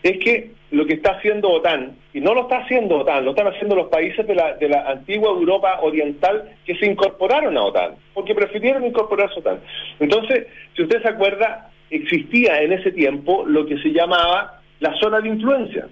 es 0.04 0.18
que 0.18 0.50
lo 0.70 0.84
que 0.86 0.94
está 0.94 1.12
haciendo 1.12 1.50
OTAN, 1.50 1.96
y 2.12 2.20
no 2.20 2.34
lo 2.34 2.42
está 2.42 2.58
haciendo 2.58 2.98
OTAN, 2.98 3.24
lo 3.24 3.30
están 3.30 3.46
haciendo 3.46 3.74
los 3.74 3.88
países 3.88 4.26
de 4.26 4.34
la, 4.34 4.54
de 4.54 4.68
la 4.68 4.82
antigua 4.90 5.30
Europa 5.30 5.80
Oriental 5.80 6.50
que 6.66 6.76
se 6.76 6.86
incorporaron 6.86 7.56
a 7.56 7.62
OTAN, 7.62 7.94
porque 8.12 8.34
prefirieron 8.34 8.84
incorporarse 8.84 9.36
a 9.36 9.38
OTAN. 9.38 9.60
Entonces, 9.98 10.46
si 10.76 10.82
usted 10.82 11.00
se 11.00 11.08
acuerda, 11.08 11.70
existía 11.88 12.60
en 12.60 12.72
ese 12.72 12.92
tiempo 12.92 13.44
lo 13.46 13.64
que 13.64 13.78
se 13.78 13.92
llamaba 13.92 14.60
la 14.80 14.94
zona 14.98 15.20
de 15.20 15.28
influencia. 15.30 15.86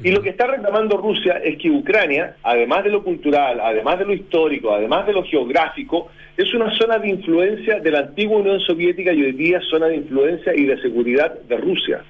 Y 0.00 0.10
lo 0.12 0.22
que 0.22 0.28
está 0.28 0.46
reclamando 0.46 0.98
Rusia 0.98 1.40
es 1.42 1.56
que 1.58 1.70
Ucrania, 1.70 2.36
además 2.44 2.84
de 2.84 2.90
lo 2.90 3.02
cultural, 3.02 3.58
además 3.60 3.98
de 3.98 4.04
lo 4.04 4.12
histórico, 4.12 4.72
además 4.72 5.04
de 5.06 5.14
lo 5.14 5.24
geográfico, 5.24 6.10
es 6.36 6.52
una 6.54 6.70
zona 6.76 6.98
de 6.98 7.08
influencia 7.08 7.80
de 7.80 7.90
la 7.90 8.00
antigua 8.00 8.38
Unión 8.38 8.60
Soviética 8.60 9.12
y 9.12 9.22
hoy 9.22 9.32
día 9.32 9.60
zona 9.68 9.86
de 9.86 9.96
influencia 9.96 10.54
y 10.54 10.66
de 10.66 10.80
seguridad 10.80 11.32
de 11.40 11.56
Rusia. 11.56 12.04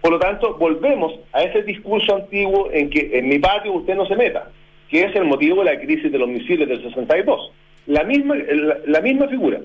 Por 0.00 0.12
lo 0.12 0.18
tanto, 0.18 0.54
volvemos 0.54 1.12
a 1.32 1.42
ese 1.42 1.62
discurso 1.62 2.14
antiguo 2.14 2.70
en 2.72 2.88
que 2.90 3.10
en 3.18 3.28
mi 3.28 3.38
patio 3.38 3.72
usted 3.72 3.94
no 3.94 4.06
se 4.06 4.16
meta, 4.16 4.50
que 4.88 5.02
es 5.02 5.14
el 5.16 5.24
motivo 5.24 5.62
de 5.62 5.72
la 5.72 5.80
crisis 5.80 6.10
de 6.10 6.18
los 6.18 6.28
misiles 6.28 6.68
del 6.68 6.82
62. 6.82 7.52
La 7.86 8.04
misma, 8.04 8.36
la, 8.86 9.00
misma 9.00 9.28
figura. 9.28 9.60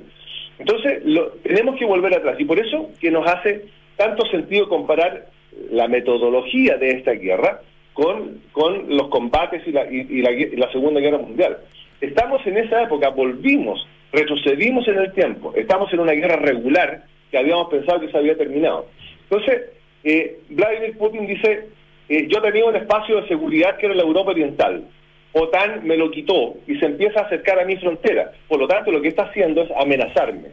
Entonces, 0.57 1.03
lo, 1.05 1.31
tenemos 1.43 1.77
que 1.77 1.85
volver 1.85 2.15
atrás. 2.15 2.39
Y 2.39 2.45
por 2.45 2.59
eso 2.59 2.89
que 2.99 3.11
nos 3.11 3.27
hace 3.27 3.65
tanto 3.97 4.25
sentido 4.27 4.69
comparar 4.69 5.27
la 5.69 5.87
metodología 5.87 6.77
de 6.77 6.91
esta 6.91 7.11
guerra 7.11 7.61
con, 7.93 8.41
con 8.51 8.95
los 8.95 9.09
combates 9.09 9.61
y 9.67 9.71
la, 9.71 9.85
y, 9.91 10.07
y 10.09 10.21
la, 10.21 10.31
y 10.31 10.55
la 10.55 10.71
Segunda 10.71 10.99
Guerra 10.99 11.19
Mundial. 11.19 11.57
Estamos 12.01 12.45
en 12.47 12.57
esa 12.57 12.83
época, 12.83 13.09
volvimos, 13.09 13.87
retrocedimos 14.11 14.87
en 14.87 14.97
el 14.97 15.13
tiempo, 15.13 15.53
estamos 15.55 15.93
en 15.93 15.99
una 15.99 16.13
guerra 16.13 16.37
regular 16.37 17.03
que 17.29 17.37
habíamos 17.37 17.69
pensado 17.69 18.01
que 18.01 18.09
se 18.09 18.17
había 18.17 18.37
terminado. 18.37 18.87
Entonces, 19.29 19.72
eh, 20.03 20.39
Vladimir 20.49 20.97
Putin 20.97 21.27
dice, 21.27 21.69
eh, 22.09 22.27
yo 22.27 22.41
tenía 22.41 22.65
un 22.65 22.75
espacio 22.75 23.21
de 23.21 23.27
seguridad 23.27 23.77
que 23.77 23.85
era 23.85 23.95
la 23.95 24.03
Europa 24.03 24.31
Oriental, 24.31 24.85
OTAN 25.33 25.85
me 25.85 25.97
lo 25.97 26.11
quitó 26.11 26.55
y 26.67 26.77
se 26.77 26.85
empieza 26.85 27.21
a 27.21 27.23
acercar 27.23 27.59
a 27.59 27.65
mi 27.65 27.77
frontera, 27.77 28.31
por 28.47 28.59
lo 28.59 28.67
tanto 28.67 28.91
lo 28.91 29.01
que 29.01 29.07
está 29.07 29.23
haciendo 29.23 29.63
es 29.63 29.71
amenazarme. 29.71 30.49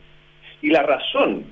Y 0.63 0.71
la 0.71 0.83
razón 0.83 1.45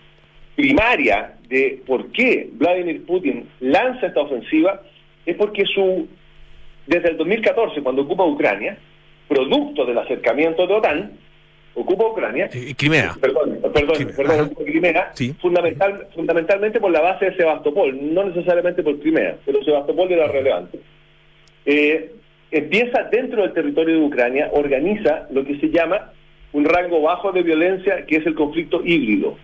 primaria 0.54 1.34
de 1.48 1.80
por 1.86 2.10
qué 2.12 2.48
Vladimir 2.52 3.04
Putin 3.06 3.48
lanza 3.60 4.06
esta 4.06 4.20
ofensiva 4.20 4.82
es 5.26 5.36
porque 5.36 5.64
su 5.66 6.08
desde 6.86 7.10
el 7.10 7.16
2014, 7.18 7.82
cuando 7.82 8.02
ocupa 8.02 8.24
Ucrania, 8.24 8.78
producto 9.28 9.84
del 9.84 9.98
acercamiento 9.98 10.66
de 10.66 10.74
OTAN, 10.74 11.12
ocupa 11.80 12.06
Ucrania. 12.06 12.48
Crimea. 12.76 13.14
Perdón, 13.20 13.58
perdón, 13.72 13.96
Crimea. 13.96 14.16
perdón, 14.16 14.48
Crimea, 14.64 15.10
Sí. 15.14 15.34
fundamental, 15.40 16.06
fundamentalmente 16.14 16.80
por 16.80 16.90
la 16.90 17.00
base 17.00 17.26
de 17.26 17.36
Sebastopol, 17.36 17.96
no 18.14 18.24
necesariamente 18.24 18.82
por 18.82 18.98
Crimea, 19.00 19.36
pero 19.44 19.62
Sebastopol 19.62 20.10
era 20.10 20.28
relevante. 20.28 20.78
Eh, 21.66 22.12
empieza 22.50 23.04
dentro 23.04 23.42
del 23.42 23.52
territorio 23.52 23.96
de 23.98 24.04
Ucrania, 24.04 24.50
organiza 24.52 25.26
lo 25.30 25.44
que 25.44 25.58
se 25.58 25.70
llama 25.70 26.12
un 26.52 26.64
rango 26.64 27.02
bajo 27.02 27.30
de 27.32 27.42
violencia, 27.42 28.06
que 28.06 28.16
es 28.16 28.26
el 28.26 28.34
conflicto 28.34 28.80
híbrido. 28.84 29.36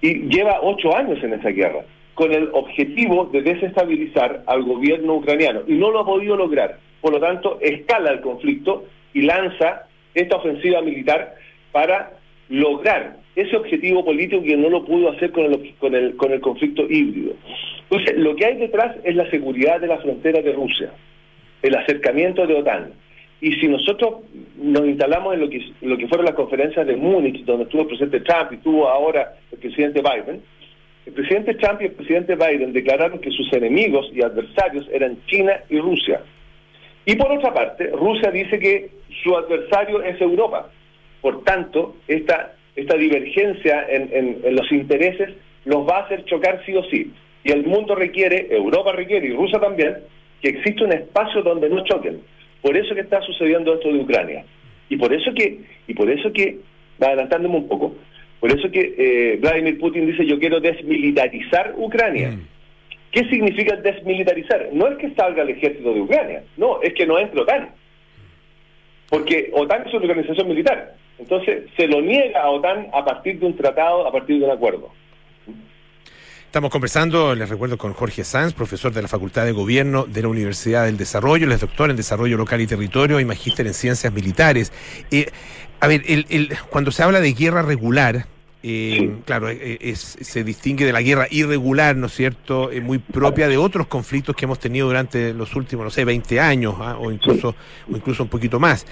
Y 0.00 0.28
lleva 0.28 0.60
ocho 0.62 0.96
años 0.96 1.22
en 1.22 1.34
esa 1.34 1.50
guerra, 1.50 1.84
con 2.14 2.32
el 2.32 2.48
objetivo 2.52 3.26
de 3.32 3.42
desestabilizar 3.42 4.42
al 4.46 4.62
gobierno 4.62 5.14
ucraniano. 5.14 5.62
Y 5.66 5.74
no 5.74 5.90
lo 5.90 6.00
ha 6.00 6.06
podido 6.06 6.36
lograr. 6.36 6.78
Por 7.00 7.12
lo 7.12 7.20
tanto, 7.20 7.58
escala 7.60 8.10
el 8.12 8.20
conflicto 8.20 8.84
y 9.14 9.22
lanza 9.22 9.86
esta 10.14 10.36
ofensiva 10.36 10.80
militar 10.82 11.34
para 11.72 12.12
lograr 12.48 13.16
ese 13.34 13.56
objetivo 13.56 14.04
político 14.04 14.42
que 14.42 14.56
no 14.56 14.68
lo 14.68 14.84
pudo 14.84 15.10
hacer 15.10 15.32
con 15.32 15.46
el, 15.46 15.74
con 15.78 15.94
el, 15.94 16.16
con 16.16 16.32
el 16.32 16.40
conflicto 16.40 16.82
híbrido. 16.88 17.34
Entonces, 17.90 18.16
lo 18.18 18.36
que 18.36 18.44
hay 18.46 18.56
detrás 18.56 18.96
es 19.04 19.16
la 19.16 19.28
seguridad 19.30 19.80
de 19.80 19.86
la 19.86 19.98
frontera 19.98 20.42
de 20.42 20.52
Rusia, 20.52 20.92
el 21.62 21.74
acercamiento 21.74 22.46
de 22.46 22.54
OTAN. 22.54 22.92
Y 23.40 23.52
si 23.54 23.66
nosotros 23.68 24.20
nos 24.56 24.86
instalamos 24.86 25.34
en 25.34 25.40
lo 25.40 25.50
que, 25.50 25.60
lo 25.80 25.96
que 25.96 26.06
fueron 26.06 26.26
las 26.26 26.36
conferencias 26.36 26.86
de 26.86 26.94
Múnich, 26.94 27.44
donde 27.44 27.64
estuvo 27.64 27.82
el 27.82 27.88
presidente 27.88 28.20
Trump 28.20 28.52
y 28.52 28.54
estuvo 28.56 28.88
ahora 28.88 29.34
el 29.50 29.58
presidente 29.58 30.00
Biden, 30.00 30.42
el 31.06 31.12
presidente 31.12 31.54
Trump 31.54 31.82
y 31.82 31.86
el 31.86 31.92
presidente 31.92 32.36
Biden 32.36 32.72
declararon 32.72 33.18
que 33.18 33.30
sus 33.30 33.52
enemigos 33.52 34.08
y 34.14 34.22
adversarios 34.22 34.88
eran 34.92 35.18
China 35.26 35.54
y 35.68 35.78
Rusia. 35.78 36.20
Y 37.04 37.16
por 37.16 37.32
otra 37.32 37.52
parte, 37.52 37.88
Rusia 37.88 38.30
dice 38.30 38.58
que 38.60 38.90
su 39.24 39.36
adversario 39.36 40.02
es 40.02 40.20
Europa. 40.20 40.70
Por 41.22 41.44
tanto, 41.44 41.96
esta, 42.06 42.56
esta 42.76 42.96
divergencia 42.96 43.86
en, 43.88 44.10
en, 44.12 44.40
en 44.44 44.54
los 44.54 44.70
intereses 44.70 45.30
los 45.64 45.88
va 45.88 45.98
a 45.98 46.02
hacer 46.02 46.24
chocar 46.26 46.62
sí 46.66 46.74
o 46.76 46.84
sí. 46.84 47.12
Y 47.44 47.52
el 47.52 47.64
mundo 47.64 47.94
requiere, 47.94 48.48
Europa 48.50 48.92
requiere 48.92 49.28
y 49.28 49.32
Rusia 49.32 49.58
también, 49.58 49.96
que 50.42 50.50
exista 50.50 50.84
un 50.84 50.92
espacio 50.92 51.42
donde 51.42 51.70
no 51.70 51.84
choquen. 51.84 52.20
Por 52.60 52.76
eso 52.76 52.94
que 52.94 53.00
está 53.00 53.20
sucediendo 53.22 53.74
esto 53.74 53.92
de 53.92 54.00
Ucrania. 54.00 54.44
Y 54.88 54.96
por 54.96 55.12
eso 55.12 55.32
que, 55.34 55.60
y 55.86 55.94
por 55.94 56.10
eso 56.10 56.32
que, 56.32 56.58
adelantándome 57.00 57.56
un 57.56 57.68
poco, 57.68 57.94
por 58.40 58.50
eso 58.50 58.70
que 58.70 58.94
eh, 58.98 59.38
Vladimir 59.40 59.78
Putin 59.78 60.06
dice 60.06 60.26
yo 60.26 60.38
quiero 60.38 60.60
desmilitarizar 60.60 61.74
Ucrania. 61.76 62.36
¿Qué 63.12 63.24
significa 63.28 63.76
desmilitarizar? 63.76 64.70
No 64.72 64.88
es 64.88 64.98
que 64.98 65.10
salga 65.14 65.42
el 65.42 65.50
ejército 65.50 65.92
de 65.94 66.00
Ucrania, 66.00 66.42
no, 66.56 66.80
es 66.82 66.92
que 66.94 67.06
no 67.06 67.18
entre 67.18 67.40
OTAN. 67.40 67.70
Porque 69.10 69.50
OTAN 69.52 69.86
es 69.86 69.94
una 69.94 70.06
organización 70.06 70.48
militar. 70.48 70.94
Entonces 71.26 71.70
se 71.76 71.86
lo 71.86 72.00
niega 72.02 72.42
a 72.42 72.50
OTAN 72.50 72.88
a 72.92 73.04
partir 73.04 73.38
de 73.38 73.46
un 73.46 73.56
tratado, 73.56 74.06
a 74.06 74.10
partir 74.12 74.40
de 74.40 74.44
un 74.44 74.50
acuerdo. 74.50 74.90
Estamos 76.46 76.70
conversando, 76.70 77.34
les 77.34 77.48
recuerdo, 77.48 77.78
con 77.78 77.94
Jorge 77.94 78.24
Sanz, 78.24 78.52
profesor 78.52 78.92
de 78.92 79.00
la 79.02 79.08
Facultad 79.08 79.44
de 79.46 79.52
Gobierno 79.52 80.04
de 80.04 80.20
la 80.20 80.28
Universidad 80.28 80.84
del 80.84 80.98
Desarrollo, 80.98 81.46
él 81.46 81.52
es 81.52 81.60
doctor 81.60 81.88
en 81.90 81.96
Desarrollo 81.96 82.36
Local 82.36 82.60
y 82.60 82.66
Territorio 82.66 83.20
y 83.20 83.24
magíster 83.24 83.66
en 83.66 83.72
Ciencias 83.72 84.12
Militares. 84.12 84.72
Eh, 85.10 85.30
a 85.80 85.86
ver, 85.86 86.02
el, 86.06 86.26
el, 86.28 86.50
cuando 86.68 86.90
se 86.90 87.02
habla 87.04 87.20
de 87.20 87.32
guerra 87.32 87.62
regular, 87.62 88.26
eh, 88.64 89.12
claro, 89.24 89.48
eh, 89.48 89.78
es- 89.80 90.18
se 90.20 90.44
distingue 90.44 90.84
de 90.84 90.92
la 90.92 91.00
guerra 91.02 91.26
irregular, 91.30 91.96
¿no 91.96 92.06
es 92.08 92.12
cierto?, 92.14 92.70
Eh, 92.70 92.80
muy 92.82 92.98
propia 92.98 93.48
de 93.48 93.56
otros 93.56 93.86
conflictos 93.86 94.36
que 94.36 94.44
hemos 94.44 94.58
tenido 94.58 94.88
durante 94.88 95.32
los 95.32 95.54
últimos, 95.56 95.84
no 95.84 95.90
sé, 95.90 96.04
20 96.04 96.38
años 96.38 96.74
¿ah? 96.80 96.96
o, 97.00 97.10
incluso, 97.12 97.54
o 97.90 97.96
incluso 97.96 98.24
un 98.24 98.28
poquito 98.28 98.60
más. 98.60 98.86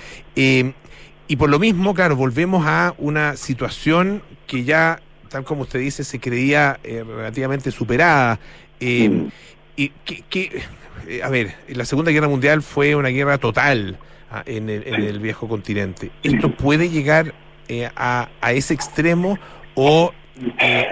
Y 1.30 1.36
por 1.36 1.48
lo 1.48 1.60
mismo, 1.60 1.94
claro, 1.94 2.16
volvemos 2.16 2.66
a 2.66 2.92
una 2.98 3.36
situación 3.36 4.20
que 4.48 4.64
ya, 4.64 4.98
tal 5.28 5.44
como 5.44 5.62
usted 5.62 5.78
dice, 5.78 6.02
se 6.02 6.18
creía 6.18 6.80
eh, 6.82 7.04
relativamente 7.06 7.70
superada. 7.70 8.40
Eh, 8.80 9.28
y 9.76 9.90
que, 10.04 10.24
que, 10.28 10.62
eh, 11.06 11.22
a 11.22 11.28
ver, 11.28 11.52
la 11.68 11.84
Segunda 11.84 12.10
Guerra 12.10 12.26
Mundial 12.26 12.62
fue 12.62 12.96
una 12.96 13.10
guerra 13.10 13.38
total 13.38 13.96
ah, 14.28 14.42
en, 14.44 14.68
el, 14.68 14.88
en 14.88 15.04
el 15.04 15.20
viejo 15.20 15.46
continente. 15.46 16.10
¿Esto 16.24 16.50
puede 16.50 16.88
llegar 16.88 17.32
eh, 17.68 17.88
a, 17.94 18.28
a 18.40 18.52
ese 18.52 18.74
extremo 18.74 19.38
o, 19.76 20.12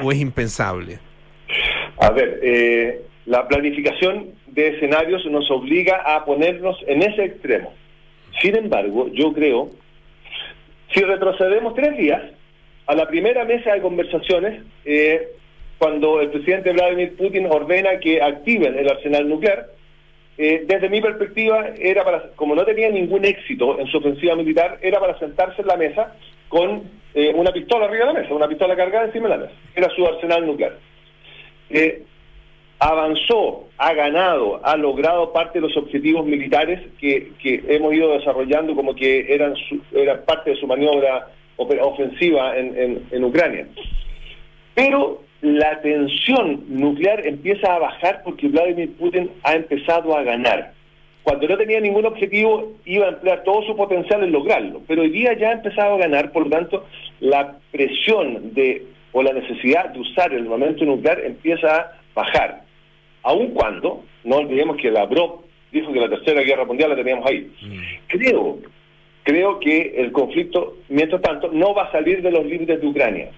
o 0.04 0.12
es 0.12 0.18
impensable? 0.20 1.00
A 2.00 2.10
ver, 2.10 3.02
la 3.26 3.48
planificación 3.48 4.28
de 4.46 4.68
escenarios 4.68 5.26
nos 5.26 5.50
obliga 5.50 5.96
a 6.06 6.24
ponernos 6.24 6.76
en 6.86 7.02
ese 7.02 7.24
extremo. 7.24 7.74
Sin 8.40 8.54
embargo, 8.54 9.08
yo 9.12 9.32
creo, 9.32 9.70
si 10.92 11.00
retrocedemos 11.02 11.74
tres 11.74 11.96
días 11.96 12.22
a 12.86 12.94
la 12.94 13.06
primera 13.06 13.44
mesa 13.44 13.74
de 13.74 13.82
conversaciones, 13.82 14.62
eh, 14.84 15.28
cuando 15.76 16.20
el 16.20 16.30
presidente 16.30 16.72
Vladimir 16.72 17.16
Putin 17.16 17.46
ordena 17.46 17.98
que 18.00 18.20
activen 18.22 18.78
el 18.78 18.88
arsenal 18.88 19.28
nuclear, 19.28 19.68
eh, 20.38 20.64
desde 20.66 20.88
mi 20.88 21.00
perspectiva, 21.00 21.68
era 21.78 22.04
como 22.36 22.54
no 22.54 22.64
tenía 22.64 22.88
ningún 22.90 23.24
éxito 23.24 23.78
en 23.78 23.86
su 23.88 23.98
ofensiva 23.98 24.36
militar, 24.36 24.78
era 24.82 25.00
para 25.00 25.18
sentarse 25.18 25.62
en 25.62 25.68
la 25.68 25.76
mesa 25.76 26.14
con 26.48 26.84
eh, 27.14 27.32
una 27.34 27.52
pistola 27.52 27.86
arriba 27.86 28.06
de 28.06 28.12
la 28.14 28.20
mesa, 28.20 28.34
una 28.34 28.48
pistola 28.48 28.76
cargada 28.76 29.06
encima 29.06 29.28
de 29.28 29.36
la 29.36 29.42
mesa. 29.42 29.54
Era 29.74 29.88
su 29.90 30.06
arsenal 30.06 30.46
nuclear. 30.46 30.76
Avanzó, 32.80 33.64
ha 33.78 33.92
ganado, 33.94 34.60
ha 34.64 34.76
logrado 34.76 35.32
parte 35.32 35.60
de 35.60 35.66
los 35.66 35.76
objetivos 35.76 36.24
militares 36.26 36.80
que, 37.00 37.32
hemos 37.68 37.92
ido 37.94 38.12
desarrollando 38.12 38.74
como 38.74 38.94
que 38.94 39.32
eran, 39.34 39.54
su- 39.56 39.80
eran 39.92 40.20
parte 40.26 40.50
de 40.50 40.56
su 40.56 40.66
maniobra 40.66 41.28
ofensiva 41.56 42.56
en, 42.56 42.78
en- 42.78 43.02
en 43.10 43.24
Ucrania. 43.24 43.66
Pero 44.74 45.22
la 45.40 45.80
tensión 45.80 46.64
nuclear 46.68 47.26
empieza 47.26 47.74
a 47.74 47.78
bajar 47.78 48.22
porque 48.24 48.48
Vladimir 48.48 48.92
Putin 48.96 49.30
ha 49.42 49.54
empezado 49.54 50.16
a 50.16 50.22
ganar. 50.22 50.72
Cuando 51.24 51.46
no 51.48 51.56
tenía 51.58 51.80
ningún 51.80 52.06
objetivo, 52.06 52.72
iba 52.86 53.06
a 53.06 53.10
emplear 53.10 53.42
todo 53.42 53.62
su 53.62 53.76
potencial 53.76 54.22
en 54.22 54.32
lograrlo. 54.32 54.80
Pero 54.86 55.02
hoy 55.02 55.10
día 55.10 55.34
ya 55.34 55.50
ha 55.50 55.52
empezado 55.52 55.94
a 55.94 55.98
ganar, 55.98 56.32
por 56.32 56.44
lo 56.44 56.50
tanto, 56.50 56.86
la 57.20 57.56
presión 57.70 58.54
de 58.54 58.84
o 59.12 59.22
la 59.22 59.32
necesidad 59.32 59.90
de 59.90 60.00
usar 60.00 60.32
el 60.32 60.42
armamento 60.44 60.84
nuclear 60.84 61.20
empieza 61.24 61.76
a 61.76 61.92
bajar. 62.14 62.62
Aun 63.28 63.48
cuando, 63.52 64.04
no 64.24 64.36
olvidemos 64.36 64.76
que 64.78 64.90
Lavrov 64.90 65.42
dijo 65.70 65.92
que 65.92 66.00
la 66.00 66.08
tercera 66.08 66.40
guerra 66.42 66.64
mundial 66.64 66.90
la 66.90 66.96
teníamos 66.96 67.26
ahí. 67.26 67.50
Creo, 68.06 68.58
creo 69.22 69.60
que 69.60 69.94
el 69.98 70.12
conflicto, 70.12 70.76
mientras 70.88 71.20
tanto, 71.20 71.50
no 71.52 71.74
va 71.74 71.84
a 71.84 71.92
salir 71.92 72.22
de 72.22 72.30
los 72.30 72.44
límites 72.46 72.80
de 72.80 72.86
Ucrania 72.86 73.30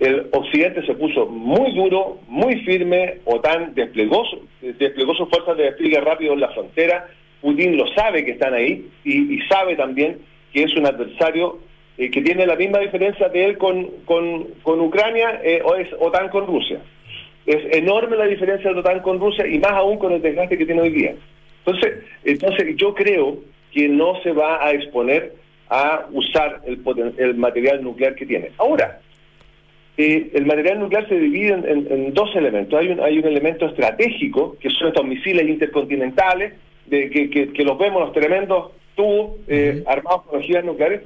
el 0.00 0.26
occidente 0.32 0.84
se 0.84 0.94
puso 0.94 1.26
muy 1.26 1.74
duro, 1.76 2.18
muy 2.26 2.56
firme, 2.64 3.18
OTAN 3.24 3.72
desplegó, 3.74 4.24
desplegó 4.60 5.14
sus 5.14 5.28
fuerzas 5.28 5.56
de 5.56 5.64
despliegue 5.64 6.00
rápido 6.00 6.32
en 6.32 6.40
la 6.40 6.48
frontera, 6.48 7.06
Putin 7.40 7.76
lo 7.76 7.86
sabe 7.94 8.24
que 8.24 8.32
están 8.32 8.54
ahí 8.54 8.88
y, 9.04 9.34
y 9.36 9.40
sabe 9.48 9.76
también 9.76 10.18
que 10.52 10.64
es 10.64 10.74
un 10.74 10.86
adversario 10.86 11.60
eh, 11.98 12.10
que 12.10 12.22
tiene 12.22 12.46
la 12.46 12.56
misma 12.56 12.78
diferencia 12.78 13.28
de 13.28 13.44
él 13.44 13.58
con, 13.58 13.86
con, 14.04 14.48
con 14.62 14.80
Ucrania 14.80 15.40
eh, 15.44 15.62
o 15.64 15.76
es 15.76 15.88
OTAN 16.00 16.30
con 16.30 16.46
Rusia. 16.46 16.80
Es 17.46 17.76
enorme 17.76 18.16
la 18.16 18.26
diferencia 18.26 18.72
de 18.72 18.78
OTAN 18.80 19.00
con 19.00 19.18
Rusia 19.18 19.46
y 19.46 19.58
más 19.58 19.72
aún 19.72 19.98
con 19.98 20.12
el 20.12 20.22
desgaste 20.22 20.56
que 20.58 20.66
tiene 20.66 20.82
hoy 20.82 20.90
día. 20.90 21.14
Entonces, 21.64 22.04
entonces 22.24 22.76
yo 22.76 22.94
creo 22.94 23.38
que 23.72 23.88
no 23.88 24.20
se 24.22 24.32
va 24.32 24.64
a 24.64 24.72
exponer 24.72 25.34
a 25.68 26.06
usar 26.12 26.60
el, 26.66 26.82
poten- 26.84 27.14
el 27.18 27.34
material 27.34 27.82
nuclear 27.82 28.14
que 28.14 28.26
tiene. 28.26 28.50
Ahora, 28.58 29.00
eh, 29.96 30.30
el 30.34 30.46
material 30.46 30.80
nuclear 30.80 31.08
se 31.08 31.18
divide 31.18 31.48
en, 31.54 31.68
en- 31.68 31.86
en 31.90 32.14
dos 32.14 32.34
elementos. 32.36 32.78
Hay 32.78 32.88
un, 32.88 33.00
hay 33.00 33.18
un 33.18 33.26
elemento 33.26 33.66
estratégico, 33.66 34.56
que 34.60 34.70
son 34.70 34.88
estos 34.88 35.06
misiles 35.06 35.48
intercontinentales, 35.48 36.54
de, 36.86 37.10
que, 37.10 37.30
que- 37.30 37.52
que 37.52 37.64
los 37.64 37.78
vemos, 37.78 38.02
los 38.02 38.12
tremendos 38.12 38.72
tubos 38.94 39.32
eh, 39.48 39.82
armados 39.86 40.22
con 40.22 40.40
ojivas 40.40 40.64
nucleares, 40.64 41.00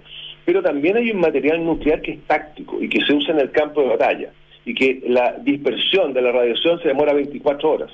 pero 0.44 0.62
también 0.62 0.96
hay 0.96 1.10
un 1.10 1.20
material 1.20 1.64
nuclear 1.64 2.00
que 2.00 2.12
es 2.12 2.20
táctico 2.26 2.82
y 2.82 2.88
que 2.88 3.00
se 3.04 3.12
usa 3.12 3.34
en 3.34 3.40
el 3.40 3.50
campo 3.50 3.82
de 3.82 3.88
batalla, 3.88 4.30
y 4.66 4.74
que 4.74 5.00
la 5.06 5.36
dispersión 5.40 6.12
de 6.12 6.20
la 6.20 6.32
radiación 6.32 6.82
se 6.82 6.88
demora 6.88 7.14
24 7.14 7.70
horas. 7.70 7.90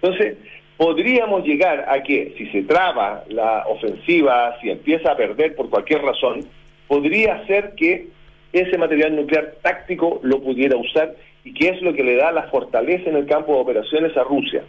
Entonces, 0.00 0.36
podríamos 0.76 1.44
llegar 1.44 1.86
a 1.88 2.02
que 2.02 2.34
si 2.36 2.46
se 2.48 2.62
traba 2.62 3.24
la 3.28 3.64
ofensiva, 3.66 4.56
si 4.60 4.70
empieza 4.70 5.12
a 5.12 5.16
perder 5.16 5.56
por 5.56 5.70
cualquier 5.70 6.02
razón, 6.02 6.46
podría 6.86 7.44
ser 7.46 7.74
que 7.74 8.08
ese 8.52 8.76
material 8.78 9.16
nuclear 9.16 9.54
táctico 9.62 10.20
lo 10.22 10.42
pudiera 10.42 10.76
usar 10.76 11.14
y 11.44 11.54
que 11.54 11.70
es 11.70 11.80
lo 11.80 11.94
que 11.94 12.04
le 12.04 12.16
da 12.16 12.32
la 12.32 12.44
fortaleza 12.44 13.08
en 13.08 13.16
el 13.16 13.26
campo 13.26 13.54
de 13.54 13.60
operaciones 13.60 14.14
a 14.16 14.24
Rusia. 14.24 14.62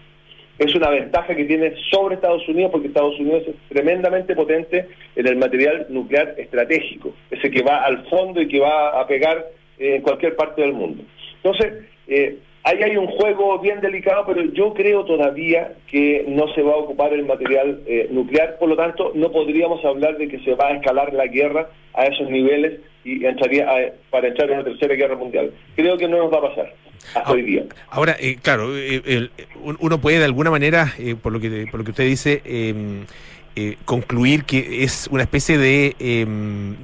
Es 0.57 0.73
una 0.75 0.89
ventaja 0.89 1.35
que 1.35 1.45
tiene 1.45 1.73
sobre 1.89 2.15
Estados 2.15 2.47
Unidos 2.47 2.71
porque 2.71 2.87
Estados 2.87 3.19
Unidos 3.19 3.43
es 3.47 3.55
tremendamente 3.67 4.35
potente 4.35 4.87
en 5.15 5.27
el 5.27 5.35
material 5.35 5.87
nuclear 5.89 6.35
estratégico, 6.37 7.13
ese 7.29 7.49
que 7.49 7.63
va 7.63 7.81
al 7.81 8.05
fondo 8.07 8.41
y 8.41 8.47
que 8.47 8.59
va 8.59 9.01
a 9.01 9.07
pegar 9.07 9.47
eh, 9.79 9.95
en 9.95 10.01
cualquier 10.01 10.35
parte 10.35 10.61
del 10.61 10.73
mundo. 10.73 11.03
Entonces, 11.43 11.85
eh, 12.07 12.37
ahí 12.63 12.77
hay 12.83 12.97
un 12.97 13.07
juego 13.07 13.57
bien 13.59 13.81
delicado, 13.81 14.25
pero 14.27 14.43
yo 14.53 14.73
creo 14.73 15.03
todavía 15.05 15.73
que 15.87 16.25
no 16.27 16.47
se 16.53 16.61
va 16.61 16.73
a 16.73 16.77
ocupar 16.77 17.13
el 17.13 17.25
material 17.25 17.81
eh, 17.87 18.07
nuclear, 18.11 18.57
por 18.59 18.69
lo 18.69 18.75
tanto, 18.75 19.11
no 19.15 19.31
podríamos 19.31 19.83
hablar 19.85 20.17
de 20.17 20.27
que 20.27 20.39
se 20.39 20.53
va 20.55 20.67
a 20.67 20.73
escalar 20.75 21.13
la 21.13 21.27
guerra 21.27 21.69
a 21.93 22.05
esos 22.05 22.29
niveles 22.29 22.79
y 23.03 23.25
entraría 23.25 23.67
a- 23.69 23.91
para 24.11 24.27
entrar 24.27 24.49
en 24.49 24.55
una 24.59 24.63
tercera 24.65 24.93
guerra 24.95 25.15
mundial. 25.15 25.51
Creo 25.75 25.97
que 25.97 26.07
no 26.07 26.17
nos 26.17 26.31
va 26.31 26.37
a 26.37 26.49
pasar 26.49 26.73
hasta 27.15 27.31
hoy 27.31 27.41
día. 27.41 27.63
Ahora, 27.89 28.15
eh, 28.19 28.37
claro, 28.41 28.77
eh, 28.77 29.29
uno 29.79 29.99
puede 29.99 30.19
de 30.19 30.25
alguna 30.25 30.51
manera, 30.51 30.93
eh, 30.99 31.15
por, 31.21 31.31
lo 31.33 31.39
que, 31.39 31.65
por 31.71 31.79
lo 31.79 31.83
que 31.83 31.91
usted 31.91 32.05
dice, 32.05 32.41
eh, 33.55 33.77
concluir 33.85 34.45
que 34.45 34.83
es 34.83 35.07
una 35.11 35.23
especie 35.23 35.57
de, 35.57 35.95
eh, 35.99 36.25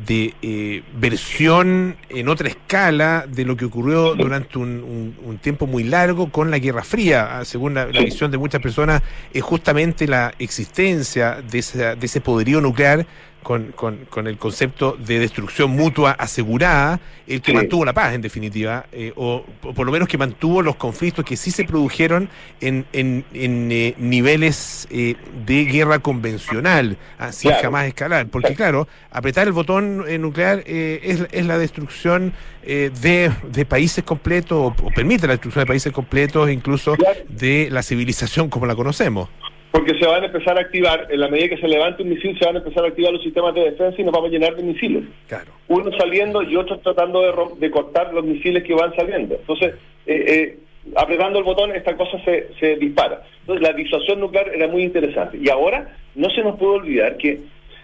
de 0.06 0.34
eh, 0.42 0.84
versión 1.00 1.96
en 2.10 2.28
otra 2.28 2.50
escala 2.50 3.26
de 3.28 3.46
lo 3.46 3.56
que 3.56 3.66
ocurrió 3.66 4.16
durante 4.16 4.58
un, 4.60 4.84
un- 4.84 5.16
un 5.26 5.38
tiempo 5.38 5.66
muy 5.66 5.84
largo 5.84 6.30
con 6.30 6.52
la 6.52 6.60
Guerra 6.60 6.84
Fría. 6.84 7.40
Ah, 7.40 7.46
Según 7.46 7.74
la, 7.74 7.86
la 7.88 8.02
visión 8.02 8.32
de 8.32 8.38
muchas 8.38 8.62
personas, 8.62 9.02
es 9.34 9.42
justamente 9.44 10.08
la 10.08 10.34
existencia 10.40 11.42
de, 11.42 11.60
esa- 11.60 11.96
de 11.96 12.06
ese 12.06 12.20
poderío 12.22 12.60
nuclear 12.62 13.06
con, 13.48 13.72
con- 13.72 14.00
con 14.10 14.28
el 14.28 14.38
concepto 14.38 14.98
de 15.00 15.20
destrucción 15.20 15.72
mutua 15.72 16.12
asegurada, 16.12 17.00
el 17.28 17.42
que 17.42 17.52
Sí. 17.52 17.56
mantuvo 17.56 17.86
la 17.86 17.94
paz, 17.94 18.14
en 18.14 18.22
definitiva, 18.22 18.86
eh, 18.92 19.14
o, 19.16 19.46
o 19.64 19.74
por 19.74 19.86
lo 19.86 19.92
menos 19.94 20.10
que 20.10 20.18
mantuvo 20.18 20.62
los 20.62 20.76
conflictos 20.76 21.24
que 21.24 21.38
sí 21.38 21.50
se 21.52 21.64
produjeron 21.64 22.28
en, 22.60 22.86
en- 22.92 23.24
en, 23.34 23.72
eh, 23.72 23.94
niveles 23.98 24.86
eh, 24.92 25.16
de 25.46 25.64
guerra 25.64 26.00
convencional, 26.00 26.98
ah, 27.20 27.32
sin 27.32 27.52
Claro. 27.52 27.64
jamás 27.64 27.88
escalar. 27.88 28.28
Porque, 28.28 28.54
claro, 28.54 28.86
apretar 29.12 29.48
el 29.48 29.54
botón 29.54 30.04
eh, 30.10 30.18
nuclear 30.18 30.64
eh, 30.66 31.00
es, 31.04 31.26
es 31.32 31.46
la 31.46 31.58
destrucción 31.58 32.34
eh, 32.64 32.92
de, 33.02 33.32
de 33.50 33.66
países 33.66 34.04
completos, 34.04 34.58
o, 34.58 34.76
o 34.86 34.92
permite 34.94 35.26
la 35.26 35.34
destrucción 35.36 35.62
de 35.64 35.68
países 35.68 35.94
completos, 35.94 36.50
incluso 36.50 36.98
de 37.30 37.70
la 37.72 37.82
civilización 37.82 38.50
como 38.50 38.66
la 38.66 38.76
conocemos. 38.76 39.30
Porque 39.72 39.98
se 40.00 40.06
van 40.08 40.24
a 40.24 40.28
empezar 40.28 40.58
a 40.58 40.62
activar, 40.62 41.08
en 41.10 41.20
la 41.20 41.28
medida 41.28 41.50
que 41.50 41.58
se 41.58 41.68
levante 41.68 42.02
un 42.02 42.10
misil, 42.10 42.38
se 42.40 42.46
van 42.46 42.56
a 42.56 42.60
empezar 42.60 42.84
a 42.86 42.88
activar 42.88 43.12
los 43.14 43.22
sistemas 43.22 43.54
de 43.54 43.66
defensa 43.72 44.02
y 44.02 44.04
nos 44.04 44.14
vamos 44.14 44.30
a 44.30 44.32
llenar 44.32 44.56
de 44.56 44.64
misiles. 44.64 45.04
Claro. 45.28 45.52
Unos 45.68 45.96
saliendo 45.98 46.42
y 46.42 46.56
otros 46.56 46.82
tratando 46.82 47.22
de, 47.22 47.34
de 47.60 47.72
cortar 47.72 48.14
los 48.14 48.24
misiles 48.24 48.64
que 48.64 48.74
van 48.74 48.96
saliendo. 48.96 49.36
Entonces, 49.36 49.76
eh, 50.06 50.26
eh, 50.28 50.58
apretando 50.96 51.38
el 51.40 51.46
botón, 51.46 51.76
esta 51.76 51.96
cosa 51.98 52.18
se, 52.24 52.48
se 52.60 52.76
dispara. 52.78 53.22
Entonces, 53.42 53.68
la 53.68 53.74
disuasión 53.76 54.20
nuclear 54.22 54.50
era 54.56 54.68
muy 54.68 54.84
interesante. 54.84 55.38
Y 55.42 55.50
ahora, 55.50 55.94
no 56.16 56.30
se 56.30 56.42
nos 56.42 56.58
puede 56.58 56.72
olvidar 56.78 57.18
que 57.18 57.40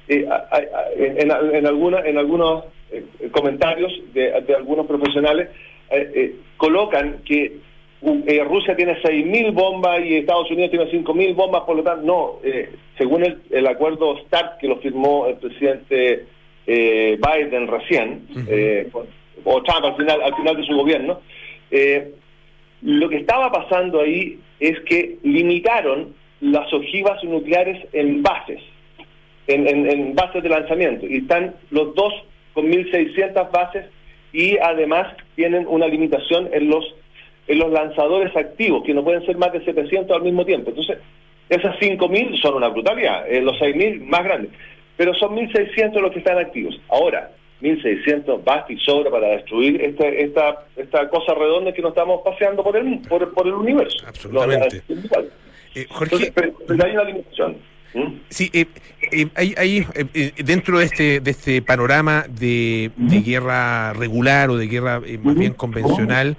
eh, 0.07 0.25
a- 0.29 0.47
a- 0.51 0.61
en, 0.97 1.19
en, 1.31 1.55
en 1.55 1.67
alguna- 1.67 1.99
en 2.05 2.17
algunos 2.17 2.63
eh, 2.91 3.03
comentarios 3.31 3.91
de, 4.13 4.41
de 4.47 4.55
algunos 4.55 4.86
profesionales 4.88 5.49
eh, 5.91 6.11
eh, 6.15 6.36
colocan 6.57 7.17
que 7.25 7.57
eh, 8.28 8.43
Rusia 8.43 8.76
tiene 8.76 9.01
6.000 9.01 9.54
bombas 9.54 10.01
y 10.06 10.16
Estados 10.18 10.49
Unidos 10.51 10.72
tiene 10.72 10.91
5.000 10.91 11.36
bombas, 11.36 11.62
por 11.64 11.76
lo 11.78 11.84
tanto, 11.84 12.06
no, 12.06 12.32
eh, 12.43 12.70
según 12.97 13.24
el, 13.24 13.41
el 13.51 13.68
acuerdo 13.68 14.18
START 14.26 14.60
que 14.60 14.68
lo 14.68 14.78
firmó 14.78 15.28
el 15.28 15.36
presidente 15.36 16.26
eh, 16.68 17.18
Biden 17.20 17.68
recién, 17.68 18.28
eh, 18.47 18.89
o 19.45 19.62
Trump 19.64 19.86
al 19.86 19.95
final, 19.97 20.22
al 20.22 20.36
final 20.36 20.56
de 20.58 20.64
su 20.66 20.76
gobierno, 20.76 21.20
eh, 21.72 22.12
lo 22.82 23.10
que 23.10 23.18
estaba 23.18 23.51
pasando 23.51 24.01
ahí 24.01 24.39
es 24.60 24.80
que 24.82 25.18
limitaron 25.24 26.14
las 26.41 26.72
ojivas 26.74 27.24
nucleares 27.24 27.86
en 27.93 28.22
bases, 28.22 28.60
en, 29.47 29.68
en- 29.68 29.89
en 29.89 30.16
bases 30.16 30.43
de 30.43 30.49
lanzamiento, 30.49 31.06
y 31.08 31.18
están 31.18 31.56
los 31.72 31.95
dos 31.95 32.14
con 32.54 32.70
1.600 32.70 33.49
bases 33.51 33.86
y 34.32 34.58
además 34.58 35.08
tienen 35.36 35.66
una 35.68 35.88
limitación 35.88 36.49
en 36.54 36.70
los 36.70 36.84
en 37.48 37.60
los 37.60 37.72
lanzadores 37.72 38.36
activos, 38.36 38.84
que 38.86 38.94
no 38.94 39.04
pueden 39.04 39.26
ser 39.26 39.38
más 39.38 39.52
de 39.52 39.64
700 39.64 40.16
al 40.16 40.24
mismo 40.24 40.46
tiempo. 40.46 40.70
Entonces, 40.70 40.98
esas 41.50 41.76
5.000 41.78 42.41
son 42.41 42.56
una 42.56 42.70
brutalidad, 42.70 43.30
eh, 43.30 43.41
los 43.41 43.60
6.000 43.60 44.02
más 44.06 44.24
grandes, 44.24 44.52
pero 44.96 45.14
son 45.16 45.36
1.600 45.36 46.00
los 46.02 46.12
que 46.12 46.20
están 46.20 46.38
activos. 46.38 46.80
Ahora, 46.89 47.32
1.600 47.62 48.44
basta 48.44 48.72
y 48.72 48.78
sobra 48.80 49.10
para 49.12 49.28
destruir 49.28 49.82
esta, 49.82 50.08
esta, 50.08 50.66
esta 50.76 51.10
cosa 51.10 51.34
redonda 51.34 51.74
que 51.74 51.82
nos 51.82 51.91
estamos 51.91 52.22
paseando 52.24 52.64
por 52.64 52.76
el, 52.78 53.00
por, 53.08 53.34
por 53.34 53.48
el 53.48 53.54
universo. 53.54 54.06
Absolutamente. 54.08 54.82
No. 54.88 54.96
Eh, 55.76 55.88
Jorge, 55.89 56.04
Entonces, 56.16 56.32
pero, 56.36 56.54
pero 56.68 56.86
hay 56.86 56.91
una 56.91 57.04
limitación. 57.04 57.58
¿Mm? 57.94 58.08
Sí, 58.30 58.50
eh, 58.54 58.66
eh, 59.12 59.28
hay, 59.36 59.54
hay, 59.58 59.88
eh, 60.14 60.32
dentro 60.44 60.80
de 60.80 60.86
este, 60.86 61.20
de 61.20 61.32
este 61.32 61.62
panorama 61.62 62.26
de, 62.28 62.91
de 62.96 63.22
guerra 63.22 63.94
regular 63.94 64.50
o 64.50 64.58
de 64.58 64.68
guerra 64.68 65.02
eh, 65.06 65.20
más 65.22 65.36
bien 65.36 65.54
convencional, 65.54 66.36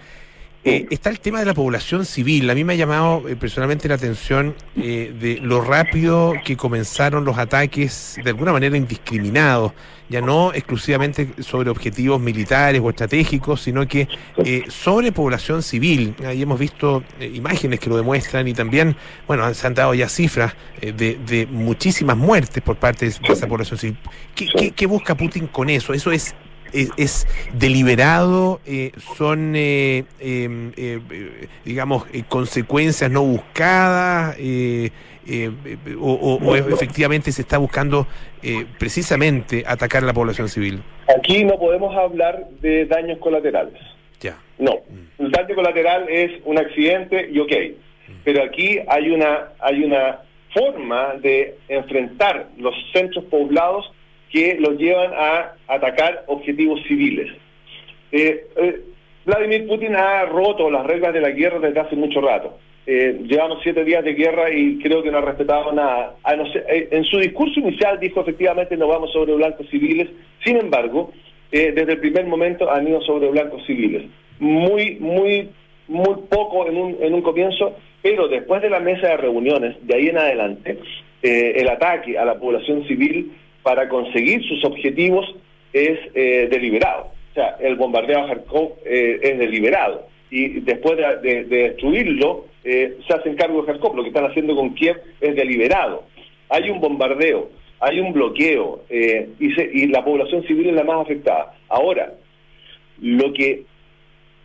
eh, 0.65 0.87
está 0.91 1.11
el 1.11 1.21
tema 1.21 1.41
de 1.41 1.45
la 1.45 1.55
población 1.55 2.07
civil. 2.07 2.49
A 2.49 2.55
mí 2.55 2.65
me 2.65 2.73
ha 2.73 2.77
llamado 2.77 3.29
eh, 3.29 3.37
personalmente 3.37 3.89
la 3.89 3.97
atención 3.97 4.55
eh, 4.77 5.15
de 5.19 5.39
lo 5.41 5.61
rápido 5.61 6.35
que 6.45 6.57
comenzaron 6.57 7.25
los 7.25 7.37
ataques, 7.39 8.17
de 8.23 8.31
alguna 8.31 8.53
manera 8.53 8.77
indiscriminados, 8.77 9.73
ya 10.09 10.21
no 10.21 10.53
exclusivamente 10.53 11.31
sobre 11.43 11.71
objetivos 11.71 12.21
militares 12.21 12.81
o 12.83 12.91
estratégicos, 12.91 13.63
sino 13.63 13.87
que 13.89 14.09
eh, 14.37 14.65
sobre 14.69 15.13
población 15.13 15.63
civil. 15.63 16.15
Ahí 16.27 16.43
hemos 16.43 16.59
visto 16.59 17.03
eh, 17.19 17.31
imágenes 17.35 17.81
que 17.81 17.89
lo 17.89 17.97
demuestran 17.97 18.47
y 18.47 18.55
también, 18.55 18.97
bueno, 19.27 19.53
se 19.55 19.67
han 19.67 19.75
dado 19.75 19.95
ya 19.95 20.09
cifras 20.09 20.55
eh, 20.81 20.93
de, 20.93 21.47
muchísimas 21.51 22.17
muertes 22.17 22.63
por 22.63 22.77
parte 22.77 23.07
de 23.09 23.33
esa 23.33 23.47
población 23.47 23.79
civil. 23.79 23.97
¿Qué, 24.35 24.49
qué, 24.57 24.71
qué 24.73 24.87
busca 24.87 25.17
Putin 25.17 25.47
con 25.47 25.71
eso? 25.71 25.95
¿Eso 25.95 26.13
es 26.13 26.35
es, 26.75 26.91
es 26.97 27.27
deliberado, 27.55 28.61
eh, 28.67 28.91
son, 29.17 29.55
eh, 29.57 30.05
eh, 30.21 30.71
eh, 30.77 31.49
digamos, 31.65 32.05
eh, 32.13 32.25
consecuencias 32.29 33.11
no 33.11 33.23
buscadas, 33.23 34.37
o, 35.99 36.13
o- 36.13 36.35
o 36.51 36.57
efectivamente 36.57 37.33
se 37.33 37.43
está 37.43 37.57
buscando 37.59 38.07
precisamente 38.79 39.65
atacar 39.67 40.03
a 40.03 40.07
la 40.07 40.13
población 40.13 40.49
civil. 40.49 40.83
Aquí 41.17 41.45
no 41.45 41.59
podemos 41.59 41.97
hablar 41.97 42.47
de 42.61 42.85
daños 42.87 43.19
colaterales. 43.19 43.81
Ya. 44.21 44.37
No, 44.59 44.81
el 45.19 45.31
daño 45.31 45.55
colateral 45.55 46.07
es 46.09 46.31
un 46.45 46.59
accidente 46.59 47.29
y 47.33 47.39
ok, 47.39 47.53
pero 48.23 48.43
aquí 48.45 48.79
hay 48.87 49.11
una 49.11 49.49
hay 49.61 49.83
una 49.85 50.21
forma 50.53 51.15
de 51.21 51.57
enfrentar 51.69 52.49
los 52.59 52.75
centros 52.93 53.25
poblados 53.25 53.91
que 54.35 54.57
los 54.59 54.77
llevan 54.77 55.13
a 55.17 55.53
atacar 55.69 56.25
objetivos 56.27 56.83
civiles. 56.89 57.31
Eh, 58.11 58.47
eh, 58.57 58.81
Vladimir 59.25 59.69
Putin 59.69 59.95
ha 59.95 60.25
roto 60.25 60.69
las 60.69 60.85
reglas 60.85 61.15
de 61.15 61.21
la 61.21 61.31
guerra 61.31 61.61
desde 61.61 61.79
hace 61.79 61.95
mucho 61.95 62.21
rato. 62.21 62.59
Eh, 62.85 63.21
llevamos 63.29 63.61
siete 63.63 63.85
días 63.85 64.03
de 64.05 64.15
guerra 64.15 64.51
y 64.53 64.79
creo 64.81 65.05
que 65.05 65.13
no 65.13 65.19
ha 65.19 65.21
respetado 65.21 65.73
nada. 65.73 66.17
A 66.25 66.35
no 66.35 66.51
ser- 66.53 66.67
en 66.91 67.05
su 67.05 67.19
discurso 67.21 67.61
inicial 67.61 68.01
dijo 68.01 68.23
efectivamente 68.23 68.77
no 68.77 68.89
vamos 68.89 69.13
sobre 69.13 69.35
blancos 69.35 69.69
civiles. 69.71 70.09
Sin 70.45 70.57
embargo, 70.57 71.13
desde 71.53 71.93
el 71.93 72.01
primer 72.01 72.27
momento 72.27 72.69
han 72.69 72.89
ido 72.89 73.01
sobre 73.03 73.29
blancos 73.31 73.65
civiles. 73.65 74.03
Muy, 74.41 74.97
muy, 74.99 75.49
muy 75.87 76.15
poco 76.29 76.67
en 76.67 76.77
un, 76.77 76.97
en 77.01 77.15
un 77.15 77.23
comienzo, 77.23 77.77
pero 78.03 78.27
después 78.27 78.61
de 78.63 78.69
la 78.71 78.81
mesa 78.81 79.11
de 79.11 79.17
reuniones, 79.17 79.77
de 79.87 79.95
ahí 79.95 80.09
en 80.09 80.19
adelante, 80.19 80.77
el 81.23 81.69
ataque 81.69 82.19
a 82.19 82.25
la 82.25 82.35
población 82.35 82.85
civil 82.89 83.31
para 83.65 83.89
conseguir 83.89 84.45
sus 84.45 84.65
objetivos 84.65 85.27
es 85.73 85.99
eh, 86.15 86.47
deliberado. 86.49 87.07
O 87.33 87.35
sea, 87.35 87.57
el 87.61 87.75
bombardeo 87.75 88.21
a 88.21 88.27
Kharkov 88.29 88.75
eh, 88.85 89.19
es 89.23 89.39
deliberado. 89.41 90.07
Y 90.31 90.61
después 90.61 90.97
de, 90.97 91.17
de- 91.29 91.45
de 91.45 91.57
destruirlo, 91.71 92.47
eh, 92.63 92.99
se 93.09 93.15
hacen 93.15 93.35
cargo 93.35 93.61
de 93.63 93.67
Kharkov. 93.67 93.97
Lo 93.97 94.03
que 94.05 94.11
están 94.11 94.27
haciendo 94.27 94.55
con 94.55 94.75
Kiev 94.75 94.97
es 95.21 95.35
deliberado. 95.35 96.05
Hay 96.49 96.71
un 96.71 96.81
bombardeo, 96.81 97.51
hay 97.81 97.99
un 97.99 98.13
bloqueo, 98.13 98.85
eh, 98.89 99.31
y, 99.41 99.51
se- 99.55 99.71
y 99.73 99.87
la 99.89 100.05
población 100.05 100.47
civil 100.47 100.69
es 100.69 100.75
la 100.75 100.85
más 100.85 101.01
afectada. 101.01 101.55
Ahora, 101.69 102.13
lo 103.01 103.33
que 103.33 103.65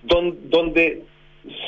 don- 0.03 0.49
donde 0.49 1.03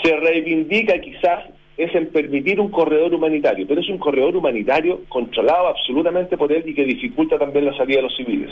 se 0.03 0.15
reivindica 0.15 0.99
quizás 0.99 1.45
es 1.83 1.95
en 1.95 2.07
permitir 2.07 2.59
un 2.59 2.69
corredor 2.69 3.13
humanitario, 3.13 3.65
pero 3.67 3.81
es 3.81 3.89
un 3.89 3.97
corredor 3.97 4.35
humanitario 4.35 5.01
controlado 5.09 5.67
absolutamente 5.67 6.37
por 6.37 6.51
él 6.51 6.63
y 6.65 6.73
que 6.73 6.85
dificulta 6.85 7.39
también 7.39 7.65
la 7.65 7.75
salida 7.75 7.97
de 7.97 8.03
los 8.03 8.15
civiles. 8.15 8.51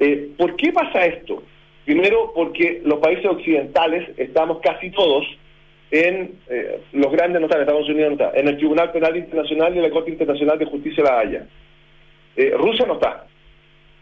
Eh, 0.00 0.30
¿Por 0.36 0.56
qué 0.56 0.72
pasa 0.72 1.04
esto? 1.04 1.42
Primero, 1.84 2.32
porque 2.34 2.80
los 2.84 2.98
países 2.98 3.26
occidentales 3.26 4.08
estamos 4.16 4.60
casi 4.60 4.90
todos 4.90 5.24
en, 5.90 6.32
eh, 6.48 6.80
los 6.92 7.12
grandes 7.12 7.40
no 7.40 7.46
están, 7.46 7.60
Estados 7.60 7.88
Unidos 7.88 8.16
no 8.16 8.24
está, 8.24 8.38
en 8.38 8.48
el 8.48 8.56
Tribunal 8.56 8.90
Penal 8.90 9.16
Internacional 9.16 9.74
y 9.74 9.78
en 9.78 9.84
la 9.84 9.90
Corte 9.90 10.10
Internacional 10.10 10.58
de 10.58 10.64
Justicia 10.64 11.04
de 11.04 11.10
La 11.10 11.18
Haya. 11.18 11.46
Eh, 12.36 12.54
Rusia 12.56 12.86
no 12.86 12.94
está. 12.94 13.26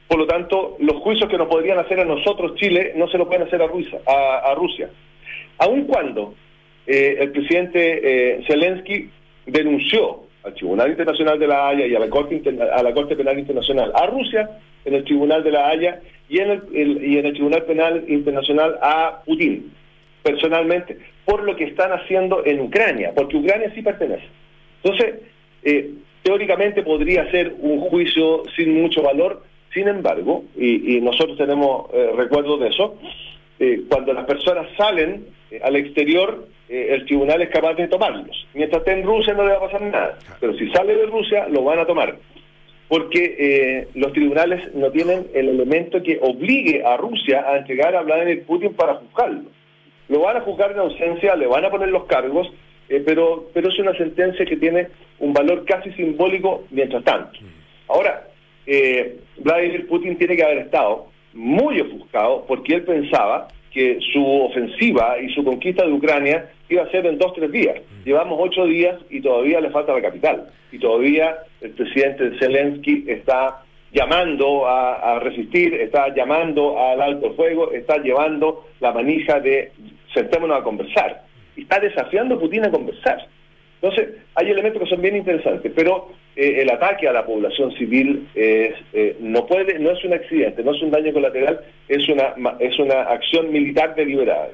Por 0.09 0.19
lo 0.19 0.27
tanto, 0.27 0.77
los 0.81 0.97
juicios 1.03 1.29
que 1.29 1.39
nos 1.39 1.49
podrían 1.49 1.79
hacer 1.79 2.01
a 2.01 2.05
nosotros, 2.05 2.55
Chile, 2.55 2.93
no 2.97 3.09
se 3.09 3.19
lo 3.19 3.27
pueden 3.27 3.47
hacer 3.47 3.61
a 3.61 3.67
Rusia. 3.67 4.01
A, 4.07 4.51
a 4.51 4.55
Rusia. 4.55 4.91
Aun 5.59 5.85
cuando 5.85 6.35
eh, 6.87 7.17
el 7.21 7.31
presidente 7.31 8.01
eh, 8.39 8.45
Zelensky 8.47 9.11
denunció 9.47 10.25
al 10.43 10.55
Tribunal 10.55 10.91
Internacional 10.91 11.39
de 11.39 11.47
la 11.47 11.69
Haya 11.69 11.87
y 11.87 11.95
a 11.95 11.99
la, 11.99 12.09
Corte 12.11 12.35
Interna- 12.35 12.67
a 12.75 12.83
la 12.83 12.93
Corte 12.93 13.17
Penal 13.17 13.39
Internacional 13.39 13.93
a 13.95 14.07
Rusia 14.07 14.51
en 14.85 14.95
el 14.95 15.05
Tribunal 15.05 15.43
de 15.43 15.51
la 15.51 15.69
Haya 15.69 16.01
y 16.29 16.39
en 16.39 16.51
el, 16.51 16.63
y 17.05 17.19
en 17.19 17.27
el 17.27 17.33
Tribunal 17.33 17.63
Penal 17.65 18.05
Internacional 18.09 18.79
a 18.83 19.23
Putin 19.25 19.73
personalmente 20.23 20.99
por 21.25 21.43
lo 21.45 21.57
que 21.57 21.65
están 21.65 21.93
haciendo 21.93 22.45
en 22.45 22.61
Ucrania, 22.61 23.13
porque 23.15 23.37
Ucrania 23.37 23.73
sí 23.75 23.81
pertenece. 23.83 24.25
Entonces, 24.83 25.15
eh, 25.63 25.91
teóricamente 26.23 26.83
podría 26.83 27.31
ser 27.31 27.55
un 27.59 27.81
juicio 27.81 28.43
sin 28.57 28.81
mucho 28.83 29.03
valor, 29.03 29.43
sin 29.73 29.89
embargo, 29.89 30.45
y, 30.57 30.97
y 30.97 31.01
nosotros 31.01 31.37
tenemos 31.39 31.87
eh, 31.95 32.11
recuerdos 32.17 32.61
de 32.61 32.69
eso, 32.69 32.99
eh, 33.59 33.83
cuando 33.89 34.13
las 34.13 34.25
personas 34.25 34.67
salen 34.77 35.27
eh, 35.51 35.61
al 35.63 35.77
exterior, 35.77 36.49
eh, 36.69 36.89
el 36.91 37.05
tribunal 37.05 37.43
es 37.43 37.51
capaz 37.51 37.75
de 37.75 37.89
tomarlos. 37.89 38.47
Mientras 38.55 38.81
esté 38.81 38.93
en 38.93 39.05
Rusia 39.05 39.35
no 39.35 39.45
le 39.45 39.53
va 39.53 39.59
a 39.59 39.71
pasar 39.71 39.83
nada, 39.83 40.19
pero 40.41 40.55
si 40.55 40.69
sale 40.71 40.95
de 40.95 41.07
Rusia 41.07 41.47
lo 41.49 41.63
van 41.63 41.79
a 41.79 41.87
tomar. 41.87 42.17
Porque 42.89 43.37
eh, 43.39 43.89
los 43.95 44.13
tribunales 44.13 44.75
no 44.75 44.91
tienen 44.91 45.27
el 45.35 45.49
elemento 45.49 46.03
que 46.03 46.19
obligue 46.21 46.85
a 46.85 46.97
Rusia 46.97 47.45
a 47.47 47.59
entregar 47.59 47.97
a 47.97 48.03
Vladimir 48.03 48.45
Putin 48.45 48.75
para 48.75 48.95
juzgarlo. 48.95 49.51
Lo 50.09 50.21
van 50.21 50.37
a 50.37 50.41
juzgar 50.41 50.73
en 50.73 50.79
ausencia, 50.79 51.35
le 51.35 51.47
van 51.47 51.65
a 51.65 51.71
poner 51.71 51.89
los 51.89 52.05
cargos, 52.05 52.53
pero, 53.07 53.49
pero 53.55 53.71
es 53.71 53.79
una 53.79 53.97
sentencia 53.97 54.45
que 54.45 54.57
tiene 54.57 54.89
un 55.19 55.33
valor 55.33 55.65
casi 55.65 55.93
simbólico 55.93 56.65
mientras 56.71 57.03
tanto. 57.05 57.39
Ahora, 57.89 58.29
eh, 58.67 59.17
Vladimir 59.39 59.87
Putin 59.87 60.17
tiene 60.19 60.37
que 60.37 60.45
haber 60.45 60.59
estado 60.59 61.07
muy 61.35 61.81
ofuscado 61.81 62.45
porque 62.47 62.77
él 62.77 62.83
pensaba 62.85 63.49
que 63.73 63.99
su 64.13 64.25
ofensiva 64.25 65.19
y 65.21 65.29
su 65.35 65.45
conquista 65.45 65.85
de 65.85 65.93
Ucrania 65.93 66.51
iba 66.69 66.85
a 66.85 66.91
ser 66.91 67.05
en 67.07 67.19
dos, 67.19 67.35
tres 67.35 67.51
días. 67.51 67.81
Llevamos 68.05 68.39
ocho 68.41 68.65
días 68.67 68.97
y 69.11 69.21
todavía 69.21 69.61
le 69.61 69.71
falta 69.71 69.93
la 69.93 70.01
capital. 70.01 70.49
Y 70.71 70.79
todavía 70.79 71.37
el 71.61 71.71
presidente 71.73 72.39
Zelensky 72.39 73.05
está 73.09 73.63
llamando 73.93 74.67
a, 74.67 75.17
a 75.17 75.19
resistir, 75.21 75.75
está 75.75 76.15
llamando 76.15 76.79
al 76.79 77.03
alto 77.03 77.35
fuego, 77.35 77.73
está 77.73 77.99
llevando 77.99 78.67
la 78.81 78.93
manija 78.93 79.41
de 79.41 79.73
sentémonos 80.13 80.59
a 80.61 80.63
conversar. 80.63 81.25
Y 81.57 81.63
está 81.63 81.81
desafiando 81.81 82.37
a 82.37 82.41
Putin 82.41 82.65
a 82.67 82.71
conversar. 82.71 83.27
Entonces, 83.85 84.15
hay 84.35 84.51
elementos 84.51 84.83
que 84.83 84.89
son 84.89 85.03
bien 85.03 85.15
interesantes, 85.15 85.71
pero 85.77 86.09
eh, 86.37 86.63
el 86.63 86.71
ataque 86.71 87.07
a 87.07 87.13
la 87.13 87.27
población 87.27 87.71
civil 87.77 88.29
eh, 88.35 88.73
no 89.21 89.47
puede, 89.47 89.79
no 89.79 89.91
es 89.91 90.03
un 90.05 90.15
accidente, 90.15 90.63
no 90.65 90.75
es 90.75 90.81
un 90.81 90.91
daño 90.91 91.13
colateral, 91.13 91.61
es 91.89 92.09
una 92.09 92.35
es 92.61 92.79
una 92.79 93.03
acción 93.03 93.53
militar 93.53 93.95
deliberada. 93.95 94.49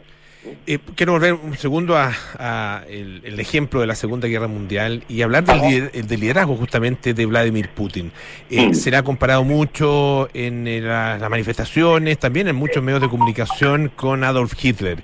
Eh, 0.66 0.78
quiero 0.96 1.12
volver 1.12 1.34
un 1.34 1.54
segundo 1.56 1.96
a, 1.96 2.10
a 2.38 2.82
el, 2.88 3.20
el 3.24 3.38
ejemplo 3.38 3.80
de 3.82 3.86
la 3.86 3.94
Segunda 3.94 4.26
Guerra 4.26 4.48
Mundial 4.48 5.04
y 5.08 5.22
hablar 5.22 5.44
del, 5.44 5.60
lider- 5.60 5.92
del 5.92 6.20
liderazgo 6.20 6.56
justamente 6.56 7.14
de 7.14 7.26
Vladimir 7.26 7.68
Putin. 7.68 8.10
Eh, 8.50 8.74
será 8.74 9.02
comparado 9.02 9.44
mucho 9.44 10.28
en 10.34 10.66
eh, 10.66 10.80
la- 10.80 11.18
las 11.18 11.30
manifestaciones, 11.30 12.18
también 12.18 12.48
en 12.48 12.56
muchos 12.56 12.82
medios 12.82 13.00
de 13.02 13.08
comunicación 13.08 13.92
con 13.94 14.24
Adolf 14.24 14.54
Hitler. 14.60 14.98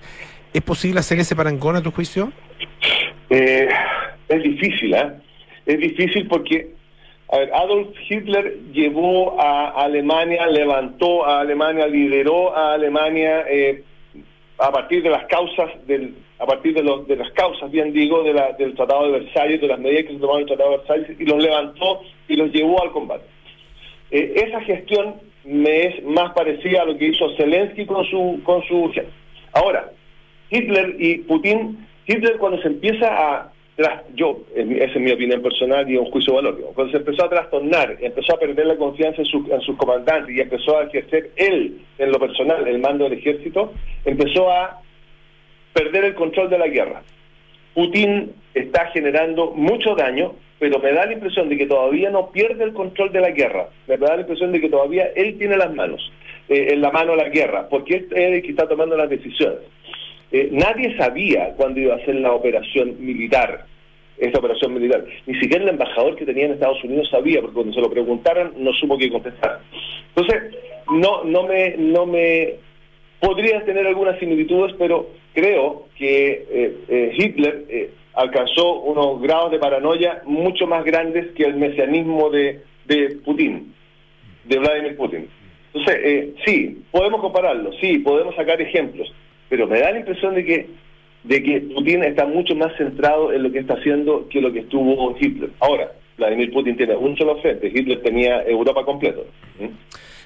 ¿Es 0.53 0.63
posible 0.63 0.99
hacer 1.01 1.19
ese 1.21 1.37
parangón 1.37 1.77
a 1.77 1.83
tu 1.83 1.91
juicio? 1.93 2.33
Eh, 3.31 3.69
es 4.29 4.43
difícil, 4.43 4.95
¿eh? 4.95 5.13
Es 5.67 5.79
difícil 5.79 6.29
porque, 6.29 6.69
a 7.31 7.39
ver, 7.39 7.53
Adolf 7.55 7.89
Hitler 8.09 8.59
llevó 8.73 9.41
a 9.41 9.71
Alemania, 9.85 10.47
levantó 10.47 11.27
a 11.27 11.41
Alemania, 11.41 11.87
lideró 11.87 12.57
a 12.57 12.75
Alemania 12.75 13.45
eh, 13.49 13.83
a 14.59 14.71
partir 14.71 15.03
de 15.03 15.11
las 15.11 15.25
causas 15.27 15.71
del 15.87 16.15
a 16.39 16.45
partir 16.45 16.75
de, 16.75 16.83
los, 16.83 17.09
de 17.09 17.17
las 17.17 17.31
causas, 17.31 17.71
bien 17.71 17.95
digo, 17.95 18.23
de 18.23 18.35
la- 18.35 18.53
del 18.53 18.75
Tratado 18.75 19.11
de 19.11 19.21
Versalles, 19.21 19.59
de 19.59 19.69
las 19.69 19.79
medidas 19.81 20.05
que 20.05 20.13
se 20.13 20.19
tomaron 20.19 20.43
en 20.43 20.49
el 20.49 20.49
Tratado 20.49 20.71
de 20.73 20.77
Versalles, 20.77 21.17
y 21.19 21.25
los 21.25 21.43
levantó 21.43 22.01
y 22.29 22.37
los 22.37 22.53
llevó 22.53 22.83
al 22.83 22.93
combate. 22.93 23.25
Eh, 24.11 24.35
esa 24.47 24.61
gestión 24.61 25.15
me 25.45 25.87
es 25.87 26.05
más 26.05 26.33
parecida 26.35 26.83
a 26.83 26.85
lo 26.85 26.99
que 26.99 27.07
hizo 27.07 27.35
Zelensky 27.37 27.87
con 27.87 28.05
su 28.05 28.41
con 28.45 28.63
su 28.65 28.91
gente. 28.93 29.11
Ahora, 29.55 29.91
Hitler 30.51 30.95
y 30.99 31.19
Putin, 31.21 31.87
Hitler 32.07 32.37
cuando 32.39 32.61
se 32.63 32.69
empieza 32.69 33.07
a 33.09 33.53
yo, 34.15 34.41
esa 34.55 34.85
es 34.95 35.01
mi 35.01 35.13
opinión 35.13 35.43
personal 35.43 35.87
y 35.91 35.99
un 35.99 36.07
juicio 36.11 36.33
de 36.33 36.37
valor, 36.41 36.73
cuando 36.75 36.91
se 36.93 36.97
empezó 36.97 37.27
a 37.27 37.29
trastornar, 37.29 37.99
empezó 38.01 38.35
a 38.35 38.39
perder 38.39 38.65
la 38.67 38.77
confianza 38.77 39.21
en, 39.21 39.27
sus- 39.27 39.51
en 39.51 39.61
sus 39.61 39.77
comandantes 39.77 40.35
y 40.35 40.41
empezó 40.41 40.79
a 40.79 40.85
ejercer 40.85 41.31
él, 41.37 41.83
en 41.99 42.11
lo 42.11 42.19
personal, 42.19 42.67
el 42.67 42.79
mando 42.79 43.05
del 43.05 43.19
ejército, 43.19 43.75
empezó 44.07 44.51
a 44.51 44.81
perder 45.75 46.05
el 46.07 46.15
control 46.15 46.49
de 46.49 46.57
la 46.59 46.69
guerra. 46.69 47.03
Putin 47.75 48.33
está 48.55 48.87
generando 48.93 49.51
mucho 49.51 49.95
daño, 49.95 50.35
pero 50.59 50.79
me 50.79 50.93
da 50.93 51.05
la 51.05 51.13
impresión 51.13 51.51
de 51.51 51.59
que 51.59 51.67
todavía 51.67 52.09
no 52.09 52.31
pierde 52.31 52.65
el 52.65 52.73
control 52.73 53.13
de 53.13 53.21
la 53.21 53.31
guerra. 53.33 53.69
Me 53.87 53.99
da 53.99 54.15
la 54.15 54.23
impresión 54.23 54.53
de 54.53 54.61
que 54.63 54.71
todavía 54.71 55.11
él 55.15 55.37
tiene 55.37 55.59
las 55.59 55.75
manos, 55.75 56.11
eh, 56.49 56.69
en 56.71 56.81
la 56.81 56.91
mano 56.91 57.15
la 57.15 57.29
guerra, 57.29 57.69
porque 57.69 57.97
es 57.97 58.05
el 58.13 58.41
que 58.41 58.49
está 58.53 58.67
tomando 58.67 58.97
las 58.97 59.11
decisiones. 59.11 59.59
Eh, 60.33 60.49
nadie 60.53 60.97
sabía 60.97 61.55
cuándo 61.57 61.81
iba 61.81 61.95
a 61.95 62.05
ser 62.05 62.17
la 62.17 62.33
operación 62.33 62.97
militar, 62.99 63.67
esta 64.19 64.39
operación 64.39 64.75
militar. 64.75 65.05
Ni 65.27 65.39
siquiera 65.39 65.65
el 65.65 65.71
embajador 65.71 66.17
que 66.17 66.25
tenía 66.25 66.47
en 66.47 66.53
Estados 66.53 66.83
Unidos 66.85 67.09
sabía, 67.11 67.41
porque 67.41 67.55
cuando 67.55 67.73
se 67.73 67.81
lo 67.81 67.91
preguntaron 67.91 68.53
no 68.57 68.73
supo 68.73 68.99
qué 68.99 69.11
contestar. 69.11 69.61
Entonces, 70.15 70.55
no, 70.91 71.25
no 71.25 71.45
me, 71.45 71.77
no 71.77 72.07
me 72.07 72.55
podrían 73.21 73.65
tener 73.65 73.87
algunas 73.87 74.19
similitudes, 74.19 74.75
pero 74.79 75.11
creo 75.35 75.89
que 75.97 76.47
eh, 76.51 76.77
eh, 76.89 77.15
Hitler 77.17 77.65
eh, 77.69 77.91
alcanzó 78.15 78.81
unos 78.81 79.21
grados 79.21 79.51
de 79.51 79.59
paranoia 79.59 80.23
mucho 80.25 80.67
más 80.67 80.85
grandes 80.85 81.33
que 81.33 81.45
el 81.45 81.57
mesianismo 81.57 82.31
de, 82.31 82.63
de 82.87 83.17
Putin, 83.25 83.75
de 84.45 84.59
Vladimir 84.59 84.97
Putin. 84.97 85.29
Entonces, 85.75 86.01
eh, 86.05 86.35
sí, 86.47 86.83
podemos 86.91 87.21
compararlo, 87.21 87.71
sí, 87.81 87.99
podemos 87.99 88.35
sacar 88.35 88.61
ejemplos, 88.61 89.13
pero 89.49 89.67
me 89.67 89.81
da 89.81 89.91
la 89.93 90.01
impresión 90.01 90.35
de 90.35 90.45
que 90.45 90.67
de 91.25 91.43
que 91.43 91.61
Putin 91.61 92.05
está 92.05 92.25
mucho 92.25 92.55
más 92.55 92.77
centrado 92.77 93.33
en 93.33 93.43
lo 93.43 93.51
que 93.51 93.59
está 93.59 93.75
haciendo 93.75 94.29
que 94.29 94.41
lo 94.41 94.53
que 94.53 94.61
estuvo 94.61 95.17
Hitler. 95.19 95.51
Ahora, 95.59 95.91
Vladimir 96.17 96.53
Putin 96.53 96.77
tiene 96.77 96.97
un 96.97 97.17
solo 97.17 97.37
frente, 97.43 97.67
Hitler 97.67 98.01
tenía 98.03 98.43
Europa 98.45 98.85
completo. 98.85 99.27
¿Mm? 99.59 99.67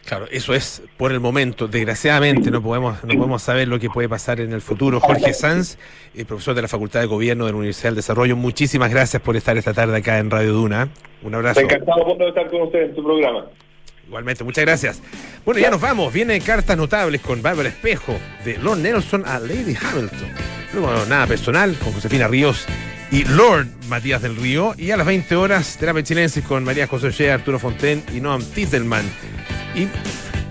Claro, 0.04 0.26
eso 0.30 0.54
es 0.54 0.82
por 0.96 1.12
el 1.12 1.20
momento. 1.20 1.68
Desgraciadamente 1.68 2.50
no 2.50 2.62
podemos, 2.62 3.04
no 3.04 3.14
podemos 3.14 3.42
saber 3.42 3.68
lo 3.68 3.78
que 3.78 3.90
puede 3.90 4.08
pasar 4.08 4.40
en 4.40 4.52
el 4.52 4.60
futuro. 4.60 4.98
Jorge 4.98 5.32
Sanz, 5.34 5.78
eh, 6.14 6.24
profesor 6.24 6.54
de 6.54 6.62
la 6.62 6.68
Facultad 6.68 7.00
de 7.00 7.06
Gobierno 7.06 7.44
de 7.44 7.52
la 7.52 7.58
Universidad 7.58 7.90
del 7.90 7.96
Desarrollo, 7.96 8.34
muchísimas 8.34 8.90
gracias 8.90 9.22
por 9.22 9.36
estar 9.36 9.56
esta 9.56 9.74
tarde 9.74 9.98
acá 9.98 10.18
en 10.18 10.30
Radio 10.30 10.52
Duna. 10.52 10.88
Un 11.22 11.34
abrazo. 11.34 11.60
Encantado 11.60 12.16
por 12.16 12.26
estar 12.26 12.50
con 12.50 12.62
ustedes 12.62 12.90
en 12.90 12.96
su 12.96 13.04
programa. 13.04 13.46
Igualmente, 14.10 14.42
muchas 14.42 14.64
gracias. 14.64 15.00
Bueno, 15.44 15.60
ya 15.60 15.70
nos 15.70 15.80
vamos. 15.80 16.12
Viene 16.12 16.40
Cartas 16.40 16.76
Notables 16.76 17.20
con 17.20 17.42
Bárbara 17.42 17.68
Espejo, 17.68 18.18
de 18.44 18.58
Lord 18.58 18.78
Nelson 18.78 19.24
a 19.24 19.38
Lady 19.38 19.76
Hamilton. 19.80 20.28
Luego, 20.74 21.06
nada 21.06 21.28
personal, 21.28 21.76
con 21.76 21.92
Josefina 21.92 22.26
Ríos 22.26 22.66
y 23.12 23.22
Lord 23.22 23.68
Matías 23.88 24.20
del 24.20 24.34
Río. 24.34 24.74
Y 24.76 24.90
a 24.90 24.96
las 24.96 25.06
20 25.06 25.36
horas, 25.36 25.76
Terapia 25.78 26.02
Chilensis 26.02 26.42
con 26.44 26.64
María 26.64 26.88
José 26.88 27.06
Ochea, 27.06 27.34
Arturo 27.34 27.60
Fonten 27.60 28.02
y 28.12 28.20
Noam 28.20 28.42
Titelman. 28.42 29.04
Y 29.76 29.86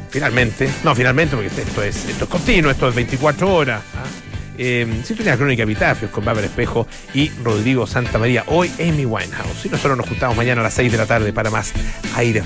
finalmente, 0.10 0.70
no, 0.86 0.95
finalmente, 0.95 1.36
porque 1.36 1.49
esto 1.49 1.84
es, 1.84 2.05
esto 2.07 2.24
es 2.24 2.30
continuo, 2.30 2.72
esto 2.72 2.88
es 2.88 2.95
24 2.95 3.53
horas. 3.53 3.82
¿ah? 3.97 4.05
Eh, 4.57 5.01
Sintonía 5.03 5.36
Crónica 5.36 5.64
Epitafios 5.64 6.12
con 6.12 6.24
Bárbara 6.24 6.47
Espejo 6.47 6.88
y 7.14 7.30
Rodrigo 7.43 7.86
Santa 7.88 8.20
María. 8.20 8.45
Hoy 8.47 8.72
Amy 8.80 9.05
Winehouse. 9.05 9.66
Y 9.66 9.70
nosotros 9.70 9.97
nos 9.97 10.07
juntamos 10.07 10.38
mañana 10.38 10.62
a 10.62 10.64
las 10.66 10.74
6 10.76 10.91
de 10.91 10.97
la 10.97 11.05
tarde 11.05 11.34
para 11.34 11.49
más 11.49 11.74
aire 12.16 12.41